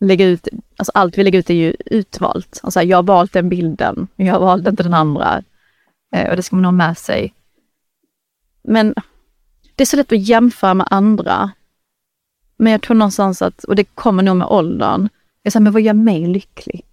lägger 0.00 0.26
ut, 0.26 0.48
alltså 0.76 0.92
allt 0.94 1.18
vi 1.18 1.24
lägger 1.24 1.38
ut 1.38 1.50
är 1.50 1.54
ju 1.54 1.74
utvalt. 1.86 2.60
Alltså 2.62 2.82
jag 2.82 2.98
har 2.98 3.02
valt 3.02 3.32
den 3.32 3.48
bilden, 3.48 4.08
jag 4.16 4.32
har 4.32 4.40
valt 4.40 4.68
inte 4.68 4.82
den 4.82 4.94
andra. 4.94 5.42
Eh, 6.14 6.30
och 6.30 6.36
det 6.36 6.42
ska 6.42 6.56
man 6.56 6.64
ha 6.64 6.72
med 6.72 6.98
sig. 6.98 7.34
Men 8.62 8.94
det 9.76 9.82
är 9.82 9.86
så 9.86 9.96
lätt 9.96 10.12
att 10.12 10.28
jämföra 10.28 10.74
med 10.74 10.86
andra. 10.90 11.50
Men 12.56 12.72
jag 12.72 12.82
tror 12.82 12.96
någonstans 12.96 13.42
att, 13.42 13.64
och 13.64 13.76
det 13.76 13.84
kommer 13.84 14.22
nog 14.22 14.36
med 14.36 14.46
åldern, 14.46 15.08
jag 15.42 15.52
säger, 15.52 15.64
men 15.64 15.72
vad 15.72 15.82
gör 15.82 15.94
mig 15.94 16.26
lycklig? 16.26 16.84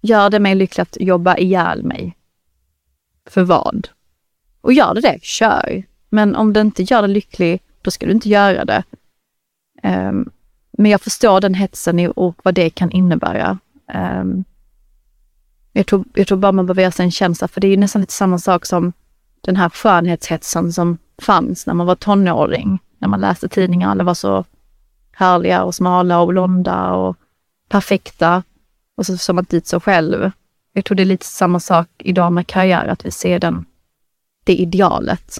Gör 0.00 0.30
det 0.30 0.38
mig 0.38 0.54
lycklig 0.54 0.82
att 0.82 0.96
jobba 1.00 1.36
ihjäl 1.36 1.84
mig? 1.84 2.16
För 3.26 3.42
vad? 3.42 3.88
Och 4.60 4.72
gör 4.72 4.94
det 4.94 5.00
det, 5.00 5.18
kör. 5.22 5.82
Men 6.08 6.36
om 6.36 6.52
det 6.52 6.60
inte 6.60 6.82
gör 6.82 7.02
dig 7.02 7.10
lycklig, 7.10 7.62
då 7.82 7.90
ska 7.90 8.06
du 8.06 8.12
inte 8.12 8.28
göra 8.28 8.64
det. 8.64 8.82
Um, 9.82 10.30
men 10.72 10.90
jag 10.90 11.00
förstår 11.00 11.40
den 11.40 11.54
hetsen 11.54 12.10
och 12.10 12.36
vad 12.42 12.54
det 12.54 12.70
kan 12.70 12.90
innebära. 12.90 13.58
Um, 13.94 14.44
jag, 15.72 15.86
tror, 15.86 16.04
jag 16.14 16.26
tror 16.26 16.38
bara 16.38 16.52
man 16.52 16.66
behöver 16.66 16.82
göra 16.82 16.92
sig 16.92 17.04
en 17.04 17.10
känsla, 17.10 17.48
för 17.48 17.60
det 17.60 17.66
är 17.66 17.70
ju 17.70 17.76
nästan 17.76 18.00
lite 18.00 18.12
samma 18.12 18.38
sak 18.38 18.66
som 18.66 18.92
den 19.40 19.56
här 19.56 19.68
skönhetshetsen 19.68 20.72
som 20.72 20.98
fanns 21.18 21.66
när 21.66 21.74
man 21.74 21.86
var 21.86 21.94
tonåring. 21.94 22.78
När 22.98 23.08
man 23.08 23.20
läste 23.20 23.48
tidningar, 23.48 23.90
alla 23.90 24.04
var 24.04 24.14
så 24.14 24.44
härliga 25.12 25.62
och 25.62 25.74
smala 25.74 26.20
och 26.20 26.28
blonda 26.28 26.92
och 26.92 27.16
perfekta. 27.68 28.42
Och 29.00 29.06
så 29.06 29.16
som 29.16 29.36
man 29.36 29.42
inte 29.42 29.56
ut 29.56 29.66
så 29.66 29.80
själv. 29.80 30.30
Jag 30.72 30.84
tror 30.84 30.96
det 30.96 31.02
är 31.02 31.04
lite 31.04 31.26
samma 31.26 31.60
sak 31.60 31.88
idag 31.98 32.32
med 32.32 32.46
karriär, 32.46 32.86
att 32.86 33.06
vi 33.06 33.10
ser 33.10 33.38
den, 33.38 33.64
det 34.44 34.54
idealet. 34.54 35.38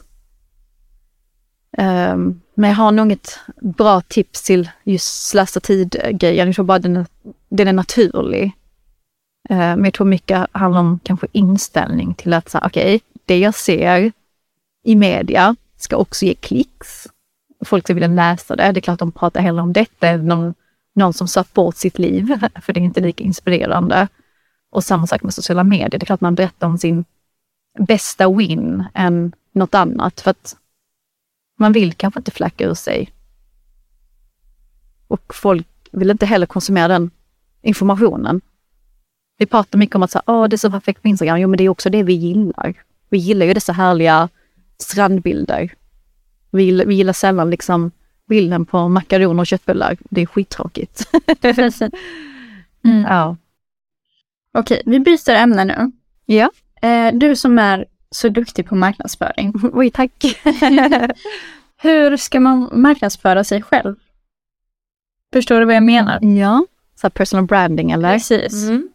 Um, 1.79 2.41
men 2.55 2.71
jag 2.71 2.77
har 2.77 2.93
nog 2.93 3.13
ett 3.13 3.39
bra 3.61 4.01
tips 4.01 4.43
till 4.43 4.71
just 4.85 5.29
slösa 5.29 5.61
tid-grejen. 5.61 6.47
Jag 6.47 6.55
tror 6.55 6.65
bara 6.65 6.79
den 6.79 6.97
är, 6.97 7.07
den 7.49 7.69
är 7.69 7.73
naturlig. 7.73 8.45
Uh, 9.51 9.57
men 9.57 9.85
jag 9.85 9.95
tror 9.95 10.07
mycket 10.07 10.47
handlar 10.53 10.81
om 10.81 11.01
kanske 11.03 11.27
inställning 11.33 12.15
till 12.15 12.33
att 12.33 12.49
säga, 12.49 12.63
okej, 12.67 12.97
okay, 12.97 13.01
det 13.25 13.39
jag 13.39 13.55
ser 13.55 14.13
i 14.85 14.97
media 14.97 15.57
ska 15.77 15.97
också 15.97 16.25
ge 16.25 16.35
klicks. 16.35 17.07
Folk 17.65 17.85
ska 17.85 17.95
vilja 17.95 18.09
läsa 18.09 18.57
det. 18.57 18.73
Det 18.73 18.79
är 18.79 18.83
klart 18.83 18.99
de 18.99 19.13
pratar 19.13 19.41
hellre 19.41 19.63
om 19.63 19.73
detta 19.73 20.09
än 20.09 20.33
om 20.33 20.55
någon 20.95 21.13
som 21.13 21.29
satt 21.29 21.55
bort 21.55 21.77
sitt 21.77 21.99
liv, 21.99 22.39
för 22.63 22.73
det 22.73 22.81
är 22.81 22.85
inte 22.85 23.01
lika 23.01 23.25
inspirerande. 23.25 24.09
Och 24.71 24.85
samma 24.85 25.07
sak 25.07 25.23
med 25.23 25.35
sociala 25.35 25.65
medier. 25.65 25.99
Det 25.99 26.05
är 26.05 26.07
klart 26.07 26.21
man 26.21 26.35
berättar 26.35 26.67
om 26.67 26.79
sin 26.79 27.05
bästa 27.79 28.31
win 28.31 28.85
än 28.95 29.33
något 29.53 29.75
annat, 29.75 30.21
för 30.21 30.31
att 30.31 30.57
man 31.59 31.73
vill 31.73 31.95
kanske 31.95 32.21
inte 32.21 32.31
flacka 32.31 32.65
ur 32.65 32.75
sig. 32.75 33.11
Och 35.09 35.35
folk 35.35 35.69
vill 35.93 36.11
inte 36.11 36.27
heller 36.27 36.47
konsumera 36.47 36.89
den 36.89 37.11
informationen. 37.63 38.41
Vi 39.39 39.47
pratar 39.47 39.79
mycket 39.79 39.97
om 39.97 40.03
att 40.03 40.11
säga, 40.11 40.23
Åh, 40.27 40.49
det 40.49 40.57
är 40.57 40.59
så 40.59 40.71
perfekt 40.71 41.03
på 41.03 41.09
Instagram. 41.09 41.41
Jo, 41.41 41.49
men 41.49 41.59
det 41.59 41.65
är 41.65 41.69
också 41.69 41.91
det 41.91 42.03
vi 42.03 42.13
gillar. 42.13 42.75
Vi 43.09 43.19
gillar 43.19 43.47
ju 43.47 43.55
dessa 43.55 43.73
härliga 43.73 44.29
strandbilder. 44.79 45.75
Vi 46.51 46.63
gillar, 46.63 46.85
vi 46.85 46.95
gillar 46.95 47.13
sällan 47.13 47.51
liksom 47.51 47.91
bilden 48.31 48.67
på 48.67 48.89
makaroner 48.89 49.41
och 49.41 49.47
köttbullar. 49.47 49.97
Det 50.11 50.21
är 50.21 50.27
skittråkigt. 50.27 51.11
mm. 52.85 53.03
Ja. 53.03 53.37
Okej, 54.55 54.83
vi 54.87 55.01
byter 55.01 55.31
ämne 55.31 55.65
nu. 55.65 55.93
Ja. 56.27 56.51
Eh, 56.83 57.15
du 57.15 57.37
som 57.37 57.59
är 57.59 57.87
så 58.11 58.29
duktig 58.29 58.67
på 58.67 58.75
marknadsföring. 58.75 59.55
Oj, 59.73 59.91
tack. 59.91 60.13
Hur 61.83 62.17
ska 62.17 62.41
man 62.41 62.71
marknadsföra 62.73 63.45
sig 63.45 63.63
själv? 63.63 63.97
Förstår 65.33 65.61
du 65.61 65.67
vad 65.67 65.75
jag 65.75 65.83
menar? 65.83 66.25
Ja, 66.25 66.67
så 66.95 67.11
personal 67.11 67.47
branding 67.47 67.91
eller? 67.91 68.13
Precis. 68.13 68.69
Mm. 68.69 68.89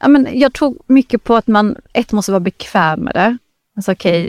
Ja, 0.00 0.08
men 0.08 0.28
jag 0.32 0.52
tror 0.52 0.82
mycket 0.86 1.24
på 1.24 1.36
att 1.36 1.46
man, 1.46 1.76
ett, 1.92 2.12
måste 2.12 2.32
vara 2.32 2.40
bekväm 2.40 3.00
med 3.00 3.14
det. 3.14 3.38
Alltså 3.76 3.92
okej, 3.92 4.22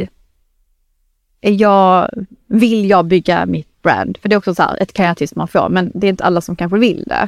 okay, 1.42 1.56
jag, 1.56 2.10
vill 2.48 2.90
jag 2.90 3.06
bygga 3.06 3.46
mitt 3.46 3.71
brand? 3.82 4.18
För 4.22 4.30
det 4.30 4.36
är 4.36 4.38
också 4.38 4.56
så 4.56 4.64
här, 4.64 4.82
ett 4.82 4.94
kreativt 4.94 5.36
man 5.36 5.48
får, 5.48 5.70
men 5.70 5.92
det 5.94 6.08
är 6.08 6.10
inte 6.10 6.24
alla 6.24 6.42
som 6.42 6.56
kanske 6.56 6.78
vill 6.78 7.04
det. 7.08 7.28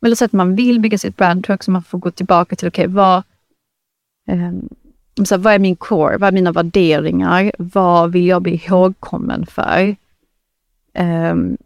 Men 0.00 0.10
låt 0.10 0.18
säga 0.18 0.26
att 0.26 0.32
man 0.32 0.56
vill 0.56 0.80
bygga 0.80 0.98
sitt 0.98 1.16
brand, 1.16 1.44
tror 1.44 1.52
jag 1.52 1.56
också 1.56 1.70
man 1.70 1.82
får 1.82 1.98
gå 1.98 2.10
tillbaka 2.10 2.56
till, 2.56 2.68
okej, 2.68 2.84
okay, 2.84 2.94
vad, 2.94 3.22
um, 4.30 4.68
så 5.24 5.36
vad 5.36 5.54
är 5.54 5.58
min 5.58 5.76
core? 5.76 6.18
Vad 6.18 6.28
är 6.28 6.32
mina 6.32 6.52
värderingar? 6.52 7.52
Vad 7.58 8.12
vill 8.12 8.26
jag 8.26 8.42
bli 8.42 8.54
ihågkommen 8.54 9.46
för? 9.46 9.96
Um, 10.98 11.56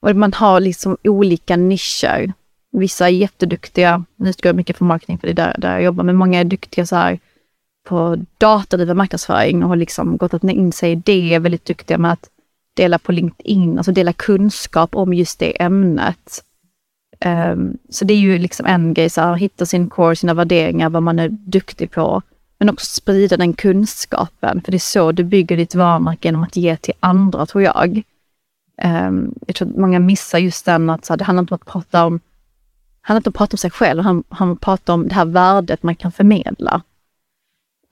och 0.00 0.16
man 0.16 0.32
har 0.32 0.60
liksom 0.60 0.96
olika 1.04 1.56
nischer. 1.56 2.32
Vissa 2.72 3.06
är 3.06 3.12
jätteduktiga, 3.12 4.04
nu 4.16 4.30
utgår 4.30 4.48
jag 4.48 4.56
mycket 4.56 4.76
från 4.76 4.88
marketing 4.88 5.18
för 5.18 5.26
det 5.26 5.32
är 5.32 5.46
där, 5.46 5.54
där 5.58 5.72
jag 5.72 5.82
jobbar, 5.82 6.04
men 6.04 6.16
många 6.16 6.40
är 6.40 6.44
duktiga 6.44 6.86
så 6.86 6.96
här 6.96 7.18
på 7.88 8.16
datadriven 8.38 8.96
marknadsföring 8.96 9.62
och 9.62 9.68
har 9.68 9.76
liksom 9.76 10.16
gått 10.16 10.44
in 10.44 10.72
sig 10.72 10.92
i 10.92 10.94
det, 10.94 11.34
är 11.34 11.40
väldigt 11.40 11.64
duktiga 11.64 11.98
med 11.98 12.12
att 12.12 12.30
dela 12.78 12.98
på 12.98 13.12
LinkedIn, 13.12 13.78
alltså 13.78 13.92
dela 13.92 14.12
kunskap 14.12 14.96
om 14.96 15.14
just 15.14 15.38
det 15.38 15.62
ämnet. 15.62 16.44
Um, 17.24 17.78
så 17.88 18.04
det 18.04 18.14
är 18.14 18.18
ju 18.18 18.38
liksom 18.38 18.66
en 18.66 18.94
grej, 18.94 19.10
så 19.10 19.20
här, 19.20 19.34
hitta 19.34 19.66
sin 19.66 19.90
core, 19.90 20.16
sina 20.16 20.34
värderingar, 20.34 20.90
vad 20.90 21.02
man 21.02 21.18
är 21.18 21.28
duktig 21.28 21.90
på. 21.90 22.22
Men 22.58 22.70
också 22.70 22.86
sprida 22.86 23.36
den 23.36 23.52
kunskapen, 23.52 24.62
för 24.64 24.72
det 24.72 24.76
är 24.76 24.78
så 24.78 25.12
du 25.12 25.24
bygger 25.24 25.56
ditt 25.56 25.74
varumärke 25.74 26.28
genom 26.28 26.42
att 26.42 26.56
ge 26.56 26.76
till 26.76 26.94
andra, 27.00 27.46
tror 27.46 27.62
jag. 27.62 28.02
Um, 28.84 29.34
jag 29.46 29.56
tror 29.56 29.68
att 29.68 29.76
många 29.76 29.98
missar 29.98 30.38
just 30.38 30.64
den 30.64 30.90
att 30.90 31.04
så 31.04 31.12
här, 31.12 31.18
det 31.18 31.24
handlar 31.24 31.42
inte 31.42 31.54
om 31.54 31.60
att 31.62 31.72
prata 31.72 32.04
om 32.06 32.20
han 33.00 33.16
inte 33.16 33.28
om 33.28 33.30
att 33.30 33.38
prata 33.38 33.54
om 33.54 33.58
sig 33.58 33.70
själv, 33.70 34.02
han, 34.02 34.24
han 34.28 34.56
pratar 34.56 34.94
om 34.94 35.08
det 35.08 35.14
här 35.14 35.24
värdet 35.24 35.82
man 35.82 35.96
kan 35.96 36.12
förmedla. 36.12 36.82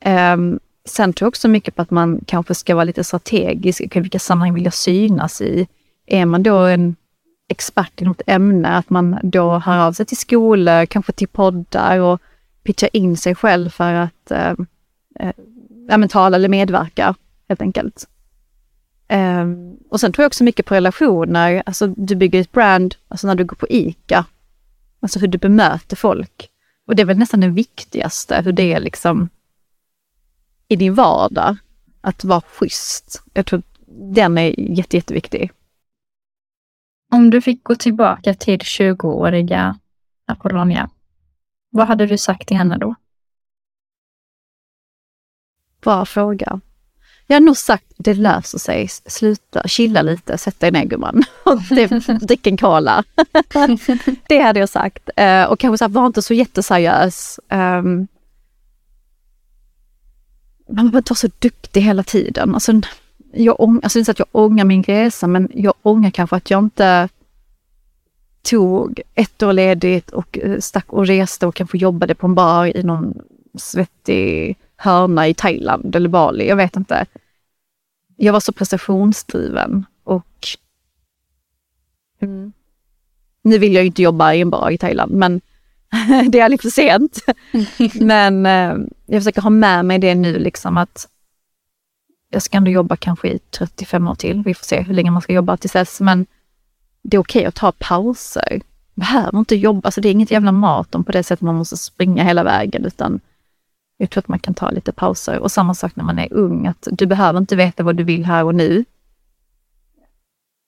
Um, 0.05 0.61
sen 0.87 1.12
tror 1.12 1.27
jag 1.27 1.31
också 1.31 1.49
mycket 1.49 1.75
på 1.77 1.83
att 1.83 1.90
man 1.90 2.20
kanske 2.27 2.55
ska 2.55 2.75
vara 2.75 2.85
lite 2.85 3.05
strategisk. 3.05 3.96
I 3.96 4.01
vilka 4.01 4.18
sammanhang 4.18 4.55
vill 4.55 4.64
jag 4.64 4.75
synas 4.75 5.40
i? 5.40 5.68
Är 6.07 6.25
man 6.25 6.42
då 6.42 6.59
en 6.59 6.96
expert 7.49 8.03
i 8.03 8.05
något 8.05 8.22
ämne, 8.27 8.68
att 8.68 8.90
man 8.90 9.18
då 9.22 9.59
hör 9.59 9.79
av 9.79 9.92
sig 9.92 10.07
till 10.07 10.16
skolor, 10.16 10.87
kanske 10.87 11.12
till 11.12 11.29
poddar 11.29 11.99
och 11.99 12.20
pitchar 12.62 12.88
in 12.92 13.16
sig 13.16 13.35
själv 13.35 13.70
för 13.70 13.92
att 13.92 14.31
eh, 14.31 14.55
eh, 15.90 16.07
tala 16.07 16.37
eller 16.37 16.49
medverka 16.49 17.14
helt 17.49 17.62
enkelt. 17.62 18.09
Eh, 19.09 19.46
och 19.90 20.01
sen 20.01 20.12
tror 20.12 20.22
jag 20.22 20.29
också 20.29 20.44
mycket 20.44 20.66
på 20.66 20.75
relationer. 20.75 21.62
Alltså 21.66 21.87
du 21.87 22.16
bygger 22.16 22.40
ett 22.40 22.53
brand, 22.53 22.94
alltså 23.09 23.27
när 23.27 23.35
du 23.35 23.44
går 23.44 23.57
på 23.57 23.66
ICA, 23.68 24.25
alltså 25.01 25.18
hur 25.18 25.29
du 25.29 25.38
bemöter 25.38 25.96
folk. 25.96 26.49
Och 26.87 26.96
det 26.96 27.03
är 27.03 27.07
väl 27.07 27.18
nästan 27.18 27.40
det 27.40 27.49
viktigaste, 27.49 28.42
hur 28.44 28.53
det 28.53 28.72
är 28.72 28.81
liksom 28.81 29.29
i 30.68 30.76
din 30.76 30.94
vardag. 30.94 31.57
Att 32.00 32.24
vara 32.24 32.40
schysst. 32.40 33.22
Jag 33.33 33.46
tror 33.46 33.62
den 34.14 34.38
är 34.38 34.61
jätte, 34.61 34.96
jätteviktig. 34.96 35.52
Om 37.12 37.31
du 37.31 37.40
fick 37.40 37.64
gå 37.64 37.74
tillbaka 37.74 38.35
till 38.35 38.59
20-åriga 38.59 39.79
Apollonia, 40.26 40.90
vad 41.70 41.87
hade 41.87 42.07
du 42.07 42.18
sagt 42.18 42.48
till 42.48 42.57
henne 42.57 42.79
då? 42.79 42.94
Bra 45.81 46.05
fråga. 46.05 46.61
Jag 47.26 47.37
har 47.37 47.40
nog 47.40 47.57
sagt, 47.57 47.85
det 47.96 48.14
löser 48.14 48.59
sig. 48.59 48.88
Sluta, 48.88 49.68
chilla 49.68 50.02
lite, 50.02 50.38
sätt 50.38 50.61
dig 50.61 50.70
ner 50.70 50.85
gumman. 50.85 51.22
Drick 52.20 52.47
en 52.47 52.57
cola. 52.57 53.05
det 54.28 54.38
hade 54.40 54.61
jag 54.61 54.68
sagt. 54.68 55.11
Uh, 55.20 55.45
och 55.45 55.59
kanske 55.59 55.78
så 55.84 55.88
var 55.88 56.07
inte 56.07 56.22
så 56.22 56.34
jätteseriös. 56.34 57.40
Um, 57.51 58.09
man 60.68 60.76
behöver 60.76 60.98
inte 60.98 61.10
vara 61.10 61.16
så 61.16 61.28
duktig 61.38 61.80
hela 61.80 62.02
tiden. 62.02 62.54
Alltså, 62.54 62.80
jag 63.32 63.60
ång, 63.60 63.80
alltså 63.82 63.98
inte 63.98 64.10
att 64.10 64.18
jag 64.18 64.28
ångrar 64.32 64.64
min 64.64 64.82
resa, 64.82 65.26
men 65.26 65.48
jag 65.54 65.74
ångrar 65.82 66.10
kanske 66.10 66.36
att 66.36 66.50
jag 66.50 66.64
inte 66.64 67.08
tog 68.42 69.00
ett 69.14 69.42
år 69.42 69.52
ledigt 69.52 70.10
och 70.10 70.38
eh, 70.38 70.58
stack 70.58 70.92
och 70.92 71.06
reste 71.06 71.46
och 71.46 71.54
kanske 71.54 71.78
jobbade 71.78 72.14
på 72.14 72.26
en 72.26 72.34
bar 72.34 72.76
i 72.76 72.82
någon 72.82 73.14
svettig 73.54 74.56
hörna 74.76 75.28
i 75.28 75.34
Thailand 75.34 75.96
eller 75.96 76.08
Bali. 76.08 76.48
Jag 76.48 76.56
vet 76.56 76.76
inte. 76.76 77.06
Jag 78.16 78.32
var 78.32 78.40
så 78.40 78.52
prestationsdriven 78.52 79.86
och 80.04 80.48
mm. 82.20 82.52
nu 83.42 83.58
vill 83.58 83.74
jag 83.74 83.86
inte 83.86 84.02
jobba 84.02 84.34
i 84.34 84.40
en 84.40 84.50
bar 84.50 84.70
i 84.70 84.78
Thailand, 84.78 85.12
men 85.12 85.40
det 86.28 86.41
är 86.41 86.49
lite 86.49 86.62
för 86.62 86.70
sent. 86.70 87.18
men 88.01 88.47
eh, 88.47 88.74
jag 89.07 89.22
försöker 89.22 89.43
ha 89.43 89.51
med 89.51 89.84
mig 89.84 89.99
det 89.99 90.14
nu 90.14 90.39
liksom 90.39 90.76
att 90.76 91.09
jag 92.30 92.43
ska 92.43 92.57
ändå 92.57 92.70
jobba 92.70 92.97
kanske 92.97 93.28
i 93.28 93.39
35 93.39 94.09
år 94.09 94.14
till. 94.14 94.43
Vi 94.43 94.55
får 94.55 94.64
se 94.64 94.80
hur 94.80 94.95
länge 94.95 95.11
man 95.11 95.22
ska 95.22 95.32
jobba 95.32 95.57
tills 95.57 95.72
dess, 95.72 96.01
men 96.01 96.26
det 97.03 97.16
är 97.16 97.20
okej 97.20 97.41
okay 97.41 97.49
att 97.49 97.55
ta 97.55 97.72
pauser. 97.72 98.61
Behöver 98.95 99.39
inte 99.39 99.57
jobba, 99.57 99.87
alltså 99.87 100.01
det 100.01 100.09
är 100.09 100.12
inget 100.12 100.30
jävla 100.30 100.53
maraton 100.53 101.05
på 101.05 101.12
det 101.12 101.22
sättet 101.22 101.41
man 101.43 101.55
måste 101.55 101.76
springa 101.76 102.24
hela 102.24 102.45
vägen, 102.45 102.84
utan 102.84 103.20
Jag 103.97 104.11
tror 104.11 104.20
att 104.20 104.28
man 104.28 104.39
kan 104.39 104.55
ta 104.55 104.70
lite 104.70 104.93
pauser. 104.93 105.39
Och 105.39 105.53
samma 105.53 105.74
sak 105.74 105.97
när 105.97 106.05
man 106.05 106.18
är 106.18 106.32
ung, 106.32 106.66
att 106.66 106.89
du 106.91 107.07
behöver 107.07 107.39
inte 107.39 107.57
veta 107.57 107.82
vad 107.82 107.97
du 107.97 108.05
vill 108.05 108.24
här 108.24 108.45
och 108.45 108.55
nu. 108.55 108.84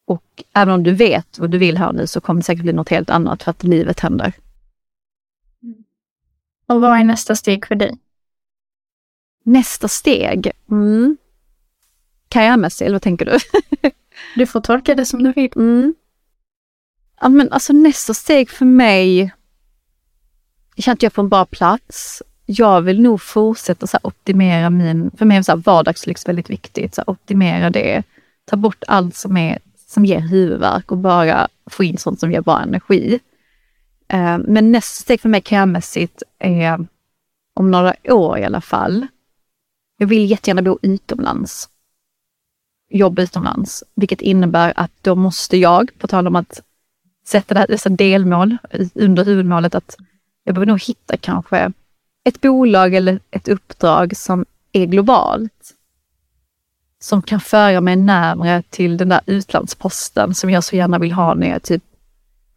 Och 0.07 0.45
även 0.53 0.75
om 0.75 0.83
du 0.83 0.93
vet 0.93 1.39
vad 1.39 1.51
du 1.51 1.59
vill 1.59 1.79
här 1.79 1.89
och 1.89 1.95
nu 1.95 2.07
så 2.07 2.21
kommer 2.21 2.41
det 2.41 2.45
säkert 2.45 2.63
bli 2.63 2.73
något 2.73 2.89
helt 2.89 3.11
annat 3.11 3.43
för 3.43 3.51
att 3.51 3.65
livet 3.65 4.01
händer. 4.01 4.33
Och 6.69 6.81
vad 6.81 7.01
är 7.01 7.05
nästa 7.05 7.37
steg 7.37 7.67
för 7.67 7.75
dig? 7.75 7.99
Nästa 9.45 9.89
steg? 9.89 10.51
Mm. 10.71 11.17
Karriärmässigt, 12.29 12.83
eller 12.83 12.95
vad 12.95 13.03
tänker 13.03 13.25
du? 13.25 13.39
Du 14.37 14.47
får 14.47 14.61
tolka 14.61 14.95
det 14.95 15.07
som 15.07 15.23
du 15.23 15.33
vill. 15.33 15.53
Mm. 15.57 15.95
Ja, 17.21 17.29
men 17.29 17.53
alltså 17.53 17.73
nästa 17.73 18.15
steg 18.15 18.51
för 18.51 18.65
mig, 18.65 19.19
jag 20.75 20.85
känner 20.85 20.95
att 20.95 21.03
jag 21.03 21.11
är 21.11 21.15
på 21.15 21.21
en 21.21 21.29
bra 21.29 21.45
plats. 21.45 22.23
Jag 22.47 22.83
vill 22.83 23.01
nog 23.01 23.23
fortsätta 23.23 23.87
så 23.87 23.99
optimera 24.03 24.71
min, 24.71 25.11
för 25.11 25.25
mig 25.25 25.39
är 25.39 25.43
så 25.43 25.53
här, 25.53 25.57
vardagslyx 25.57 26.29
väldigt 26.29 26.51
viktigt, 26.51 26.95
så 26.95 27.03
optimera 27.07 27.71
det. 27.71 28.03
Ta 28.45 28.57
bort 28.57 28.85
allt 28.87 29.17
som, 29.17 29.37
är, 29.37 29.59
som 29.87 30.05
ger 30.05 30.21
huvudvärk 30.21 30.93
och 30.93 30.99
bara 30.99 31.49
få 31.67 31.85
in 31.85 31.99
sånt 31.99 32.21
som 32.21 32.33
ger 32.33 32.41
bra 32.41 32.61
energi. 32.61 33.21
Eh, 34.09 34.39
men 34.39 34.73
nästa 34.73 35.03
steg 35.03 35.21
för 35.21 35.29
mig 35.29 35.41
karriärmässigt 35.41 36.23
är 36.39 36.87
om 37.55 37.71
några 37.71 37.95
år 38.05 38.39
i 38.39 38.45
alla 38.45 38.61
fall. 38.61 39.07
Jag 39.99 40.07
vill 40.07 40.31
jättegärna 40.31 40.63
bo 40.63 40.79
utomlands. 40.83 41.69
Jobba 42.91 43.23
utomlands, 43.23 43.85
vilket 43.95 44.21
innebär 44.21 44.73
att 44.77 44.93
då 45.01 45.15
måste 45.15 45.57
jag, 45.57 45.91
på 45.99 46.07
tal 46.07 46.27
om 46.27 46.37
att 46.37 46.63
sätta 47.27 47.55
det 47.55 47.61
här, 47.61 47.67
dessa 47.67 47.89
delmål 47.89 48.57
under 48.95 49.25
huvudmålet, 49.25 49.75
att 49.75 49.97
jag 50.45 50.55
behöver 50.55 50.67
nog 50.67 50.83
hitta 50.83 51.17
kanske 51.17 51.73
ett 52.25 52.41
bolag 52.41 52.95
eller 52.95 53.21
ett 53.31 53.49
uppdrag 53.49 54.17
som 54.17 54.45
är 54.73 54.87
globalt. 54.87 55.75
Som 57.01 57.23
kan 57.23 57.41
föra 57.41 57.81
mig 57.81 57.97
närmare 57.97 58.63
till 58.63 58.97
den 58.97 59.09
där 59.09 59.21
utlandsposten 59.27 60.35
som 60.35 60.51
jag 60.51 60.65
så 60.65 60.77
gärna 60.77 60.99
vill 60.99 61.13
ha 61.13 61.35
när 61.35 61.49
jag 61.49 61.63
typ, 61.63 61.83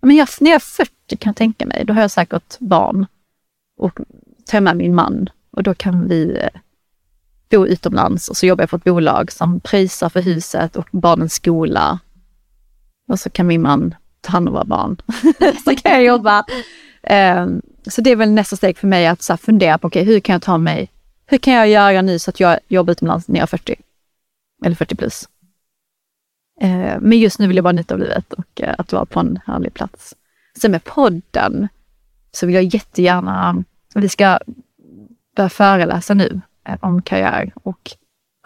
men 0.02 0.16
jag, 0.16 0.28
när 0.40 0.52
jag 0.52 0.56
är 0.56 0.60
40 0.60 0.92
kan 1.18 1.30
jag 1.30 1.36
tänka 1.36 1.66
mig. 1.66 1.86
Då 1.86 1.94
har 1.94 2.02
jag 2.02 2.12
säkert 2.12 2.60
barn 2.60 3.06
och 3.78 4.00
tar 4.46 4.62
med 4.62 4.78
min 4.78 4.96
man 4.96 5.30
och 5.52 5.64
då 5.64 5.74
kan 5.74 6.08
vi 6.08 6.38
eh, 6.40 6.60
bo 7.52 7.66
utomlands 7.68 8.30
och 8.30 8.38
så 8.38 8.46
jobbar 8.46 8.62
jag 8.62 8.70
på 8.70 8.76
ett 8.76 8.84
bolag 8.84 9.32
som 9.32 9.60
pröjsar 9.60 10.10
för 10.10 10.22
huset 10.22 10.76
och 10.76 10.88
barnens 10.92 11.34
skola. 11.34 12.00
Och 13.08 13.20
så 13.20 13.30
kan 13.30 13.48
min 13.48 13.62
man 13.62 13.96
ta 14.22 14.32
hand 14.32 14.48
om 14.48 14.54
våra 14.54 14.66
barn. 14.66 15.02
så 15.66 15.76
kan 15.76 15.92
jag 15.92 16.04
jobba. 16.04 16.46
Um, 17.10 17.62
så 17.88 18.02
det 18.02 18.12
är 18.12 18.16
väl 18.16 18.32
nästa 18.32 18.56
steg 18.56 18.78
för 18.78 18.88
mig 18.88 19.08
att 19.08 19.22
så 19.22 19.38
fundera 19.38 19.78
på, 19.78 19.88
okay, 19.88 20.04
hur 20.04 20.20
kan 20.20 20.34
jag 20.34 20.42
ta 20.42 20.58
mig, 20.58 20.92
hur 21.26 21.38
kan 21.38 21.54
jag 21.54 21.68
göra 21.68 22.02
nu 22.02 22.20
så 22.20 22.30
att 22.30 22.40
jag 22.40 22.60
jobbar 22.68 22.92
utomlands 22.92 23.28
när 23.28 23.36
jag 23.36 23.44
är 23.44 23.58
40? 23.58 23.76
Eller 24.66 24.76
40 24.76 24.96
plus. 24.96 25.28
Eh, 26.62 26.98
men 27.00 27.20
just 27.20 27.40
nu 27.40 27.48
vill 27.48 27.56
jag 27.56 27.64
bara 27.64 27.72
njuta 27.72 27.94
av 27.94 28.00
livet 28.00 28.34
och 28.34 28.62
eh, 28.62 28.76
att 28.78 28.94
vara 28.94 29.06
på 29.06 29.20
en 29.20 29.40
härlig 29.46 29.74
plats. 29.74 30.16
Sen 30.62 30.72
med 30.72 30.84
podden 30.84 31.68
så 32.32 32.46
vill 32.46 32.56
jag 32.56 32.64
jättegärna, 32.64 33.64
vi 33.96 34.10
ska 34.10 34.40
börja 35.36 35.50
föreläsa 35.50 36.14
nu 36.14 36.42
eh, 36.68 36.78
om 36.82 37.02
karriär 37.02 37.52
och 37.56 37.92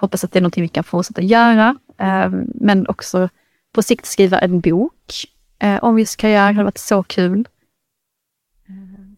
hoppas 0.01 0.24
att 0.24 0.32
det 0.32 0.39
är 0.39 0.41
någonting 0.41 0.61
vi 0.61 0.68
kan 0.68 0.84
fortsätta 0.84 1.22
göra. 1.22 1.78
Men 2.45 2.88
också 2.88 3.30
på 3.74 3.82
sikt 3.82 4.05
skriva 4.05 4.39
en 4.39 4.59
bok 4.59 5.13
om 5.82 5.99
just 5.99 6.18
karriär. 6.18 6.47
Det 6.47 6.53
hade 6.53 6.63
varit 6.63 6.78
så 6.78 7.03
kul. 7.03 7.47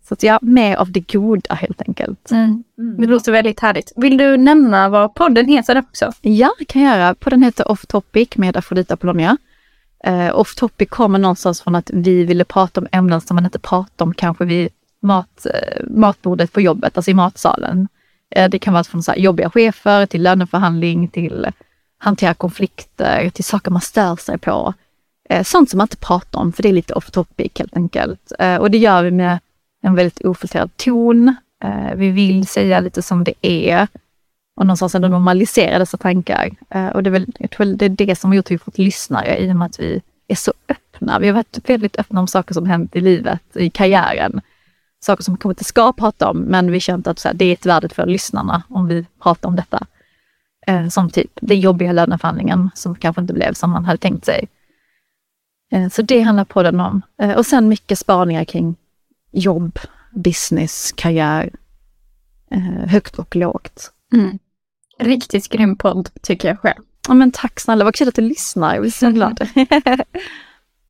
Så 0.08 0.14
att 0.14 0.24
ja, 0.24 0.40
mer 0.42 0.76
av 0.76 0.92
det 0.92 1.14
goda 1.14 1.54
helt 1.54 1.82
enkelt. 1.82 2.32
Mm. 2.32 2.64
Det 2.78 3.08
låter 3.08 3.32
väldigt 3.32 3.60
härligt. 3.60 3.94
Vill 3.96 4.18
du 4.18 4.38
nämna 4.38 4.90
vad 4.90 5.14
podden 5.14 5.48
heter 5.48 5.80
också? 5.80 6.12
Ja, 6.22 6.54
det 6.60 6.66
kan 6.66 6.82
jag 6.82 6.98
göra. 6.98 7.16
Podden 7.16 7.44
heter 7.44 7.72
Off 7.72 7.86
Topic 7.86 8.30
med 8.36 8.58
Afrodita 8.58 8.98
Polonia. 8.98 9.38
Uh, 10.08 10.40
off 10.40 10.56
topic 10.56 10.90
kommer 10.90 11.20
någonstans 11.20 11.62
från 11.62 11.76
att 11.76 11.90
vi 11.94 12.24
ville 12.24 12.46
prata 12.46 12.82
om 12.82 12.88
ämnen 12.92 13.22
som 13.22 13.36
man 13.36 13.46
inte 13.46 13.60
pratar 13.60 14.06
om 14.06 14.14
kanske 14.14 14.46
vid 14.46 14.70
mat, 15.02 15.46
uh, 15.46 15.88
matbordet 15.90 16.54
på 16.54 16.62
jobbet, 16.62 16.98
alltså 16.98 17.12
i 17.12 17.14
matsalen. 17.14 17.88
Uh, 18.38 18.50
det 18.50 18.60
kan 18.60 18.74
vara 18.74 18.84
från 18.84 19.04
så 19.04 19.12
här, 19.12 19.20
jobbiga 19.20 19.50
chefer 19.50 20.06
till 20.06 20.24
löneförhandling, 20.24 21.08
till 21.08 21.48
hantera 21.98 22.34
konflikter, 22.34 23.30
till 23.30 23.44
saker 23.44 23.72
man 23.72 23.82
stör 23.82 24.16
sig 24.16 24.38
på. 24.38 24.74
Uh, 25.34 25.44
sånt 25.44 25.70
som 25.70 25.78
man 25.78 25.86
inte 25.86 25.98
pratar 25.98 26.40
om, 26.40 26.54
för 26.54 26.64
det 26.64 26.70
är 26.70 26.74
lite 26.74 26.94
off 26.94 27.12
topic 27.12 27.52
helt 27.60 27.78
enkelt. 27.78 28.32
och 28.60 28.72
det 28.72 28.78
gör 28.78 29.04
vi 29.04 29.12
med 29.12 29.40
en 29.84 29.96
väldigt 29.96 30.26
ofiltrerad 30.26 30.78
ton. 30.78 31.36
Eh, 31.64 31.96
vi 31.96 32.12
vill 32.12 32.48
säga 32.48 32.80
lite 32.80 33.02
som 33.02 33.24
det 33.24 33.34
är 33.42 33.88
och 34.58 34.66
någonstans 34.66 34.96
ändå 34.96 35.08
normalisera 35.08 35.80
dessa 35.80 35.98
tankar. 35.98 36.50
Eh, 36.70 36.88
och 36.88 37.04
det 37.04 37.10
är, 37.10 37.12
väl, 37.12 37.28
jag 37.40 37.52
tror 37.52 37.66
det 37.66 37.86
är 37.86 37.90
det 37.90 38.16
som 38.16 38.30
har 38.30 38.36
gjort 38.36 38.46
att 38.46 38.52
vi 38.52 38.58
fått 38.58 38.78
lyssnare 38.78 39.38
i 39.38 39.52
och 39.52 39.56
med 39.56 39.66
att 39.66 39.80
vi 39.80 40.02
är 40.28 40.36
så 40.36 40.54
öppna. 40.70 41.20
Vi 41.20 41.28
har 41.28 41.34
varit 41.34 41.70
väldigt 41.70 42.00
öppna 42.00 42.20
om 42.20 42.28
saker 42.28 42.54
som 42.54 42.66
hänt 42.66 42.96
i 42.96 43.02
livet, 43.02 43.42
i 43.56 43.70
karriären. 43.70 44.42
Saker 45.00 45.24
som 45.24 45.34
vi 45.34 45.38
kanske 45.38 45.52
inte 45.52 45.64
ska 45.64 45.94
prata 45.94 46.30
om, 46.30 46.38
men 46.38 46.72
vi 46.72 46.80
känner 46.80 47.10
att 47.10 47.20
så 47.20 47.28
här, 47.28 47.36
det 47.36 47.46
är 47.46 47.54
ett 47.54 47.66
värde 47.66 47.90
för 47.90 48.06
lyssnarna 48.06 48.64
om 48.70 48.88
vi 48.88 49.06
pratar 49.24 49.50
om 49.50 49.56
detta. 49.56 49.86
Eh, 50.68 50.88
som 50.88 51.10
typ 51.10 51.32
den 51.42 51.60
jobbiga 51.60 51.92
löneförhandlingen 51.92 52.70
som 52.74 52.96
kanske 52.96 53.22
inte 53.22 53.34
blev 53.34 53.54
som 53.54 53.70
man 53.70 53.86
hade 53.86 53.98
tänkt 53.98 54.26
sig. 54.26 54.48
Så 55.92 56.02
det 56.02 56.22
handlar 56.22 56.46
podden 56.46 56.80
om. 56.80 57.02
och 57.38 57.46
sen 57.46 57.68
mycket 57.68 58.00
spaningar 58.00 58.44
kring 58.44 58.76
jobb, 59.32 59.80
business, 60.16 60.94
karriär, 60.98 61.50
högt 62.88 63.20
och 63.20 63.36
lågt. 63.36 63.92
Mm. 64.14 64.40
Riktigt 65.00 65.50
grym 65.50 65.78
podd 65.78 66.10
tycker 66.22 66.48
jag 66.48 66.60
själv. 66.60 66.84
Ja 67.08 67.14
men 67.14 67.32
tack 67.32 67.60
snälla, 67.60 67.84
vad 67.84 67.96
kul 67.96 68.08
att 68.08 68.16
du 68.16 68.22
lyssnar. 68.22 68.74
Jag 68.74 68.82
blir 68.82 68.92
så 68.92 69.12
glad. 69.12 69.48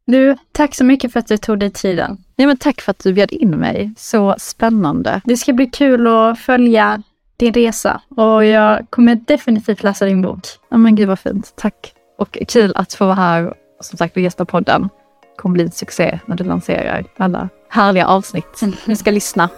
du, 0.06 0.38
tack 0.52 0.76
så 0.76 0.84
mycket 0.84 1.14
för 1.14 1.20
att 1.20 1.28
du 1.28 1.38
tog 1.38 1.60
dig 1.60 1.72
tiden. 1.72 2.24
Ja 2.36 2.48
men 2.48 2.58
tack 2.58 2.82
för 2.82 2.92
att 2.92 3.00
du 3.00 3.14
bjöd 3.14 3.32
in 3.32 3.50
mig. 3.50 3.94
Så 3.98 4.36
spännande. 4.38 5.22
Det 5.26 5.38
ska 5.38 5.54
bli 5.54 5.66
kul 5.66 6.08
att 6.08 6.40
följa 6.40 7.04
din 7.38 7.54
resa 7.54 8.02
och 8.10 8.46
jag 8.46 8.90
kommer 8.90 9.16
definitivt 9.16 9.84
läsa 9.84 10.06
din 10.06 10.22
bok. 10.22 10.40
Ja 10.70 10.78
men 10.78 10.96
gud 10.96 11.08
vad 11.08 11.20
fint. 11.20 11.54
Tack. 11.56 11.94
Och 12.18 12.38
kul 12.48 12.74
att 12.76 12.94
få 12.94 13.06
vara 13.06 13.16
här 13.16 13.54
och 13.80 13.86
som 13.86 13.98
sagt 13.98 14.18
gästa 14.18 14.46
podden. 14.46 14.90
Kommer 15.38 15.54
bli 15.54 15.64
en 15.64 15.72
succé 15.72 16.20
när 16.26 16.36
du 16.36 16.44
lanserar 16.44 17.06
alla 17.18 17.50
härliga 17.70 18.08
avsnitt. 18.08 18.64
Vi 18.86 18.96
ska 18.96 19.12
lyssna. 19.12 19.50